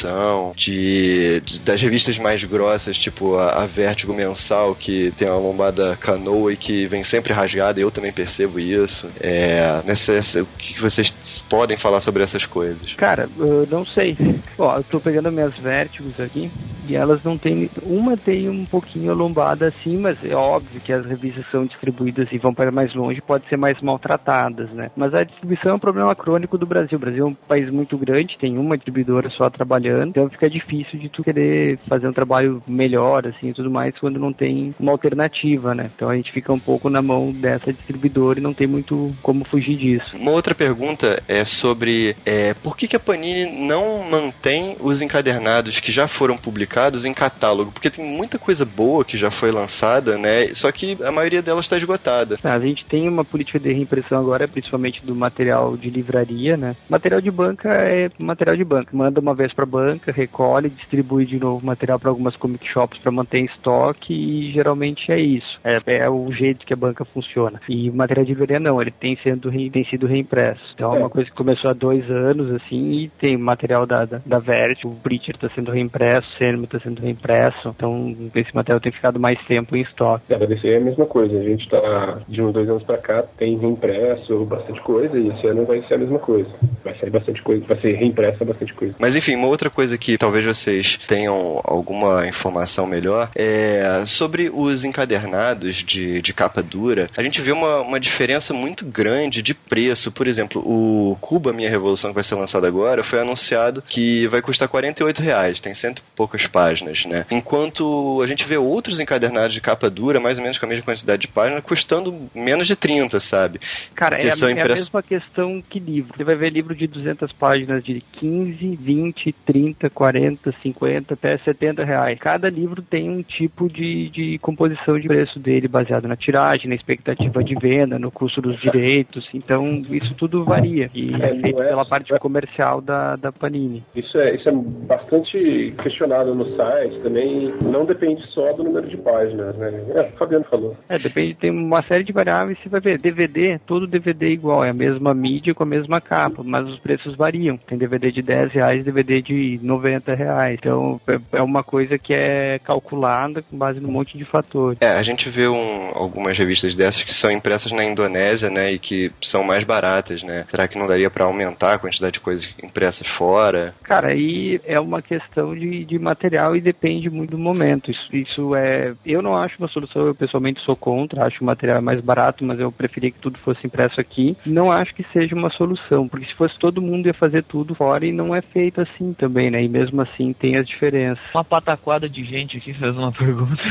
[0.57, 5.97] de, de- das revistas mais grossas, tipo a, a Vertigo Mensal, que tem uma lombada
[5.97, 9.09] canoa e que vem sempre rasgada, eu também percebo isso.
[9.21, 11.13] É, nessa, essa- o que vocês
[11.49, 12.95] podem falar sobre essas coisas?
[12.95, 14.17] Cara, eu não sei.
[14.59, 16.51] Ó, eu tô pegando minhas vértigos aqui
[16.89, 17.71] e elas não tem.
[17.83, 22.29] Uma tem um pouquinho a lombada assim, mas é óbvio que as revistas são distribuídas
[22.33, 24.91] e vão para mais longe, pode ser mais maltratadas, né?
[24.97, 26.97] Mas a distribuição é um problema crônico do Brasil.
[26.97, 30.99] O Brasil é um país muito grande, tem uma distribuidora só trabalhando, então fica difícil
[30.99, 34.93] de tu querer fazer um trabalho melhor, assim, e tudo mais, quando não tem uma
[34.93, 35.91] alternativa, né?
[35.95, 39.45] Então a gente fica um pouco na mão dessa distribuidora e não tem muito como
[39.45, 40.17] fugir disso.
[40.17, 45.81] Uma outra pergunta é sobre é, por que, que a Panini não mantém os encadernados
[45.81, 47.73] que já foram publicados em catálogo?
[47.73, 50.53] Porque tem muita coisa boa que já foi lançada, né?
[50.55, 52.39] Só que a maioria delas está esgotada.
[52.43, 56.77] Ah, A gente tem uma política de reimpressão agora, principalmente do material de livraria, né?
[56.89, 58.97] Material de banca é material de banca.
[58.97, 63.13] Manda uma vez para banca, recolhe, distribui de novo material para algumas comic shops para
[63.13, 65.59] manter em estoque e geralmente é isso.
[65.65, 67.61] É, é o jeito que a banca funciona.
[67.69, 70.61] E o material de livraria não, ele tem, sendo, re- tem sido reimpresso.
[70.75, 74.21] Então é uma coisa que começou há dois anos, assim, e tem material da, da,
[74.25, 77.69] da Verity, o Preacher está sendo reimpresso, o Cinema está sendo reimpresso.
[77.69, 80.25] Então esse material tem ficado mais tempo em estoque.
[80.33, 81.39] É, da DC é a mesma coisa.
[81.39, 85.47] A gente tá de uns dois anos pra cá, tem reimpresso bastante coisa e esse
[85.47, 86.49] ano vai ser a mesma coisa.
[86.85, 88.95] Vai sair bastante coisa, vai ser reimpressa bastante coisa.
[88.99, 94.85] Mas enfim, uma outra coisa que talvez vocês tenham alguma informação melhor é sobre os
[94.85, 97.09] encadernados de, de capa dura.
[97.17, 100.11] A gente vê uma, uma diferença muito grande de preço.
[100.11, 104.43] Por exemplo, o Cuba Minha Revolução, que vai ser lançado agora, foi anunciado que vai
[104.43, 105.61] custar 48 reais.
[105.61, 107.27] Tem cento e poucas páginas né?
[107.31, 110.85] Enquanto a gente vê outros encadernados de capa dura, mais ou menos com a mesma
[110.85, 113.61] quantidade de páginas, custando menos de 30, sabe?
[113.95, 116.17] Cara, é a, é a mesma questão que livro.
[116.17, 119.58] Você vai ver livro de 200 páginas de 15, 20, 30,
[119.93, 122.19] 40, 50, até 70 reais.
[122.19, 126.75] Cada livro tem um tipo de, de composição de preço dele, baseado na tiragem, na
[126.75, 129.29] expectativa de venda, no custo dos direitos.
[129.33, 130.91] Então, isso tudo varia.
[130.95, 133.83] E É, é feito é- pela parte comercial da, da Panini.
[133.95, 137.55] Isso é, isso é bastante questionado no site também.
[137.65, 139.73] Não depende só do número de páginas, né?
[139.95, 140.77] É, o Fabiano falou.
[140.89, 142.59] É, depende, tem uma série de variáveis.
[142.63, 146.01] Você vai ver, DVD, todo DVD é igual, é a mesma mídia com a mesma
[146.01, 147.57] capa, mas os preços variam.
[147.57, 150.59] Tem DVD de 10 reais, DVD de 90 reais.
[150.59, 154.79] Então, é- é uma coisa que é calculada com base num monte de fatores.
[154.81, 158.79] É, a gente vê um- algumas revistas dessas que são impressas na Indonésia, né, e
[158.79, 160.45] que são mais baratas, né?
[160.51, 163.75] Será que não daria pra aumentar a quantidade de coisas impressas fora?
[163.83, 167.91] Cara, aí é uma questão de, de material e depende muito do momento.
[167.91, 168.95] Isso, isso é.
[169.05, 172.59] Eu não acho uma solução, eu pessoalmente sou contra, acho o material mais barato, mas
[172.59, 174.37] eu preferia que tudo fosse impresso aqui.
[174.45, 178.05] Não acho que seja uma solução, porque se fosse todo mundo ia fazer tudo fora
[178.07, 179.63] e não é feito assim também, né?
[179.63, 181.25] E mesmo assim tem as diferenças.
[181.35, 183.63] Uma pataquada de gente aqui fez uma pergunta.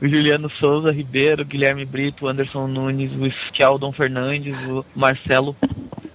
[0.00, 5.56] o Juliano Souza Ribeiro, Guilherme Brito, o Anderson Nunes, o Skeldon Fernandes, o Marcelo.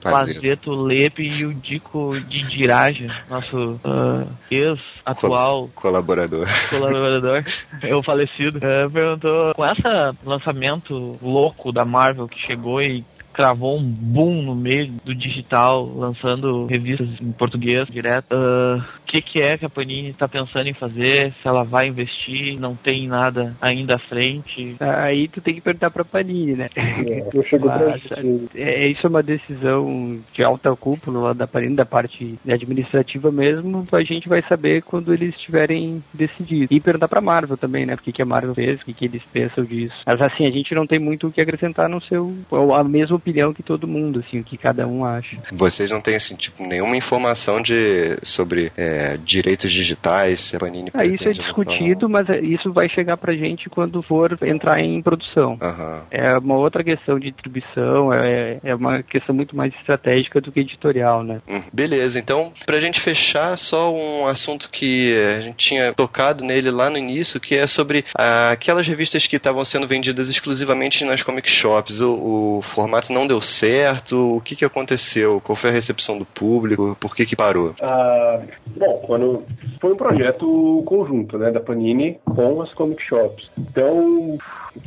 [0.04, 6.46] Pazeto Lepe e o Dico de Diraja, nosso ah, ex-atual Colaborador.
[6.70, 7.44] colaborador,
[7.82, 9.82] eu falecido, eh, perguntou com esse
[10.26, 16.66] lançamento louco da Marvel que chegou e cravou um boom no meio do digital, lançando
[16.68, 18.28] revistas em português direto.
[18.32, 21.34] ah, O que, que é que a Panini está pensando em fazer?
[21.42, 22.60] Se ela vai investir?
[22.60, 24.76] Não tem nada ainda à frente?
[24.80, 26.70] Aí tu tem que perguntar pra Panini, né?
[26.76, 28.50] É, chegou pra Mas, gente.
[28.56, 33.86] é, isso é uma decisão de alta cúpula lá da Panini, da parte administrativa mesmo.
[33.92, 36.68] A gente vai saber quando eles tiverem decidido.
[36.74, 37.94] E perguntar pra Marvel também, né?
[37.94, 39.96] O que, que a Marvel fez, o que, que eles pensam disso.
[40.06, 42.34] Mas assim, a gente não tem muito o que acrescentar no seu.
[42.50, 45.38] ou a mesma opinião que todo mundo, assim, o que cada um acha.
[45.52, 50.92] Vocês não têm, assim, tipo, nenhuma informação de, sobre é, direitos digitais, se a Panini
[50.94, 55.02] Ah, isso é discutido, mas é- isso vai chegar pra gente quando for entrar em
[55.02, 55.58] produção.
[55.62, 56.04] Aham.
[56.12, 60.60] É uma outra questão de distribuição, é, é uma questão muito mais estratégica do que
[60.60, 61.42] editorial, né?
[61.48, 61.64] Uhum.
[61.72, 66.90] Beleza, então, pra gente fechar, só um assunto que a gente tinha tocado nele lá
[66.90, 71.50] no início, que é sobre ah, aquelas revistas que estavam sendo vendidas exclusivamente nas comic
[71.50, 72.02] shops.
[72.02, 75.40] O, o formato não deu certo, o que, que aconteceu?
[75.42, 76.98] Qual foi a recepção do público?
[77.00, 77.74] Por que que parou?
[77.82, 78.42] Ah,
[78.76, 79.44] bom, quando
[79.80, 83.50] foi um projeto conjunto, né, da Panini com as comic shops.
[83.58, 84.38] Então,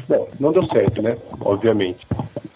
[0.08, 2.06] bom, não deu certo, né, obviamente.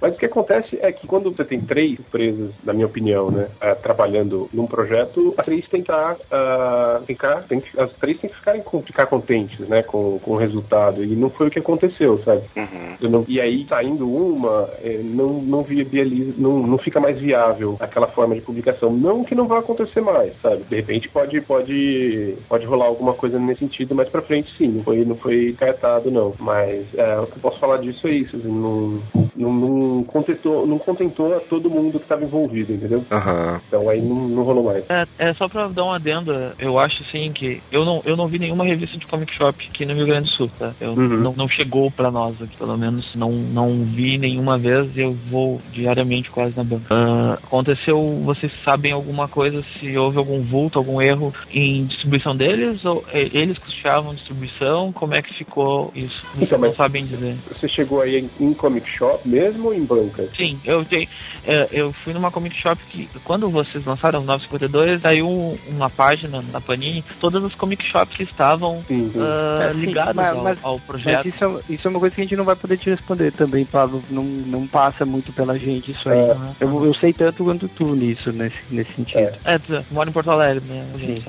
[0.01, 3.49] Mas o que acontece é que quando você tem três empresas, na minha opinião, né,
[3.61, 8.19] ah, trabalhando num projeto, as três têm que estar, ah, ficar, tem que- as três
[8.19, 11.05] têm que ficarem, com- ficar contentes, né, com, com o resultado.
[11.05, 12.43] E não foi o que aconteceu, sabe?
[12.57, 13.11] Uhum.
[13.11, 18.07] Não- e aí, saindo uma, eh, não, não viabiliza, não, não fica mais viável aquela
[18.09, 18.91] forma de publicação.
[18.91, 20.65] Não que não vai acontecer mais, sabe?
[20.65, 24.69] De repente pode, pode, pode rolar alguma coisa nesse sentido mais pra frente, sim.
[24.69, 26.35] Não foi, não foi cartado, não.
[26.39, 28.37] Mas é, o que eu posso falar disso é isso.
[28.37, 29.01] assim, não,
[29.37, 33.05] não, não, contentou, não contentou a todo mundo que estava envolvido, entendeu?
[33.11, 33.61] Aham.
[33.67, 34.85] Então aí não, não rolou mais.
[34.91, 38.27] É, é só pra dar uma adenda, eu acho assim que eu não, eu não
[38.27, 40.75] vi nenhuma revista de comic shop aqui no Rio Grande do Sul, tá?
[40.81, 41.21] Eu, Uhum.
[41.23, 45.13] não, não chegou pra nós aqui, pelo menos não, não vi nenhuma vez e eu
[45.31, 46.87] vou diariamente quase na banca.
[46.95, 52.85] Ah, aconteceu, vocês sabem alguma coisa, se houve algum vulto, algum erro em distribuição deles
[52.85, 54.93] ou eh, eles custeavam distribuição?
[54.93, 56.21] Como é que ficou isso?
[56.35, 57.37] Vocês Então, não mas- sabem dizer.
[57.49, 60.29] Você chegou aí em, em comic shop mesmo ou em banca?
[60.37, 61.09] Sim, eu tenho.
[61.45, 65.91] é, eu fui numa comic shop que, quando vocês lançaram os 952, saiu um- uma
[65.91, 69.19] página na Panini, todas as comic shops que estavam Sim, sim.
[69.21, 71.29] ah, É, sim, ligadas mas- ao, mas- ao Mas projeto.
[71.29, 73.65] isso é, isso é uma coisa que a gente não vai poder te responder também,
[73.65, 74.03] Pablo.
[74.11, 76.19] Não, não passa muito pela gente isso aí.
[76.19, 76.31] É.
[76.33, 76.57] Aham.
[76.61, 79.33] Eu, eu sei tanto quanto tu nisso, nesse, nesse sentido.
[79.45, 80.87] É, tu mora em Porto Alegre, né?
[80.99, 81.23] Sim.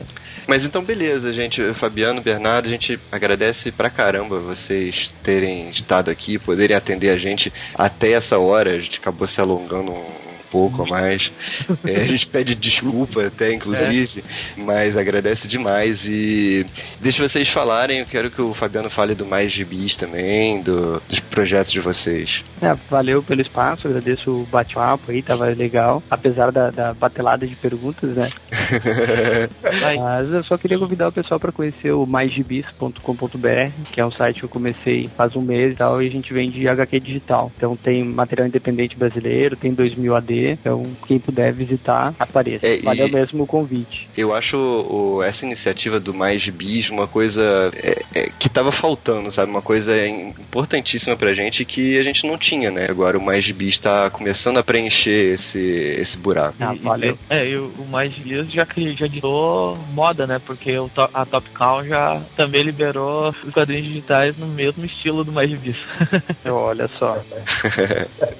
[0.48, 1.74] Mas então, beleza, gente.
[1.74, 7.52] Fabiano, Bernardo, a gente agradece pra caramba vocês terem estado aqui, poderem atender a gente
[7.76, 8.72] até essa hora.
[8.72, 11.32] A gente acabou se alongando um pouco a mais.
[11.86, 14.24] É, a gente pede desculpa até, inclusive,
[14.56, 16.06] mas agradece demais.
[16.06, 16.66] E
[17.00, 18.00] deixa vocês falarem.
[18.00, 22.44] Eu quero que o Fabiano fale do Mais Gibis também, do, dos projetos de vocês.
[22.62, 26.04] É, valeu pelo espaço, agradeço o bate-papo aí, tava legal.
[26.10, 28.30] Apesar da, da batelada de perguntas, né?
[29.82, 34.40] Mas eu só queria convidar o pessoal para conhecer o maisgibis.com.br, que é um site
[34.40, 37.52] que eu comecei faz um mês e tal, e a gente vende HQ digital.
[37.56, 42.66] Então tem material independente brasileiro, tem 2000 AD, Então, quem puder visitar, apareça.
[42.66, 44.10] É, Valeu mesmo o convite.
[44.18, 49.32] Eu acho o- essa iniciativa do Mais Gibis uma coisa é, é, que tava faltando,
[49.32, 49.52] sabe?
[49.52, 52.88] Uma coisa importantíssima pra gente que a gente não tinha, né?
[52.90, 56.56] Agora o Mais Gibis tá começando a preencher esse, esse buraco.
[56.60, 57.18] Ah, valeu.
[57.30, 58.66] É, e o Mais Dias já,
[58.98, 60.40] já ditou moda, né?
[60.46, 65.24] Porque o to- a Top Cow já também liberou os quadrinhos digitais no mesmo estilo
[65.24, 65.76] do Mais Bis.
[66.46, 67.22] Olha só.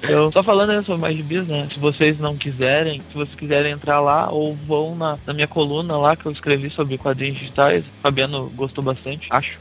[0.08, 1.68] Eu tô falando aí sobre Mais Bis, né?
[1.72, 5.96] Se vocês não quiserem, se vocês quiserem entrar lá, ou vão na, na minha coluna
[5.96, 7.84] lá que eu escrevi sobre quadrinhos digitais.
[8.02, 9.58] Fabiano gostou bastante, acho.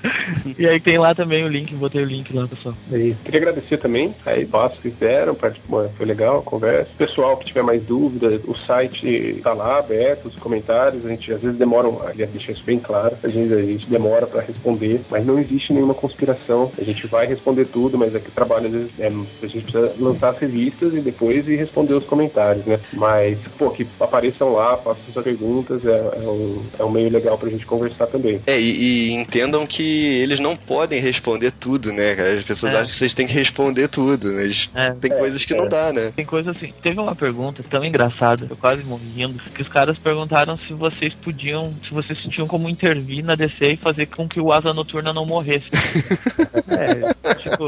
[0.58, 2.74] e aí tem lá também o link, botei o link lá, pessoal.
[2.90, 3.18] É isso.
[3.24, 6.90] Queria agradecer também a espaço que fizeram, foi legal a conversa.
[6.96, 11.40] Pessoal que tiver mais dúvida, o site tá lá aberto, os comentários, a gente às
[11.40, 15.24] vezes demora, aliás, deixa isso bem claro, a gente, a gente demora para responder, mas
[15.24, 16.72] não existe nenhuma conspiração.
[16.78, 19.64] A gente vai responder tudo, mas é que o trabalho às vezes é, a gente
[19.64, 22.78] precisa lançar as revistas e depois ir responder os comentários, né?
[22.92, 27.36] Mas, pô, que apareçam lá, façam suas perguntas, é, é um, é um meio legal
[27.36, 28.40] pra gente conversar também.
[28.46, 32.34] É, e, e entendam que eles não podem responder tudo, né, cara?
[32.34, 32.76] As pessoas É.
[32.76, 34.90] acham que vocês têm que responder tudo, mas É.
[34.92, 36.12] tem coisas que não dá, né?
[36.16, 39.98] Tem coisa assim, teve uma pergunta tão engraçada, eu quase morri rindo, que os caras
[39.98, 44.40] perguntaram se vocês podiam, se vocês tinham como intervir na DC e fazer com que
[44.40, 45.68] o Asa Noturna não morresse.
[46.68, 47.64] é, tipo,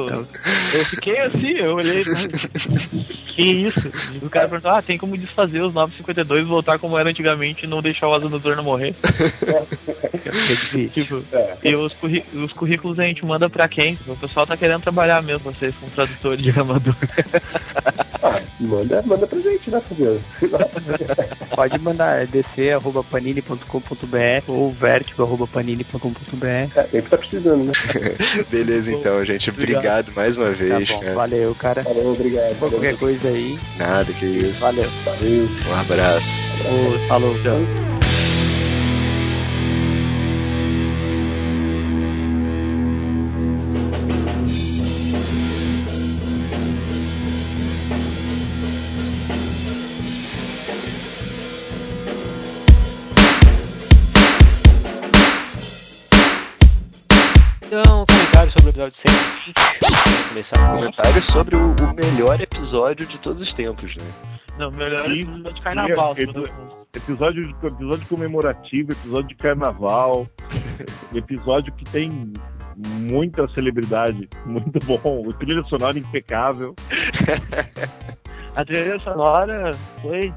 [0.75, 2.03] eu fiquei assim, eu olhei,
[3.35, 3.91] que isso?
[4.23, 7.69] O cara perguntou, ah, tem como desfazer os 952 e voltar como era antigamente e
[7.69, 8.95] não deixar o Asa Noturna morrer?
[10.93, 11.57] tipo, É.
[11.65, 13.99] e os, curri- os currículos a gente manda pra quem?
[14.07, 16.95] O pessoal tá querendo trabalhar mesmo, vocês, com tradutores de amador.
[18.23, 20.21] Ah, manda, manda pra gente, né, Fabiano?
[21.55, 24.17] Pode mandar dc.panini.com.br
[24.49, 26.47] ou vertigo.panini.com.br.
[26.47, 27.73] É, sempre tá precisando, né?
[28.51, 29.51] Beleza, então, gente.
[29.51, 29.77] Obrigado.
[29.77, 31.15] Obrigado mais uma Tá vez, bom, cara.
[31.15, 31.83] valeu, cara.
[31.83, 32.59] Valeu, obrigado.
[32.59, 34.61] Qualquer coisa aí, Nada, que isso.
[34.61, 34.91] valeu.
[35.05, 35.49] Valeu.
[35.67, 36.27] Um abraço.
[36.65, 37.86] Ô, Falou, tchau.
[62.97, 64.05] Episódio de todos os tempos, né?
[64.59, 66.15] Não, melhor Sim, episódio de carnaval.
[66.15, 66.87] todo episódio-.
[66.95, 70.27] Episódio, de- episódio comemorativo, episódio de carnaval,
[71.15, 72.33] episódio que tem
[72.77, 76.75] muita celebridade, muito bom, o trilha sonora impecável.
[78.55, 80.33] A trilha sonora foi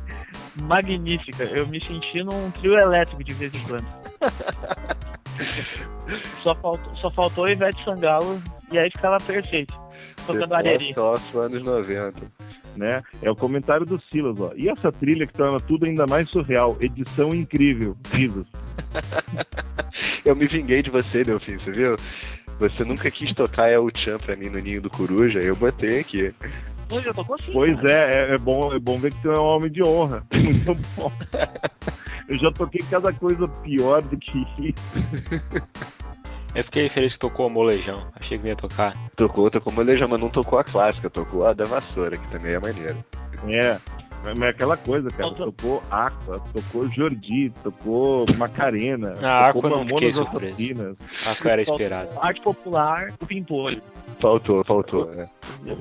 [0.63, 1.43] magnífica.
[1.45, 3.87] Eu me senti num trio elétrico de vez em quando.
[6.43, 8.41] só, faltou, só faltou Ivete Sangalo
[8.71, 9.73] e aí ficava perfeito.
[10.27, 10.93] Tocando areri.
[10.95, 12.19] Nossa, anos 90.
[12.79, 13.03] Né?
[13.21, 14.51] É o comentário do Silas, ó.
[14.55, 18.47] E essa trilha que torna tudo ainda mais surreal, edição incrível, risos.
[20.23, 21.95] Eu me vinguei de você, meu filho, você viu?
[22.59, 26.33] Você nunca quis tocar El Chan pra mim no Ninho do Coruja, eu botei aqui.
[26.89, 27.51] Pô, já tocou sim.
[27.53, 30.25] Pois é, é, é bom, é bom ver que tu é um homem de honra.
[30.33, 31.11] Muito bom.
[32.27, 34.75] Eu já toquei cada coisa pior do que isso.
[36.55, 38.07] Eu fiquei feliz que tocou a molejão.
[38.19, 38.95] Achei que ia tocar.
[39.15, 42.59] Tocou, tocou Moleja, mas não tocou a clássica, tocou a da vassoura, que também é
[42.59, 43.03] maneiro.
[43.47, 43.79] É.
[44.23, 45.23] Mas é aquela coisa, cara.
[45.23, 50.35] Faltou- Tocou Aqua, tocou Jordi, tocou Macarena, Ah, tocou Aqua eu não fiquei Mamonas.
[50.35, 50.95] Assassinas.
[51.25, 52.09] Acho que era esperado.
[52.21, 53.81] Arte popular, o Pimpolho.
[54.19, 55.29] Faltou, faltou, né?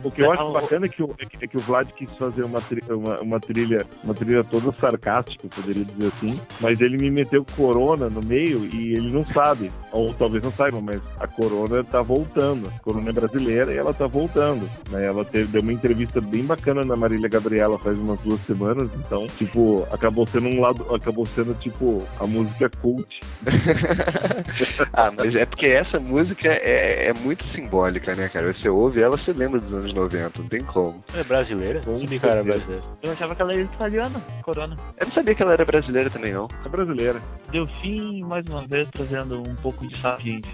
[0.05, 2.09] O que eu acho bacana é que o, é que, é que o Vlad quis
[2.15, 6.81] fazer uma, tri- uma, uma trilha uma trilha toda sarcástica, eu poderia dizer assim, mas
[6.81, 11.01] ele me meteu Corona no meio e ele não sabe, ou talvez não saiba, mas
[11.20, 12.69] a Corona tá voltando.
[12.69, 14.69] A Corona é brasileira e ela tá voltando.
[14.90, 15.05] Né?
[15.06, 19.27] Ela teve, deu uma entrevista bem bacana na Marília Gabriela faz umas duas semanas, então,
[19.27, 23.21] tipo, acabou sendo um lado, acabou sendo tipo a música cult.
[24.93, 28.53] ah, mas é porque essa música é, é muito simbólica, né, cara?
[28.53, 31.03] Você ouve ela, você lembra dos anos 90, não tem como.
[31.15, 31.81] É brasileira?
[31.81, 32.83] Que era brasileira.
[33.03, 34.77] Eu achava que ela era italiana, Corona.
[34.99, 36.49] Eu não sabia que ela era brasileira também, não.
[36.65, 37.21] É brasileira.
[37.51, 40.53] Delfim, mais uma vez, trazendo um pouco de sapiência.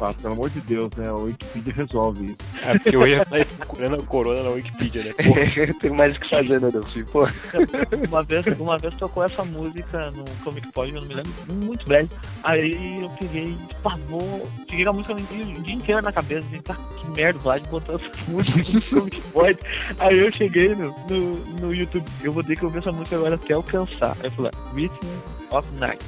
[0.00, 1.08] Ah, pelo amor de Deus, né?
[1.08, 2.38] A Wikipedia resolve isso.
[2.62, 5.10] É porque eu ia estar procurando a corona na Wikipedia, né?
[5.80, 7.04] Tem mais o que fazer, né, Delfim?
[7.04, 7.24] Pô.
[8.08, 11.86] Uma vez, uma vez tocou essa música no Comic Pod, eu não me lembro, muito
[11.86, 12.08] velho.
[12.42, 16.74] Aí eu peguei, pavou, fiquei com a música o dia, inteiro na cabeça, assim, tá,
[16.74, 19.58] que merda, o Vlad botou essa música no Comic Pod.
[19.98, 23.34] Aí eu cheguei no, no, no YouTube, eu vou ter que ouvir essa música agora
[23.34, 24.16] até eu cansar.
[24.20, 26.02] Aí eu falei, Rhythm of Night.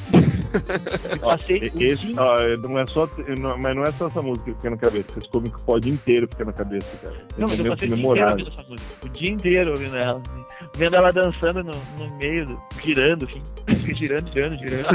[1.20, 2.36] Passei Esse, ó,
[2.68, 3.08] não é só,
[3.38, 5.18] não- mas não é só essa música que fica na cabeça.
[5.18, 7.26] Esse come o pod inteiro fica na cabeça, cara.
[7.38, 9.06] Não, mas eu passei o dia inteiro ouvindo essa música.
[9.06, 10.20] O dia inteiro ouvindo ela.
[10.20, 10.44] assim.
[10.76, 13.42] Vendo ela dançando no, no meio, do, girando, assim.
[13.94, 14.88] girando, girando, girando.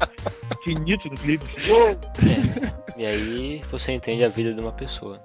[0.60, 1.44] Infinito no clipe.
[1.70, 3.00] É.
[3.00, 5.20] E aí você entende a vida de uma pessoa.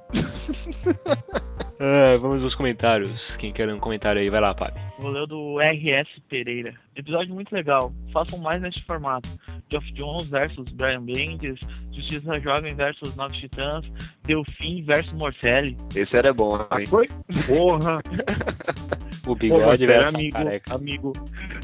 [1.79, 3.11] Ah, vamos aos comentários.
[3.37, 4.79] Quem quer um comentário aí, vai lá, Papi.
[4.99, 6.73] Vou ler o do RS Pereira.
[6.99, 7.93] Episódio muito legal.
[8.11, 9.29] Façam mais neste formato.
[9.71, 11.59] Geoff Jones versus Brian Bendis,
[11.91, 13.85] Justiça Jovem versus Novos Titãs,
[14.25, 15.75] Delfim versus Morcelli.
[15.95, 16.85] Esse era bom, hein?
[16.87, 17.07] Foi?
[17.47, 18.01] Porra!
[19.27, 20.75] O Porra, bigode versus amigo, careca.
[20.75, 21.13] amigo.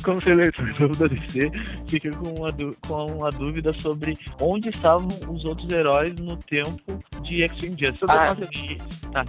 [0.03, 1.49] Como seletor novo da DC,
[1.88, 2.49] fica com uma,
[2.88, 8.06] com uma dúvida sobre onde estavam os outros heróis no tempo de Extreme Justice.
[8.10, 8.36] Ah.
[9.15, 9.23] Tá,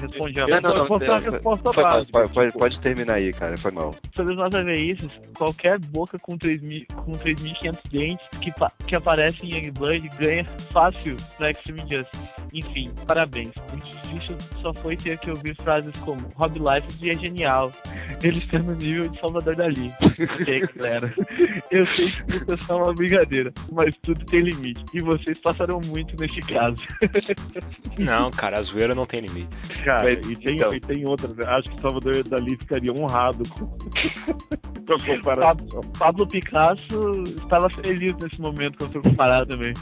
[0.00, 2.12] respondi a Não, não, não, resposta Foi mal, básica.
[2.12, 3.56] pode, pode, pode terminar aí, cara.
[3.56, 3.90] Foi mal.
[4.14, 8.52] sobre os nós veículos, qualquer boca com 3.000 com 3.500 dentes que,
[8.86, 12.39] que aparece em Youngblood ganha fácil na Extreme Justice.
[12.52, 13.50] Enfim, parabéns.
[13.72, 17.72] O difícil só foi ter que ouvir frases como Rob Liefeld é genial.
[18.22, 19.92] Ele está no nível de Salvador Dali.
[20.02, 21.14] ok, galera.
[21.70, 24.84] Eu sei que isso é só uma brincadeira, mas tudo tem limite.
[24.92, 26.76] E vocês passaram muito neste caso.
[27.98, 29.56] Não, cara, a zoeira não tem limite.
[29.84, 30.72] Cara, Mas, e, tem, então.
[30.74, 31.38] e tem outras.
[31.48, 35.80] Acho que Salvador Dali ficaria honrado com, com a comparação.
[35.98, 39.72] Pablo Picasso estava feliz nesse momento quando eu comparar também.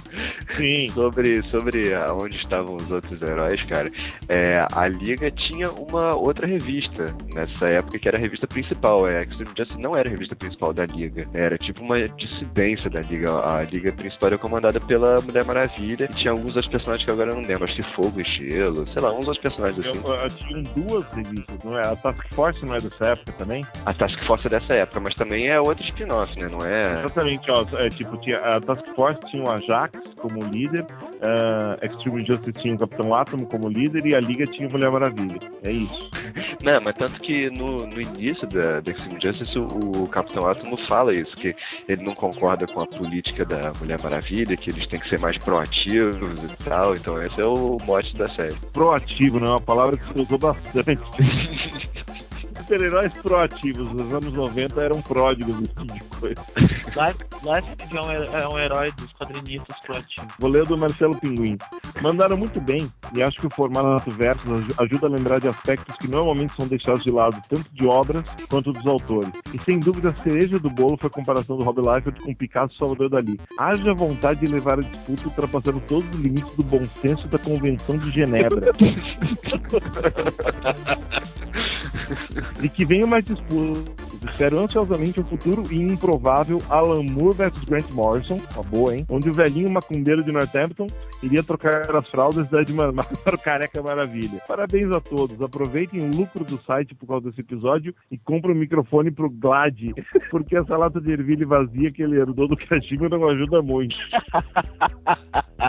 [0.56, 0.88] Sim.
[0.90, 1.82] Sobre, sobre
[2.20, 3.90] onde estavam os outros heróis, cara,
[4.28, 9.08] é, a Liga tinha uma outra revista nessa época que era a revista principal.
[9.08, 13.00] É, Extreme Justice não era a revista principal da Liga, era tipo uma dissidência da
[13.00, 13.30] Liga.
[13.30, 17.30] A Liga principal era comandada pela Mulher Maravilha e tinha alguns outros personagens que agora
[17.30, 20.08] eu não lembro, acho que Fogo e Gelo, sei lá, uns outros personagens Eu, assim.
[20.08, 21.86] eu, tinha duas revistas, não é?
[21.86, 23.64] A Task Force não é dessa época também?
[23.86, 26.46] A Task Force é dessa época, mas também é outro spin-off, né?
[26.50, 26.92] Não é.
[26.92, 27.64] Exatamente, ó.
[27.78, 30.84] É, tipo, tinha, a Task Force tinha o Ajax como líder,
[31.22, 34.90] a Extreme Justice tinha o Capitão Átomo como líder e a Liga tinha o Mulher
[34.90, 35.38] Maravilha.
[35.62, 36.10] É isso.
[36.62, 40.76] Não, mas tanto que no, no início da, da Extreme Justice, o, o Capitão Átomo
[40.88, 41.54] fala isso, que
[41.88, 45.38] ele não concorda com a política da Mulher Maravilha, que eles têm que ser mais
[45.38, 46.94] proativos e tal.
[46.94, 48.56] Então esse é o mote da série.
[48.72, 50.98] Proativo, não é uma palavra que se usou bastante.
[52.68, 56.42] Super-heróis proativos nos anos 90 eram pródigos nesse tipo de coisa.
[56.58, 60.34] Life é um, é um herói dos quadrinistas proativos.
[60.38, 61.56] Vou ler o do Marcelo Pinguim.
[62.02, 65.96] Mandaram muito bem, e acho que o formato versus aj- ajuda a lembrar de aspectos
[65.96, 69.30] que normalmente são deixados de lado, tanto de obras quanto dos autores.
[69.54, 72.74] E sem dúvida, a cereja do bolo foi a comparação do Rob Liefeld com Picasso
[72.74, 73.40] e Salvador Dali.
[73.58, 77.96] Haja vontade de levar a disputa ultrapassando todos os limites do bom senso da Convenção
[77.96, 78.72] de Genebra.
[82.62, 83.84] e que venha mais disputas.
[84.24, 89.06] Espero ansiosamente o futuro e improvável Alan Moore versus Grant Morrison, uma boa, hein?
[89.08, 90.88] Onde o velhinho macumbeiro de Northampton
[91.22, 92.92] iria trocar as fraldas da Edmar
[93.24, 94.42] para o Careca Maravilha.
[94.46, 95.40] Parabéns a todos.
[95.40, 99.92] Aproveitem o lucro do site por causa desse episódio e comprem um microfone pro Glad,
[100.30, 103.96] porque essa lata de ervilha vazia que ele herdou do Kashima não ajuda muito.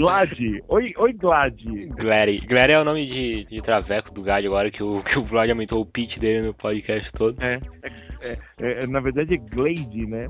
[0.00, 0.30] Glad.
[0.68, 1.54] Oi, oi Glad.
[1.94, 2.40] Glary.
[2.48, 5.50] Glary é o nome de, de traveco do Gad agora que o, que o Vlad
[5.50, 7.36] aumentou o pitch dele no podcast todo.
[7.42, 7.60] É.
[8.58, 10.28] É, na verdade é Glade, né?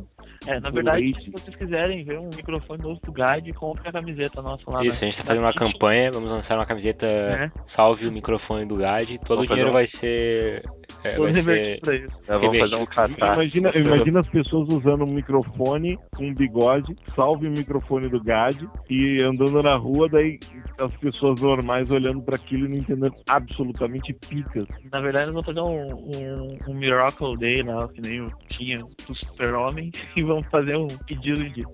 [0.49, 1.23] É, na verdade, Leite.
[1.25, 4.83] se vocês quiserem ver um microfone novo do Guide, compre a camiseta nossa lá.
[4.85, 7.51] Isso, na- a gente tá fazendo uma campanha, vamos lançar uma camiseta É.
[7.77, 9.09] Salve o microfone do Gad.
[9.25, 10.65] Todo o dinheiro vai ser.
[11.05, 12.21] É, ser pra isso.
[12.27, 13.35] Vamos fazer um catar.
[13.35, 19.21] Imagina, imagina as pessoas usando um microfone, um bigode, salve o microfone do GAD e
[19.23, 20.39] andando na rua, daí
[20.79, 24.67] as pessoas normais olhando para aquilo e não entendendo absolutamente picas.
[24.91, 28.79] Na verdade, nós vamos fazer um, um, um Miracle Day lá, que nem o tinha
[28.79, 31.65] do Super-Homem, e vamos fazer um pedido de,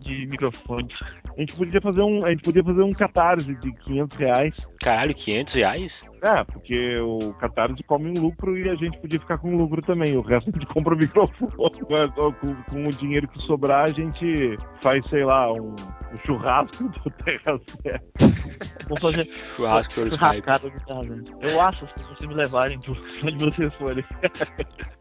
[0.00, 0.88] de microfone.
[1.36, 4.54] A gente podia fazer um, a gente podia fazer um catarse de 500 reais.
[4.80, 5.92] Caralho, 500 reais?
[6.24, 9.82] É, porque o Catarse come um lucro e a gente podia ficar com um lucro
[9.82, 10.16] também.
[10.16, 11.52] O resto a gente compra o microfone.
[11.90, 15.76] Mas, ó, Com, com o dinheiro que sobrar, a gente faz, sei lá, um,
[16.14, 17.60] um churrasco do Terra.
[18.88, 19.28] Vamos fazer
[19.58, 21.22] Churrasco churrascada casa.
[21.42, 24.04] Eu acho se vocês me levarem pro onde vocês forem.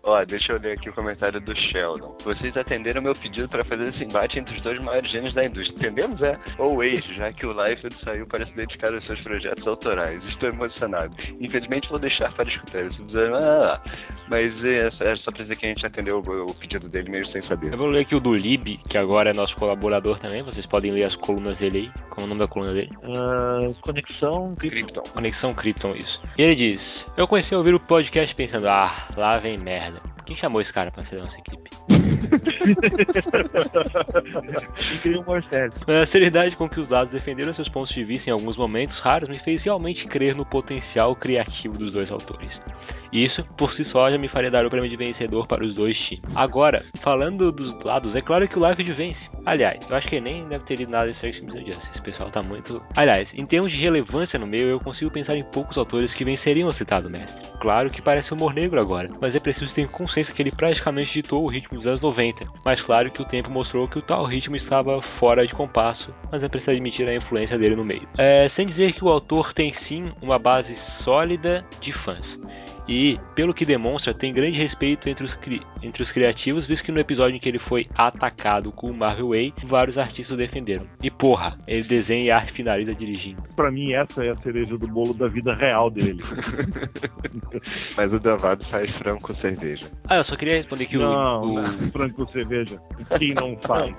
[0.04, 2.18] Ó, deixa eu ler aqui o comentário do Sheldon.
[2.26, 5.88] Vocês atenderam meu pedido para fazer esse embate entre os dois maiores gênios da indústria.
[5.88, 6.38] Entendemos, é?
[6.58, 10.22] Ou ex, já que o Liefeld saiu para se dedicar aos seus projetos autorais.
[10.26, 11.13] Estou emocionado.
[11.40, 12.84] Infelizmente vou deixar para escutar
[13.42, 13.82] ah,
[14.28, 17.32] mas é, é só pra dizer que a gente atendeu o, o pedido dele mesmo
[17.32, 17.74] sem saber.
[17.74, 20.44] Eu vou ler aqui o do Lib, que agora é nosso colaborador também.
[20.44, 22.02] Vocês podem ler as colunas dele aí.
[22.10, 22.92] Qual é o nome da coluna dele?
[23.18, 24.56] Ah, conexão.
[24.56, 25.04] Krypton.
[25.14, 26.22] Conexão Krypton, isso.
[26.38, 30.13] E ele diz: Eu comecei a ouvir o podcast pensando, ah, lá vem merda.
[30.34, 31.70] Quem chamou esse cara pra ser da nossa equipe?
[35.28, 35.72] Morcelli.
[35.86, 39.00] Mas a seriedade com que os lados defenderam seus pontos de vista em alguns momentos
[39.02, 42.50] raros me fez realmente crer no potencial criativo dos dois autores.
[43.14, 45.98] Isso, por si só, já me faria dar o prêmio de vencedor para os dois
[46.00, 46.24] times.
[46.34, 49.20] Agora, falando dos lados, é claro que o Life vence.
[49.46, 51.82] Aliás, eu acho que nem deve ter lido nada de Sex Justice.
[51.94, 52.82] Esse pessoal tá muito.
[52.96, 56.70] Aliás, em termos de relevância no meio, eu consigo pensar em poucos autores que venceriam
[56.70, 57.36] o citado mestre.
[57.60, 61.44] Claro que parece humor negro agora, mas é preciso ter consciência que ele praticamente ditou
[61.44, 62.46] o ritmo dos anos 90.
[62.66, 66.42] Mas claro que o tempo mostrou que o tal ritmo estava fora de compasso, mas
[66.42, 68.08] é preciso admitir a influência dele no meio.
[68.18, 70.74] É, sem dizer que o autor tem sim uma base
[71.04, 72.26] sólida de fãs.
[72.88, 76.92] E, pelo que demonstra, tem grande respeito entre os, cri- entre os criativos, visto que
[76.92, 80.86] no episódio em que ele foi atacado com o Marvel Way, vários artistas o defenderam.
[81.02, 83.42] E porra, ele desenha e arte finaliza dirigindo.
[83.56, 86.22] Pra mim, essa é a cereja do bolo da vida real dele.
[87.96, 89.90] Mas o Davado faz frango com cerveja.
[90.10, 92.78] Ah, eu só queria responder que o- não, o, não, frango cerveja.
[93.18, 93.96] Quem não faz?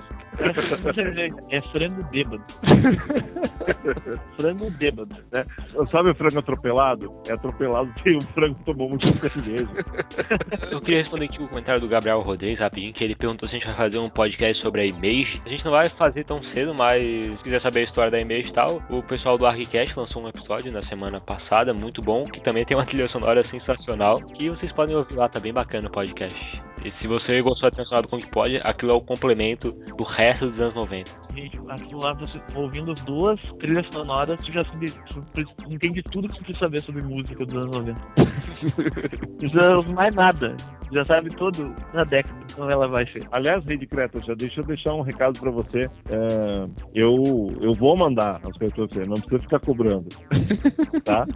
[1.51, 2.45] É frango bêbado.
[4.37, 5.15] frango bêbado.
[5.33, 5.45] né?
[5.91, 7.13] Sabe o frango atropelado?
[7.29, 9.71] É atropelado porque o frango tomou muita cerveja.
[10.71, 13.59] Eu queria responder aqui o comentário do Gabriel Rodrigues rapidinho, que ele perguntou se a
[13.59, 15.41] gente vai fazer um podcast sobre a Image.
[15.45, 18.49] A gente não vai fazer tão cedo, mas se quiser saber a história da Image
[18.49, 22.43] e tal, o pessoal do ArcCast lançou um episódio na semana passada, muito bom, que
[22.43, 25.93] também tem uma trilha sonora sensacional, que vocês podem ouvir lá, tá bem bacana o
[25.93, 26.74] podcast.
[26.85, 30.05] E se você gostou da trilha sonora do Kong Pod, aquilo é o complemento do
[30.05, 31.11] resto dos anos 90.
[31.35, 34.93] Gente, aquilo lá, você ouvindo as duas trilhas sonoras, tu já sabe,
[35.71, 38.01] entende tudo que tu precisa saber sobre música dos anos 90.
[38.21, 40.55] Não precisa mais nada.
[40.95, 43.27] Já sabe todo na década como ela vai ser.
[43.33, 45.81] Aliás, Rei de Creta, já deixa eu deixar um recado pra você.
[46.09, 46.65] É,
[46.95, 50.07] eu, eu vou mandar as coisas pra você, não precisa ficar cobrando.
[51.05, 51.27] Tá?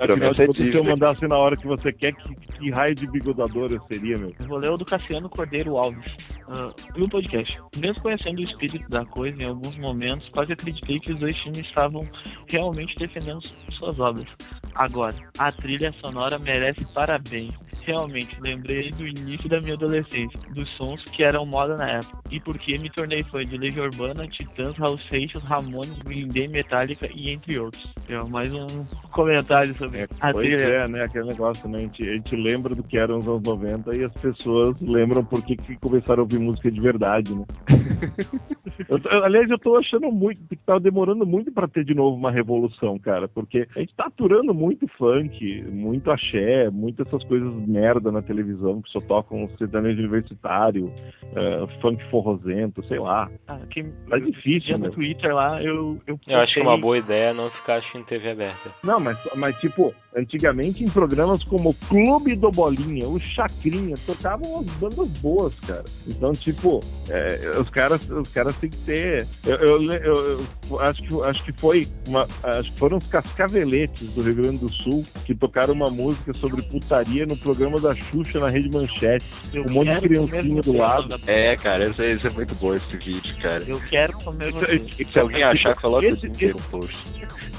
[0.00, 2.94] Afinal Promessa de contas, se eu mandasse na hora que você quer, que, que raio
[2.94, 4.32] de bigodador eu seria, meu?
[4.40, 6.12] Eu vou ler o do Cassiano Cordeiro Alves.
[6.48, 7.56] ah, no podcast.
[7.78, 11.58] Mesmo conhecendo o espírito da coisa, em alguns momentos quase acreditei que os dois times
[11.58, 12.00] estavam
[12.48, 13.40] realmente defendendo
[13.78, 14.26] suas obras.
[14.74, 17.54] Agora, a trilha sonora merece parabéns.
[17.84, 22.40] Realmente, lembrei do início da minha adolescência, dos sons que eram moda na época, e
[22.40, 27.30] porque me tornei fã de Legião Urbana, Titãs, Raul Seixas, Ramones, Green Day, Metallica e
[27.30, 27.92] entre outros.
[28.08, 28.66] É mais um
[29.12, 30.64] comentário sobre a Pois trilha.
[30.64, 31.04] é, né?
[31.04, 31.78] Aquele negócio, né?
[31.78, 35.24] A gente, a gente lembra do que eram os anos 90 e as pessoas lembram
[35.24, 37.44] por que que começaram a ouvir música de verdade, né?
[38.88, 42.30] Eu aliás, eu tô achando muito que tá demorando muito pra ter de novo uma
[42.30, 48.12] revolução, cara, porque a gente tá aturando muito funk, muito axé, muitas essas coisas merda
[48.12, 50.92] na televisão que só tocam sertanejo universitário,
[51.34, 53.28] eh, funk forrozento, sei lá.
[53.48, 54.90] Ah, que, Tá difícil, dia no.
[54.90, 58.30] Twitter lá, eu, eu, Eu acho que é uma boa ideia não ficar assistindo TV
[58.30, 58.70] aberta.
[58.84, 64.66] Não, mas, mas tipo, antigamente em programas como Clube do Bolinha, o Chacrinha, tocavam as
[64.76, 65.84] bandas boas, cara.
[66.06, 66.80] Então, tipo,
[67.10, 69.26] é, os caras os caras têm que ter.
[69.46, 70.40] Eu, eu, eu-
[70.70, 72.26] eu acho, que, acho que foi uma.
[72.42, 76.62] Acho que foram os Cascaveletes do Rio Grande do Sul que tocaram uma música sobre
[76.62, 79.24] putaria no programa da Xuxa na Rede Manchete.
[79.52, 81.16] Eu Um monte de criancinha do lado.
[81.26, 83.62] É, cara, isso é, isso é muito bom esse vídeo, cara.
[83.66, 85.04] Eu quero comer você.
[85.04, 86.96] Se alguém achar, coloca esse, aí no post.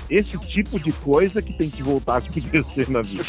[0.10, 3.26] esse tipo de coisa que tem que voltar a acontecer na vida.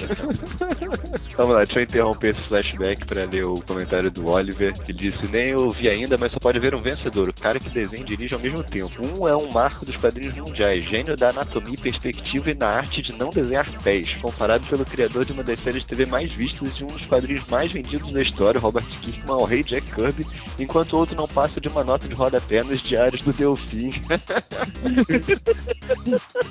[1.37, 5.19] Vamos lá, deixa eu interromper esse flashback pra ler o comentário do Oliver, que disse:
[5.31, 8.35] Nem ouvi ainda, mas só pode ver um vencedor, o cara que desenha e dirige
[8.35, 8.91] ao mesmo tempo.
[9.07, 13.03] Um é um marco dos quadrinhos mundiais, gênio da anatomia e perspectiva e na arte
[13.03, 16.66] de não desenhar pés, comparado pelo criador de uma das séries de TV mais vistas
[16.81, 20.27] e um dos quadrinhos mais vendidos da história, Robert Kirkman, ao rei Jack Kirby,
[20.59, 23.91] enquanto o outro não passa de uma nota de rodapé nos diários do Delfim.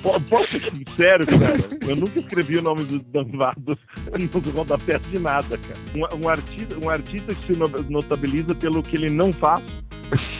[0.02, 1.56] Po- Posso ser sincero, cara?
[1.88, 3.78] Eu nunca escrevi o nome do Danvado
[4.12, 5.78] no rodapé de nada, cara.
[5.94, 9.62] Um, um artista, um artista que se no- notabiliza pelo que ele não faz,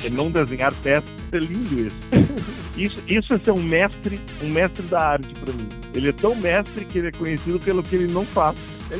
[0.02, 1.96] ele não desenhar peças, é lindo isso.
[2.76, 5.68] Isso, isso é ser um mestre, um mestre da arte pra mim.
[5.94, 8.54] Ele é tão mestre que ele é conhecido pelo que ele não faz.
[8.90, 8.96] É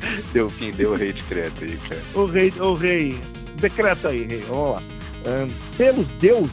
[0.00, 0.24] lindo.
[0.32, 2.00] Delfim deu o rei de Creta aí, cara.
[2.14, 3.20] O rei, o rei,
[3.60, 4.82] decreta aí, rei, vamos lá.
[5.26, 6.50] Ahn, pelos deuses,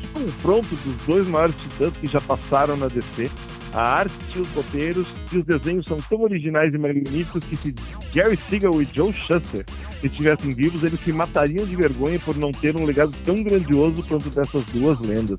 [0.00, 3.30] que confronto dos dois maiores titãs que já passaram na DC.
[3.74, 7.74] A arte e os roteiros e os desenhos são tão originais e magníficos que se
[8.14, 9.64] Jerry Siegel e Joe Shuster
[10.02, 14.30] estivessem vivos, eles se matariam de vergonha por não ter um legado tão grandioso quanto
[14.30, 15.36] dessas duas lendas.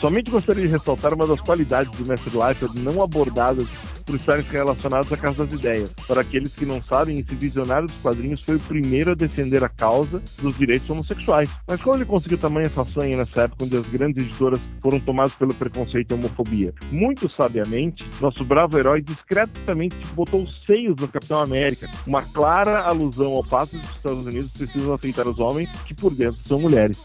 [0.00, 3.68] Somente gostaria de ressaltar uma das qualidades do Mestre Life não abordadas
[4.06, 5.92] por estarem relacionados à Casa das Ideias.
[6.08, 9.68] Para aqueles que não sabem, esse visionário dos quadrinhos foi o primeiro a defender a
[9.68, 11.50] causa dos direitos homossexuais.
[11.68, 15.54] Mas como ele conseguiu tamanha façanha nessa época onde as grandes editoras foram tomadas pelo
[15.54, 16.74] preconceito e homofobia?
[16.90, 23.32] Muito sabiamente, nosso bravo herói discretamente botou os seios no Capitão América, uma clara alusão
[23.32, 26.98] ao fato de os Estados Unidos precisam aceitar os homens que por dentro são mulheres.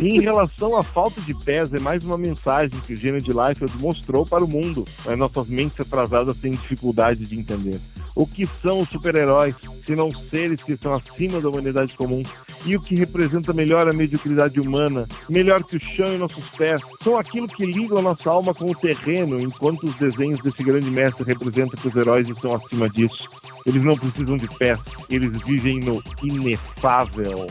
[0.00, 3.72] Em relação à falta de pés, é mais uma mensagem que o gênio de Liefeld
[3.78, 7.80] mostrou para o mundo, mas nossas mentes atrasadas têm dificuldade de entender.
[8.14, 9.56] O que são os super-heróis,
[9.86, 12.22] se não seres que estão acima da humanidade comum?
[12.66, 16.80] E o que representa melhor a mediocridade humana, melhor que o chão e nossos pés?
[17.02, 20.90] São aquilo que liga a nossa alma com o terreno, enquanto os desenhos desse grande
[20.90, 23.28] mestre representam que os heróis estão acima disso.
[23.64, 27.46] Eles não precisam de pés, eles vivem no inefável.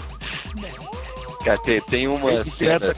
[1.44, 2.94] Cara, tem, tem uma cena,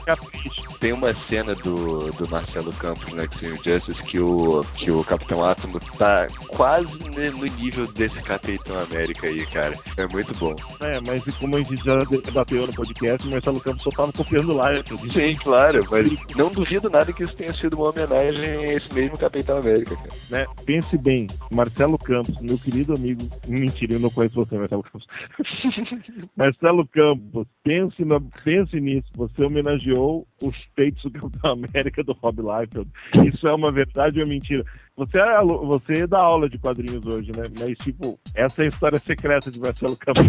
[0.78, 5.44] tem uma cena do, do Marcelo Campos no Extreme Justice que o, que o Capitão
[5.44, 9.74] Átomo tá quase no nível desse Capitão América aí, cara.
[9.96, 10.54] É muito bom.
[10.80, 14.54] É, mas como a gente já debateu no podcast, o Marcelo Campos só tava copiando
[14.54, 14.72] lá.
[15.12, 19.16] Sim, claro, mas não duvido nada que isso tenha sido uma homenagem a esse mesmo
[19.16, 20.10] Capitão América, cara.
[20.30, 20.46] Né?
[20.66, 23.22] Pense bem, Marcelo Campos, meu querido amigo.
[23.48, 25.06] Mentira, eu não conheço você, Marcelo Campos.
[26.36, 29.08] Marcelo Campos, pense, na- pense nisso.
[29.14, 32.90] Você homenageou os peitos do Capitão América do Rob Liefeld.
[33.32, 34.64] Isso é uma verdade ou mentira?
[34.96, 37.42] Você, é você dá aula de quadrinhos hoje, né?
[37.58, 40.24] Mas, tipo, essa é a história secreta de Marcelo Campos.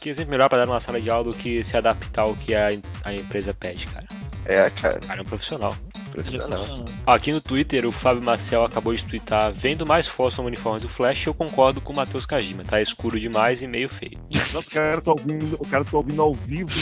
[0.00, 2.34] Que é sempre melhor pra dar uma sala de aula do que se adaptar ao
[2.36, 2.68] que a,
[3.04, 4.06] a empresa pede, cara.
[4.46, 5.74] É, cara, O cara é um profissional.
[6.12, 6.62] profissional.
[7.06, 10.88] Aqui no Twitter, o Fábio Marcel acabou de twittar Vendo mais fotos no uniforme do
[10.90, 12.64] Flash, eu concordo com o Matheus Kajima.
[12.64, 14.18] Tá escuro demais e meio feio.
[14.30, 16.70] Nossa, o cara tá ouvindo, o cara tá ouvindo ao vivo.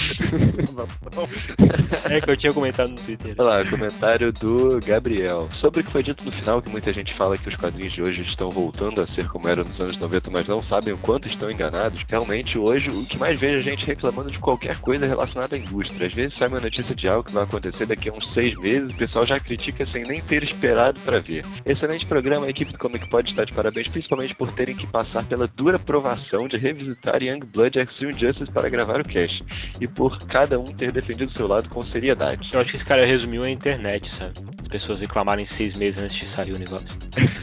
[2.10, 3.34] É que eu tinha comentado no Twitter.
[3.38, 5.48] Olha lá, comentário do Gabriel.
[5.50, 8.02] Sobre o que foi dito no final, que muita gente fala que os quadrinhos de
[8.02, 11.26] hoje estão voltando a ser como eram nos anos 90, mas não sabem o quanto
[11.26, 12.04] estão enganados.
[12.08, 16.08] Realmente, hoje, o que mais vejo é gente reclamando de qualquer coisa relacionada à indústria.
[16.08, 18.92] Às vezes sai uma notícia de algo que vai acontecer daqui a uns seis meses,
[18.92, 21.44] o pessoal já critica sem nem ter esperado para ver.
[21.64, 25.24] Excelente programa, a equipe do Comic Pod está de parabéns, principalmente por terem que passar
[25.26, 29.42] pela dura provação de revisitar Youngblood Extreme Justice para gravar o cast,
[29.80, 32.48] e por cada um ter defendido seu lado com seriedade.
[32.52, 34.34] Eu acho que esse cara resumiu a internet, sabe?
[34.62, 36.86] As pessoas reclamarem seis meses antes de sair o negócio.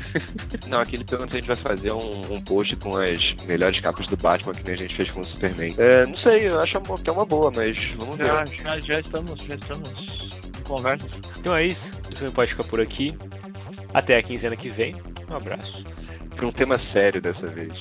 [0.68, 4.07] Não, aquele pergunta se a gente vai fazer um, um post com as melhores capas
[4.07, 5.76] do Batman que nem a gente fez com o Superman.
[5.77, 8.26] É, não sei, eu acho que é uma boa, mas vamos ver.
[8.26, 10.30] Já, já, já estamos, já estamos
[10.65, 11.10] conversas.
[11.38, 11.89] Então é isso.
[12.11, 13.18] O filme pode ficar por aqui.
[13.93, 14.95] Até a quinzena que vem.
[15.30, 15.84] Um abraço.
[16.35, 17.73] Pra um tema sério dessa vez.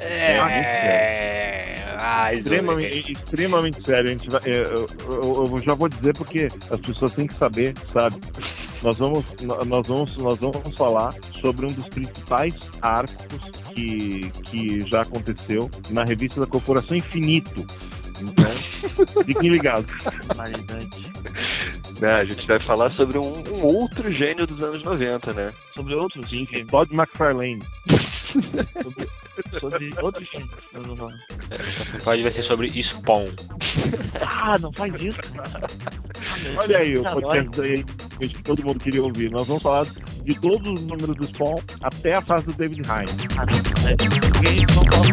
[0.00, 1.74] É.
[2.00, 4.08] Ah, extremamente, extremamente sério.
[4.08, 7.74] A gente vai, eu, eu- eu já vou dizer porque as pessoas têm que saber,
[7.92, 8.16] sabe?
[8.82, 14.80] Nós vamos, nó- nós vamos, nós vamos falar sobre um dos principais arcos que, que
[14.88, 17.66] já aconteceu na revista da Corporação Infinito.
[18.20, 18.46] Então,
[19.26, 19.90] fiquem ligados.
[20.34, 20.88] Variedade.
[22.00, 25.52] Né, a gente vai falar sobre um, um outro gênio dos anos 90, né?
[25.74, 27.62] Sobre outros, enfim, Todd McFarlane.
[28.82, 29.08] sobre,
[29.60, 30.50] sobre outros filmes.
[30.74, 31.12] Eu não vou-
[32.04, 33.24] Pode vai ser sobre Spawn.
[34.20, 35.18] Ah, não faz isso.
[36.60, 37.84] Olha aí o Tá podcast aí
[38.18, 39.30] que todo mundo queria ouvir.
[39.30, 39.86] Nós vamos falar
[40.24, 43.16] de todos os números do Spawn até a fase do David Hines.
[43.38, 43.88] Ah, não.
[43.88, 43.96] É,
[44.74, 45.12] não sobre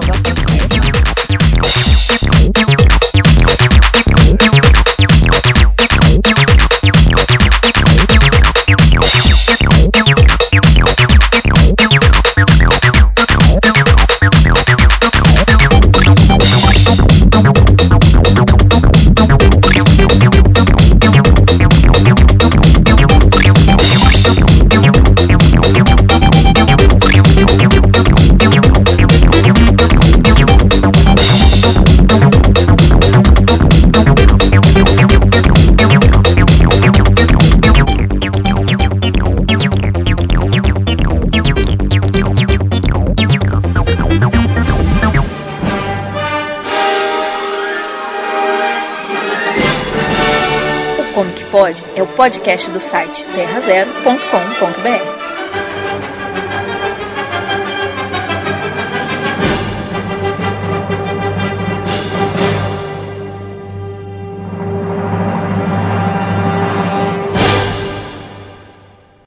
[51.96, 55.25] é o podcast do site terrazero.com.br.